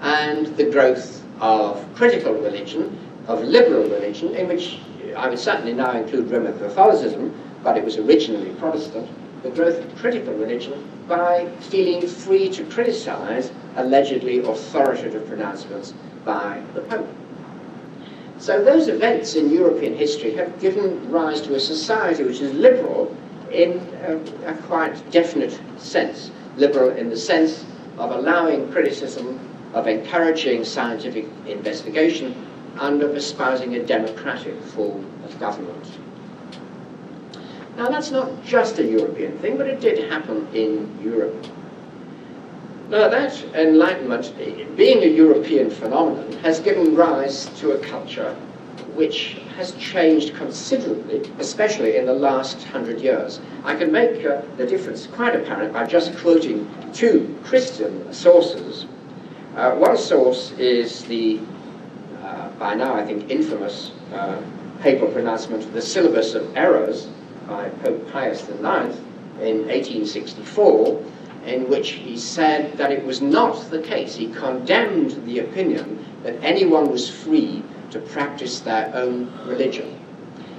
and 0.00 0.48
the 0.56 0.68
growth 0.68 1.24
of 1.40 1.86
critical 1.94 2.34
religion, 2.34 2.98
of 3.28 3.44
liberal 3.44 3.84
religion, 3.84 4.34
in 4.34 4.48
which 4.48 4.80
I 5.16 5.28
would 5.28 5.38
certainly 5.38 5.72
now 5.72 5.92
include 5.92 6.32
Roman 6.32 6.58
Catholicism, 6.58 7.32
but 7.62 7.76
it 7.76 7.84
was 7.84 7.96
originally 7.96 8.50
Protestant, 8.54 9.08
the 9.44 9.50
growth 9.50 9.78
of 9.78 9.96
critical 9.98 10.34
religion 10.34 10.84
by 11.06 11.48
feeling 11.60 12.04
free 12.08 12.48
to 12.48 12.64
criticize 12.64 13.52
allegedly 13.76 14.40
authoritative 14.40 15.28
pronouncements 15.28 15.94
by 16.24 16.60
the 16.74 16.80
Pope. 16.80 17.06
So 18.38 18.62
those 18.62 18.88
events 18.88 19.36
in 19.36 19.50
European 19.50 19.94
history 19.94 20.32
have 20.34 20.60
given 20.60 21.10
rise 21.10 21.40
to 21.42 21.54
a 21.54 21.60
society 21.60 22.24
which 22.24 22.40
is 22.40 22.52
liberal 22.52 23.14
in 23.50 23.78
a, 24.02 24.16
a 24.50 24.54
quite 24.66 25.10
definite 25.10 25.58
sense. 25.78 26.30
Liberal 26.56 26.90
in 26.90 27.10
the 27.10 27.16
sense 27.16 27.64
of 27.98 28.10
allowing 28.10 28.70
criticism, 28.72 29.38
of 29.72 29.86
encouraging 29.86 30.64
scientific 30.64 31.26
investigation, 31.46 32.34
and 32.80 33.02
of 33.02 33.16
espousing 33.16 33.74
a 33.76 33.84
democratic 33.84 34.60
form 34.62 35.06
of 35.24 35.38
government. 35.38 35.86
Now, 37.76 37.88
that's 37.88 38.10
not 38.10 38.44
just 38.44 38.78
a 38.78 38.84
European 38.84 39.38
thing, 39.38 39.56
but 39.56 39.66
it 39.66 39.80
did 39.80 40.10
happen 40.10 40.46
in 40.54 40.96
Europe. 41.02 41.46
Now, 42.94 43.08
that 43.08 43.42
Enlightenment, 43.54 44.32
being 44.76 45.02
a 45.02 45.06
European 45.06 45.68
phenomenon, 45.68 46.30
has 46.44 46.60
given 46.60 46.94
rise 46.94 47.46
to 47.58 47.72
a 47.72 47.78
culture 47.78 48.36
which 48.94 49.38
has 49.56 49.72
changed 49.72 50.36
considerably, 50.36 51.28
especially 51.40 51.96
in 51.96 52.06
the 52.06 52.14
last 52.14 52.62
hundred 52.62 53.00
years. 53.00 53.40
I 53.64 53.74
can 53.74 53.90
make 53.90 54.24
uh, 54.24 54.42
the 54.56 54.64
difference 54.64 55.08
quite 55.08 55.34
apparent 55.34 55.72
by 55.72 55.86
just 55.86 56.16
quoting 56.18 56.72
two 56.92 57.36
Christian 57.42 58.12
sources. 58.12 58.86
Uh, 59.56 59.72
one 59.72 59.96
source 59.96 60.52
is 60.52 61.02
the, 61.06 61.40
uh, 62.22 62.48
by 62.60 62.74
now 62.74 62.94
I 62.94 63.04
think, 63.04 63.28
infamous 63.28 63.90
uh, 64.12 64.40
papal 64.82 65.08
pronouncement, 65.08 65.72
The 65.72 65.82
Syllabus 65.82 66.36
of 66.36 66.56
Errors, 66.56 67.08
by 67.48 67.70
Pope 67.70 68.08
Pius 68.12 68.48
IX 68.48 68.94
in 69.42 69.66
1864, 69.66 71.02
in 71.46 71.68
which 71.68 71.90
he 71.90 72.16
said 72.16 72.76
that 72.78 72.90
it 72.92 73.04
was 73.04 73.20
not 73.20 73.70
the 73.70 73.80
case. 73.80 74.14
He 74.14 74.28
condemned 74.28 75.24
the 75.26 75.40
opinion 75.40 76.04
that 76.22 76.42
anyone 76.42 76.90
was 76.90 77.08
free 77.08 77.62
to 77.90 78.00
practice 78.00 78.60
their 78.60 78.90
own 78.94 79.32
religion. 79.46 79.98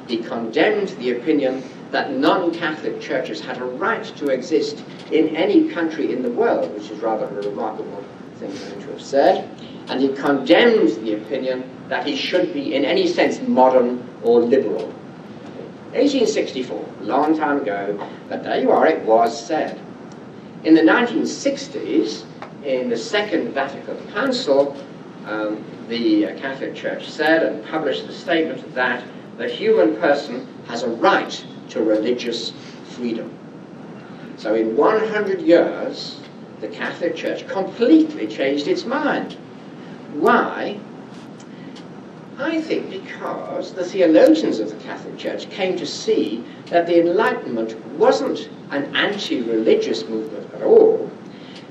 He 0.07 0.17
condemned 0.17 0.89
the 0.99 1.11
opinion 1.11 1.63
that 1.91 2.11
non 2.11 2.53
Catholic 2.53 3.01
churches 3.01 3.41
had 3.41 3.57
a 3.57 3.65
right 3.65 4.03
to 4.17 4.27
exist 4.27 4.83
in 5.11 5.35
any 5.35 5.69
country 5.69 6.13
in 6.13 6.21
the 6.21 6.29
world, 6.29 6.73
which 6.73 6.89
is 6.91 6.99
rather 6.99 7.25
a 7.25 7.49
remarkable 7.49 8.03
thing 8.35 8.51
for 8.51 8.73
him 8.73 8.81
to 8.81 8.91
have 8.91 9.01
said. 9.01 9.49
And 9.87 10.01
he 10.01 10.09
condemned 10.09 10.89
the 11.03 11.13
opinion 11.13 11.63
that 11.89 12.05
he 12.05 12.15
should 12.15 12.53
be, 12.53 12.75
in 12.75 12.85
any 12.85 13.07
sense, 13.07 13.39
modern 13.47 14.07
or 14.23 14.41
liberal. 14.41 14.87
1864, 15.93 16.85
a 17.01 17.03
long 17.03 17.37
time 17.37 17.61
ago, 17.61 17.97
but 18.27 18.43
there 18.43 18.59
you 18.59 18.71
are, 18.71 18.85
it 18.87 19.03
was 19.05 19.45
said. 19.47 19.79
In 20.65 20.73
the 20.73 20.81
1960s, 20.81 22.23
in 22.63 22.89
the 22.89 22.97
Second 22.97 23.53
Vatican 23.53 23.97
Council, 24.13 24.75
um, 25.27 25.63
the 25.87 26.23
Catholic 26.37 26.73
Church 26.73 27.07
said 27.07 27.43
and 27.43 27.63
published 27.67 28.07
the 28.07 28.13
statement 28.13 28.73
that 28.73 29.03
the 29.37 29.47
human 29.47 29.95
person 29.97 30.47
has 30.67 30.81
a 30.81 30.89
right 30.89 31.45
to 31.69 31.83
religious 31.83 32.51
freedom. 32.95 33.31
So 34.37 34.55
in 34.55 34.75
100 34.75 35.39
years, 35.41 36.19
the 36.61 36.67
Catholic 36.69 37.15
Church 37.15 37.47
completely 37.47 38.25
changed 38.25 38.67
its 38.67 38.85
mind. 38.85 39.33
Why? 40.13 40.79
I 42.39 42.59
think 42.59 42.89
because 42.89 43.71
the 43.73 43.85
theologians 43.85 44.59
of 44.59 44.71
the 44.71 44.83
Catholic 44.83 45.15
Church 45.19 45.47
came 45.51 45.77
to 45.77 45.85
see 45.85 46.43
that 46.71 46.87
the 46.87 46.99
Enlightenment 47.01 47.79
wasn't 47.99 48.49
an 48.71 48.95
anti 48.95 49.43
religious 49.43 50.09
movement 50.09 50.44
at 50.55 50.63
all. 50.63 51.09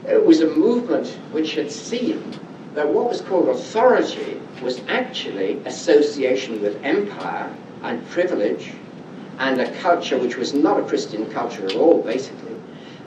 It 0.06 0.24
was 0.24 0.40
a 0.40 0.54
movement 0.54 1.08
which 1.32 1.54
had 1.54 1.70
seen 1.70 2.38
that 2.74 2.88
what 2.88 3.08
was 3.08 3.20
called 3.20 3.48
authority 3.48 4.40
was 4.62 4.80
actually 4.88 5.58
association 5.64 6.60
with 6.60 6.82
empire 6.84 7.54
and 7.82 8.06
privilege 8.08 8.72
and 9.38 9.60
a 9.60 9.72
culture 9.80 10.18
which 10.18 10.36
was 10.36 10.54
not 10.54 10.78
a 10.78 10.84
Christian 10.84 11.30
culture 11.30 11.64
at 11.64 11.74
all, 11.74 12.02
basically. 12.02 12.54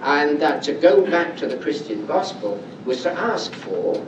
And 0.02 0.40
that 0.42 0.64
to 0.64 0.74
go 0.74 1.06
back 1.06 1.38
to 1.38 1.48
the 1.48 1.58
Christian 1.58 2.06
gospel 2.06 2.62
was 2.86 3.02
to 3.04 3.12
ask 3.12 3.52
for 3.54 4.06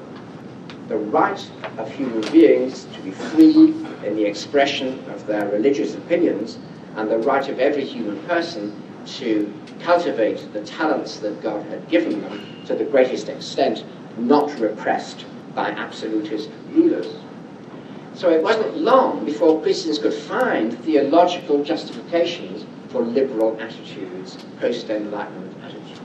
the 0.88 0.98
right 0.98 1.50
of 1.78 1.92
human 1.92 2.22
beings 2.32 2.86
to 2.94 3.02
be 3.02 3.12
free 3.12 3.74
in 4.06 4.16
the 4.16 4.26
expression 4.26 5.00
of 5.10 5.26
their 5.28 5.48
religious 5.50 5.96
opinions 5.96 6.58
and 6.96 7.10
the 7.10 7.18
right 7.20 7.48
of 7.48 7.60
every 7.60 7.86
human 7.86 8.22
person 8.24 8.76
to 9.06 9.54
cultivate 9.80 10.52
the 10.54 10.64
talents 10.64 11.18
that 11.20 11.42
God 11.42 11.66
had 11.68 11.88
given 11.90 12.22
them 12.22 12.64
to 12.66 12.76
the 12.76 12.84
greatest 12.84 13.30
extent, 13.30 13.84
not 14.18 14.60
repressed 14.60 15.26
by 15.56 15.70
absolutist 15.72 16.50
rulers. 16.72 17.16
So 18.14 18.30
it 18.30 18.44
wasn't 18.44 18.78
long 18.78 19.26
before 19.26 19.62
Christians 19.62 20.00
could 20.00 20.14
find 20.14 20.78
theological 20.80 21.64
justifications 21.64 22.66
for 22.90 23.02
liberal 23.02 23.60
attitudes, 23.62 24.38
post 24.60 24.90
Enlightenment 24.90 25.56
attitudes. 25.64 26.02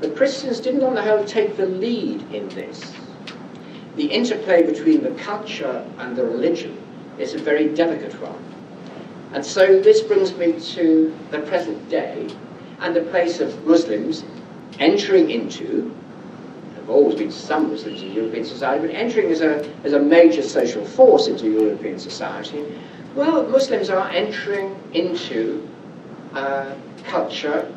But 0.00 0.16
Christians 0.16 0.60
didn't 0.60 0.82
on 0.82 0.94
the 0.94 1.02
whole 1.02 1.24
take 1.24 1.56
the 1.56 1.66
lead 1.66 2.22
in 2.32 2.48
this 2.50 2.94
the 3.98 4.06
interplay 4.06 4.62
between 4.62 5.02
the 5.02 5.10
culture 5.22 5.84
and 5.98 6.14
the 6.14 6.24
religion 6.24 6.78
is 7.18 7.34
a 7.34 7.38
very 7.38 7.68
delicate 7.74 8.14
one. 8.22 8.47
And 9.32 9.44
so 9.44 9.80
this 9.80 10.00
brings 10.00 10.34
me 10.36 10.52
to 10.74 11.14
the 11.30 11.40
present 11.40 11.88
day 11.90 12.28
and 12.80 12.94
the 12.94 13.02
place 13.02 13.40
of 13.40 13.66
Muslims 13.66 14.24
entering 14.78 15.30
into, 15.30 15.94
there 16.70 16.80
have 16.80 16.90
always 16.90 17.16
been 17.16 17.30
some 17.30 17.70
Muslims 17.70 18.02
in 18.02 18.12
European 18.12 18.44
society, 18.44 18.86
but 18.86 18.94
entering 18.94 19.30
as 19.30 19.40
a, 19.40 19.68
as 19.84 19.92
a 19.92 19.98
major 19.98 20.42
social 20.42 20.84
force 20.84 21.26
into 21.26 21.50
European 21.50 21.98
society, 21.98 22.64
well, 23.14 23.46
Muslims 23.48 23.90
are 23.90 24.08
entering 24.10 24.78
into 24.94 25.68
a 26.34 26.74
culture 27.04 27.70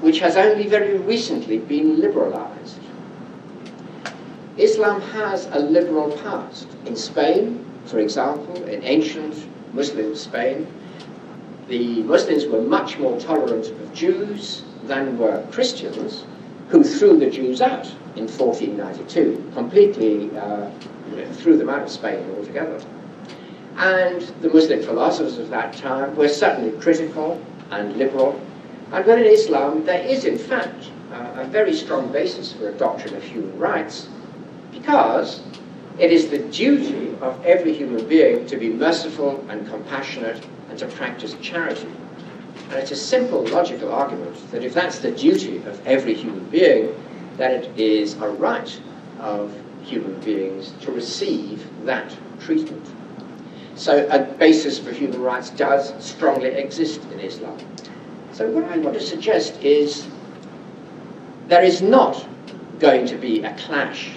which 0.00 0.20
has 0.20 0.36
only 0.36 0.66
very 0.68 0.98
recently 0.98 1.58
been 1.58 2.00
liberalized. 2.00 2.78
Islam 4.56 5.00
has 5.00 5.46
a 5.46 5.58
liberal 5.58 6.12
past. 6.18 6.68
In 6.86 6.94
Spain, 6.94 7.64
for 7.86 7.98
example, 7.98 8.62
in 8.64 8.82
ancient 8.84 9.34
Muslim 9.72 10.14
Spain, 10.14 10.66
the 11.68 12.02
Muslims 12.02 12.46
were 12.46 12.60
much 12.60 12.98
more 12.98 13.18
tolerant 13.18 13.70
of 13.70 13.94
Jews 13.94 14.62
than 14.84 15.16
were 15.18 15.46
Christians, 15.50 16.24
who 16.68 16.84
threw 16.84 17.18
the 17.18 17.30
Jews 17.30 17.62
out 17.62 17.86
in 18.16 18.28
1492, 18.28 19.50
completely 19.54 20.36
uh, 20.36 20.70
threw 21.34 21.56
them 21.56 21.68
out 21.68 21.82
of 21.82 21.90
Spain 21.90 22.24
altogether. 22.36 22.80
And 23.76 24.20
the 24.40 24.50
Muslim 24.50 24.82
philosophers 24.82 25.38
of 25.38 25.50
that 25.50 25.74
time 25.74 26.14
were 26.16 26.28
certainly 26.28 26.78
critical 26.80 27.42
and 27.70 27.96
liberal. 27.96 28.40
And 28.92 29.04
then 29.04 29.18
in 29.18 29.26
Islam, 29.26 29.84
there 29.84 30.04
is 30.04 30.24
in 30.24 30.38
fact 30.38 30.90
uh, 31.12 31.40
a 31.42 31.44
very 31.44 31.74
strong 31.74 32.12
basis 32.12 32.52
for 32.52 32.68
a 32.68 32.72
doctrine 32.72 33.16
of 33.16 33.22
human 33.22 33.58
rights 33.58 34.08
because 34.70 35.40
it 35.98 36.12
is 36.12 36.28
the 36.28 36.38
duty 36.38 37.16
of 37.20 37.44
every 37.44 37.72
human 37.72 38.06
being 38.06 38.46
to 38.46 38.56
be 38.56 38.68
merciful 38.68 39.44
and 39.48 39.66
compassionate 39.68 40.44
and 40.74 40.90
to 40.90 40.96
practice 40.96 41.36
charity. 41.40 41.86
And 42.70 42.72
it's 42.74 42.90
a 42.90 42.96
simple 42.96 43.46
logical 43.46 43.92
argument 43.92 44.34
that 44.50 44.64
if 44.64 44.74
that's 44.74 44.98
the 44.98 45.12
duty 45.12 45.58
of 45.58 45.86
every 45.86 46.14
human 46.14 46.44
being, 46.46 46.92
then 47.36 47.52
it 47.52 47.78
is 47.78 48.14
a 48.14 48.28
right 48.28 48.80
of 49.20 49.54
human 49.84 50.18
beings 50.20 50.72
to 50.80 50.90
receive 50.90 51.64
that 51.84 52.16
treatment. 52.40 52.84
So 53.76 54.08
a 54.10 54.18
basis 54.18 54.80
for 54.80 54.90
human 54.90 55.20
rights 55.20 55.50
does 55.50 55.92
strongly 56.04 56.48
exist 56.48 57.00
in 57.12 57.20
Islam. 57.20 57.56
So 58.32 58.50
what 58.50 58.64
I 58.64 58.78
want 58.78 58.94
to 58.94 59.00
suggest 59.00 59.62
is 59.62 60.08
there 61.46 61.62
is 61.62 61.82
not 61.82 62.26
going 62.80 63.06
to 63.06 63.16
be 63.16 63.44
a 63.44 63.54
clash 63.58 64.10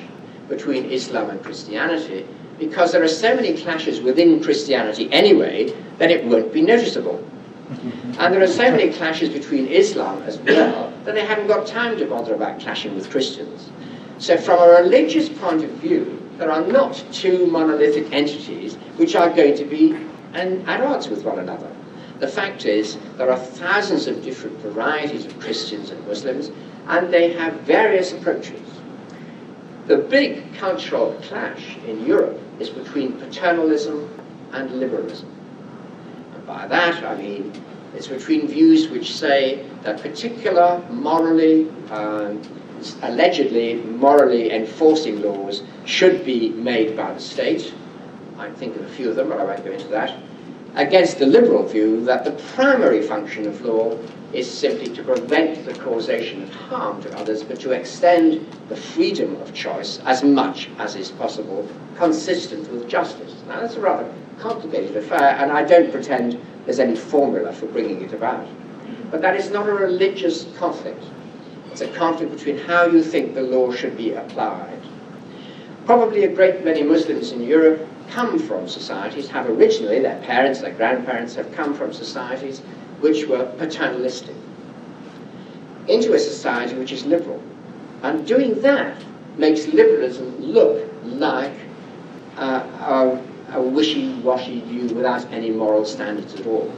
between 0.50 0.86
Islam 0.86 1.30
and 1.30 1.44
Christianity 1.44 2.26
because 2.58 2.92
there 2.92 3.04
are 3.04 3.08
so 3.08 3.36
many 3.36 3.58
clashes 3.58 4.02
within 4.02 4.42
Christianity 4.44 5.12
anyway 5.12 5.74
that 5.98 6.12
it 6.12 6.26
won't 6.26 6.52
be 6.54 6.62
noticeable. 6.62 7.24
Mm-hmm. 7.70 8.22
And 8.22 8.34
there 8.34 8.42
are 8.42 8.48
so 8.48 8.72
many 8.72 8.92
clashes 8.92 9.30
between 9.30 9.68
Islam 9.68 10.22
as 10.24 10.38
well 10.40 10.94
that 11.04 11.16
they 11.16 11.26
haven't 11.26 11.48
got 11.48 11.68
time 11.68 11.98
to 11.98 12.06
bother 12.06 12.34
about 12.34 12.60
clashing 12.60 12.96
with 12.96 13.10
Christians. 13.10 13.70
So, 14.20 14.38
from 14.38 14.60
a 14.60 14.82
religious 14.82 15.30
point 15.30 15.64
of 15.64 15.70
view, 15.72 16.22
there 16.38 16.52
are 16.52 16.66
not 16.66 17.04
two 17.12 17.46
monolithic 17.48 18.12
entities 18.12 18.76
which 18.96 19.16
are 19.16 19.30
going 19.30 19.56
to 19.58 19.66
be 19.66 19.96
at 20.34 20.82
odds 20.82 21.08
with 21.10 21.24
one 21.24 21.40
another. 21.40 21.70
The 22.20 22.28
fact 22.28 22.66
is, 22.66 22.98
there 23.18 23.32
are 23.32 23.38
thousands 23.38 24.08
of 24.08 24.24
different 24.24 24.58
varieties 24.60 25.26
of 25.26 25.40
Christians 25.40 25.92
and 25.92 26.08
Muslims, 26.08 26.52
and 26.88 27.14
they 27.14 27.32
have 27.34 27.54
various 27.62 28.12
approaches. 28.12 28.62
The 29.88 29.98
big 29.98 30.54
cultural 30.56 31.18
clash 31.24 31.78
in 31.88 32.06
Europe 32.06 32.38
is 32.60 32.70
between 32.70 33.14
paternalism 33.14 34.10
and 34.52 34.70
liberalism. 34.80 35.30
And 36.36 36.46
by 36.46 36.68
that 36.68 37.04
I 37.06 37.16
mean 37.16 37.54
it's 37.96 38.08
between 38.08 38.48
views 38.48 38.90
which 38.90 39.16
say 39.16 39.66
that 39.84 40.02
particular 40.02 40.86
morally, 40.90 41.70
um, 41.90 42.42
allegedly 43.02 43.76
morally 43.76 44.52
enforcing 44.52 45.22
laws 45.22 45.64
should 45.86 46.26
be 46.26 46.50
made 46.50 46.98
by 46.98 47.14
the 47.14 47.20
state. 47.20 47.74
I 48.38 48.52
think 48.52 48.76
of 48.76 48.84
a 48.84 48.90
few 48.90 49.10
of 49.10 49.16
them, 49.16 49.30
but 49.30 49.40
I 49.40 49.46
won't 49.46 49.64
go 49.64 49.72
into 49.72 49.88
that. 49.88 50.22
Against 50.78 51.18
the 51.18 51.26
liberal 51.26 51.64
view 51.64 52.06
that 52.06 52.24
the 52.24 52.34
primary 52.54 53.02
function 53.02 53.48
of 53.48 53.66
law 53.66 53.98
is 54.32 54.48
simply 54.48 54.86
to 54.90 55.02
prevent 55.02 55.66
the 55.66 55.74
causation 55.74 56.44
of 56.44 56.52
harm 56.52 57.02
to 57.02 57.18
others, 57.18 57.44
but 57.44 57.60
to 57.62 57.72
extend 57.72 58.46
the 58.70 58.76
freedom 58.76 59.38
of 59.38 59.56
choice 59.56 60.00
as 60.06 60.24
much 60.24 60.70
as 60.78 60.96
is 60.96 61.10
possible, 61.10 61.68
consistent 61.96 62.72
with 62.72 62.88
justice. 62.88 63.34
Now, 63.48 63.62
that's 63.62 63.74
a 63.74 63.80
rather 63.80 64.08
complicated 64.38 64.96
affair, 64.96 65.36
and 65.40 65.52
I 65.52 65.64
don't 65.64 65.92
pretend 65.92 66.40
there's 66.66 66.80
any 66.80 66.96
formula 66.96 67.54
for 67.54 67.66
bringing 67.66 68.04
it 68.04 68.14
about. 68.14 68.48
But 69.10 69.24
that 69.24 69.36
is 69.36 69.50
not 69.50 69.68
a 69.68 69.74
religious 69.74 70.46
conflict. 70.58 71.04
It's 71.72 71.82
a 71.82 71.88
conflict 71.88 72.32
between 72.34 72.60
how 72.60 72.86
you 72.86 73.02
think 73.02 73.34
the 73.34 73.42
law 73.42 73.72
should 73.72 73.98
be 73.98 74.14
applied. 74.14 74.80
Probably 75.88 76.26
a 76.26 76.36
great 76.36 76.64
many 76.64 76.84
Muslims 76.84 77.32
in 77.32 77.42
Europe 77.42 77.88
come 78.10 78.40
from 78.40 78.68
societies, 78.68 79.28
have 79.28 79.50
originally, 79.50 80.00
their 80.00 80.20
parents, 80.22 80.62
their 80.62 80.74
grandparents 80.74 81.36
have 81.36 81.52
come 81.54 81.74
from 81.74 81.94
societies 81.94 82.62
which 83.00 83.28
were 83.28 83.46
paternalistic, 83.58 84.36
into 85.88 86.14
a 86.14 86.20
society 86.20 86.76
which 86.76 86.92
is 86.92 87.06
liberal. 87.06 87.42
And 88.04 88.26
doing 88.26 88.62
that 88.62 89.04
makes 89.38 89.68
liberalism 89.68 90.38
look 90.40 90.92
like 91.04 91.54
uh, 92.38 93.20
a, 93.52 93.58
a 93.58 93.62
wishy-washy 93.62 94.62
view 94.62 94.94
without 94.96 95.26
any 95.32 95.52
moral 95.52 95.86
standards 95.86 96.34
at 96.36 96.46
all. 96.46 96.72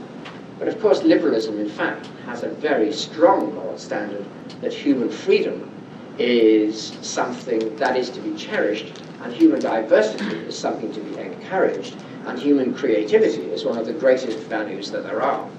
But 0.57 0.67
of 0.67 0.79
course, 0.81 1.03
liberalism, 1.03 1.59
in 1.59 1.69
fact, 1.69 2.07
has 2.25 2.43
a 2.43 2.49
very 2.49 2.91
strong 2.91 3.55
moral 3.55 3.77
standard 3.77 4.25
that 4.61 4.73
human 4.73 5.09
freedom 5.09 5.71
is 6.17 6.97
something 7.01 7.75
that 7.77 7.95
is 7.95 8.09
to 8.09 8.19
be 8.19 8.35
cherished, 8.35 9.01
and 9.21 9.33
human 9.33 9.59
diversity 9.59 10.37
is 10.37 10.57
something 10.57 10.91
to 10.93 11.01
be 11.01 11.17
encouraged, 11.19 11.95
and 12.25 12.39
human 12.39 12.73
creativity 12.73 13.43
is 13.51 13.65
one 13.65 13.77
of 13.77 13.85
the 13.85 13.93
greatest 13.93 14.37
values 14.39 14.91
that 14.91 15.03
there 15.03 15.21
are. 15.21 15.49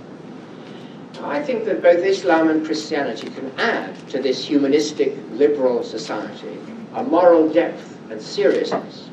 I 1.23 1.43
think 1.43 1.67
that 1.67 1.83
both 1.83 2.03
Islam 2.05 2.49
and 2.49 2.65
Christianity 2.65 3.29
can 3.29 3.53
add 3.59 3.95
to 4.09 4.23
this 4.23 4.45
humanistic 4.45 5.17
liberal 5.33 5.83
society 5.83 6.59
a 6.95 7.05
moral 7.05 7.49
depth 7.53 7.99
and 8.11 8.21
seriousness, 8.21 9.11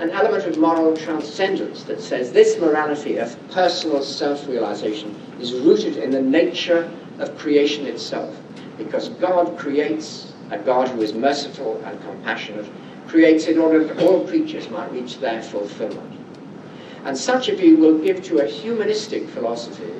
an 0.00 0.10
element 0.10 0.44
of 0.44 0.58
moral 0.58 0.96
transcendence 0.96 1.84
that 1.84 2.00
says 2.00 2.32
this 2.32 2.58
morality 2.58 3.16
of 3.16 3.36
personal 3.50 4.02
self 4.02 4.46
realization 4.48 5.14
is 5.40 5.54
rooted 5.54 5.96
in 5.96 6.10
the 6.10 6.20
nature 6.20 6.90
of 7.18 7.38
creation 7.38 7.86
itself, 7.86 8.36
because 8.76 9.08
God 9.10 9.56
creates 9.56 10.32
a 10.50 10.58
God 10.58 10.88
who 10.88 11.00
is 11.00 11.14
merciful 11.14 11.82
and 11.84 12.00
compassionate, 12.02 12.66
creates 13.16 13.46
in 13.46 13.56
order 13.56 13.82
that 13.82 13.98
all 14.02 14.28
creatures 14.28 14.68
might 14.68 14.92
reach 14.92 15.18
their 15.20 15.42
fulfillment. 15.42 16.20
And 17.06 17.16
such 17.16 17.48
a 17.48 17.56
view 17.56 17.78
will 17.78 17.96
give 17.96 18.22
to 18.24 18.40
a 18.40 18.46
humanistic 18.46 19.26
philosophy 19.30 19.94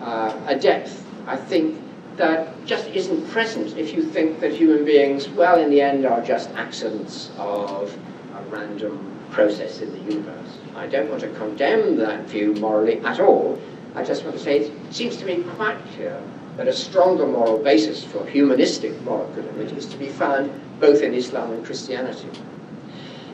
uh, 0.00 0.34
a 0.46 0.58
depth, 0.58 1.04
I 1.26 1.36
think, 1.36 1.78
that 2.16 2.64
just 2.64 2.86
isn't 2.88 3.28
present 3.28 3.76
if 3.76 3.92
you 3.92 4.02
think 4.02 4.40
that 4.40 4.52
human 4.52 4.82
beings, 4.86 5.28
well, 5.28 5.60
in 5.60 5.68
the 5.68 5.82
end, 5.82 6.06
are 6.06 6.22
just 6.22 6.48
accidents 6.52 7.32
of 7.36 7.94
a 8.34 8.42
random 8.44 9.14
process 9.30 9.82
in 9.82 9.92
the 9.92 10.14
universe. 10.14 10.56
I 10.74 10.86
don't 10.86 11.10
want 11.10 11.20
to 11.20 11.28
condemn 11.34 11.96
that 11.98 12.24
view 12.30 12.54
morally 12.54 13.00
at 13.00 13.20
all. 13.20 13.60
I 13.94 14.02
just 14.04 14.24
want 14.24 14.38
to 14.38 14.42
say 14.42 14.60
it 14.60 14.72
seems 14.90 15.18
to 15.18 15.26
me 15.26 15.42
quite 15.56 15.76
clear 15.94 16.18
that 16.56 16.66
a 16.66 16.72
stronger 16.72 17.26
moral 17.26 17.58
basis 17.58 18.02
for 18.02 18.24
humanistic 18.24 18.98
moral 19.02 19.30
commitment 19.34 19.72
is 19.72 19.84
to 19.84 19.98
be 19.98 20.08
found 20.08 20.50
both 20.80 21.02
in 21.02 21.12
Islam 21.12 21.52
and 21.52 21.62
Christianity. 21.62 22.30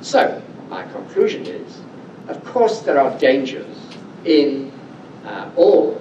So, 0.00 0.42
my 0.68 0.82
conclusion 0.92 1.44
is, 1.46 1.78
of 2.28 2.42
course 2.44 2.80
there 2.80 2.98
are 2.98 3.18
dangers 3.18 3.76
in 4.24 4.72
uh, 5.26 5.50
all 5.56 6.00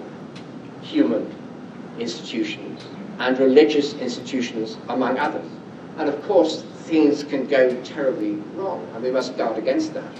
human 0.81 1.33
institutions 1.99 2.85
and 3.19 3.37
religious 3.37 3.93
institutions, 3.95 4.77
among 4.87 5.19
others. 5.19 5.45
And 5.97 6.07
of 6.07 6.21
course, 6.23 6.63
things 6.85 7.23
can 7.23 7.45
go 7.45 7.75
terribly 7.83 8.35
wrong, 8.55 8.87
and 8.93 9.03
we 9.03 9.11
must 9.11 9.37
guard 9.37 9.57
against 9.57 9.93
that. 9.93 10.13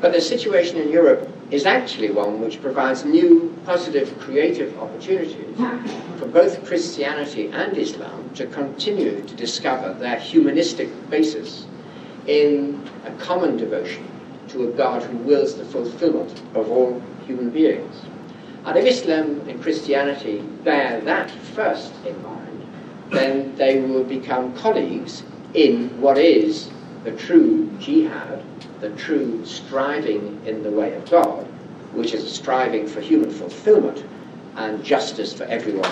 But 0.00 0.12
the 0.12 0.20
situation 0.20 0.76
in 0.76 0.90
Europe 0.90 1.28
is 1.50 1.66
actually 1.66 2.10
one 2.10 2.40
which 2.40 2.62
provides 2.62 3.04
new, 3.04 3.56
positive, 3.66 4.16
creative 4.20 4.78
opportunities 4.78 5.56
for 6.18 6.26
both 6.26 6.64
Christianity 6.64 7.48
and 7.48 7.76
Islam 7.76 8.30
to 8.34 8.46
continue 8.46 9.22
to 9.22 9.34
discover 9.34 9.92
their 9.94 10.16
humanistic 10.16 10.88
basis 11.10 11.66
in 12.26 12.82
a 13.04 13.10
common 13.12 13.56
devotion 13.56 14.06
to 14.48 14.68
a 14.68 14.72
God 14.72 15.02
who 15.02 15.16
wills 15.18 15.54
the 15.54 15.64
fulfillment 15.64 16.42
of 16.54 16.70
all 16.70 17.02
human 17.26 17.50
beings. 17.50 18.02
And 18.64 18.76
if 18.76 18.86
Islam 18.86 19.40
and 19.48 19.60
Christianity 19.62 20.40
bear 20.62 21.00
that 21.00 21.30
first 21.30 21.92
in 22.06 22.22
mind, 22.22 22.66
then 23.10 23.54
they 23.56 23.80
will 23.80 24.04
become 24.04 24.54
colleagues 24.54 25.22
in 25.54 26.00
what 26.00 26.16
is 26.16 26.70
the 27.04 27.12
true 27.12 27.70
jihad, 27.78 28.42
the 28.80 28.90
true 28.90 29.44
striving 29.44 30.40
in 30.46 30.62
the 30.62 30.70
way 30.70 30.94
of 30.94 31.10
God, 31.10 31.46
which 31.92 32.14
is 32.14 32.24
a 32.24 32.30
striving 32.30 32.86
for 32.86 33.00
human 33.00 33.30
fulfillment 33.30 34.04
and 34.56 34.84
justice 34.84 35.32
for 35.32 35.44
everyone. 35.44 35.90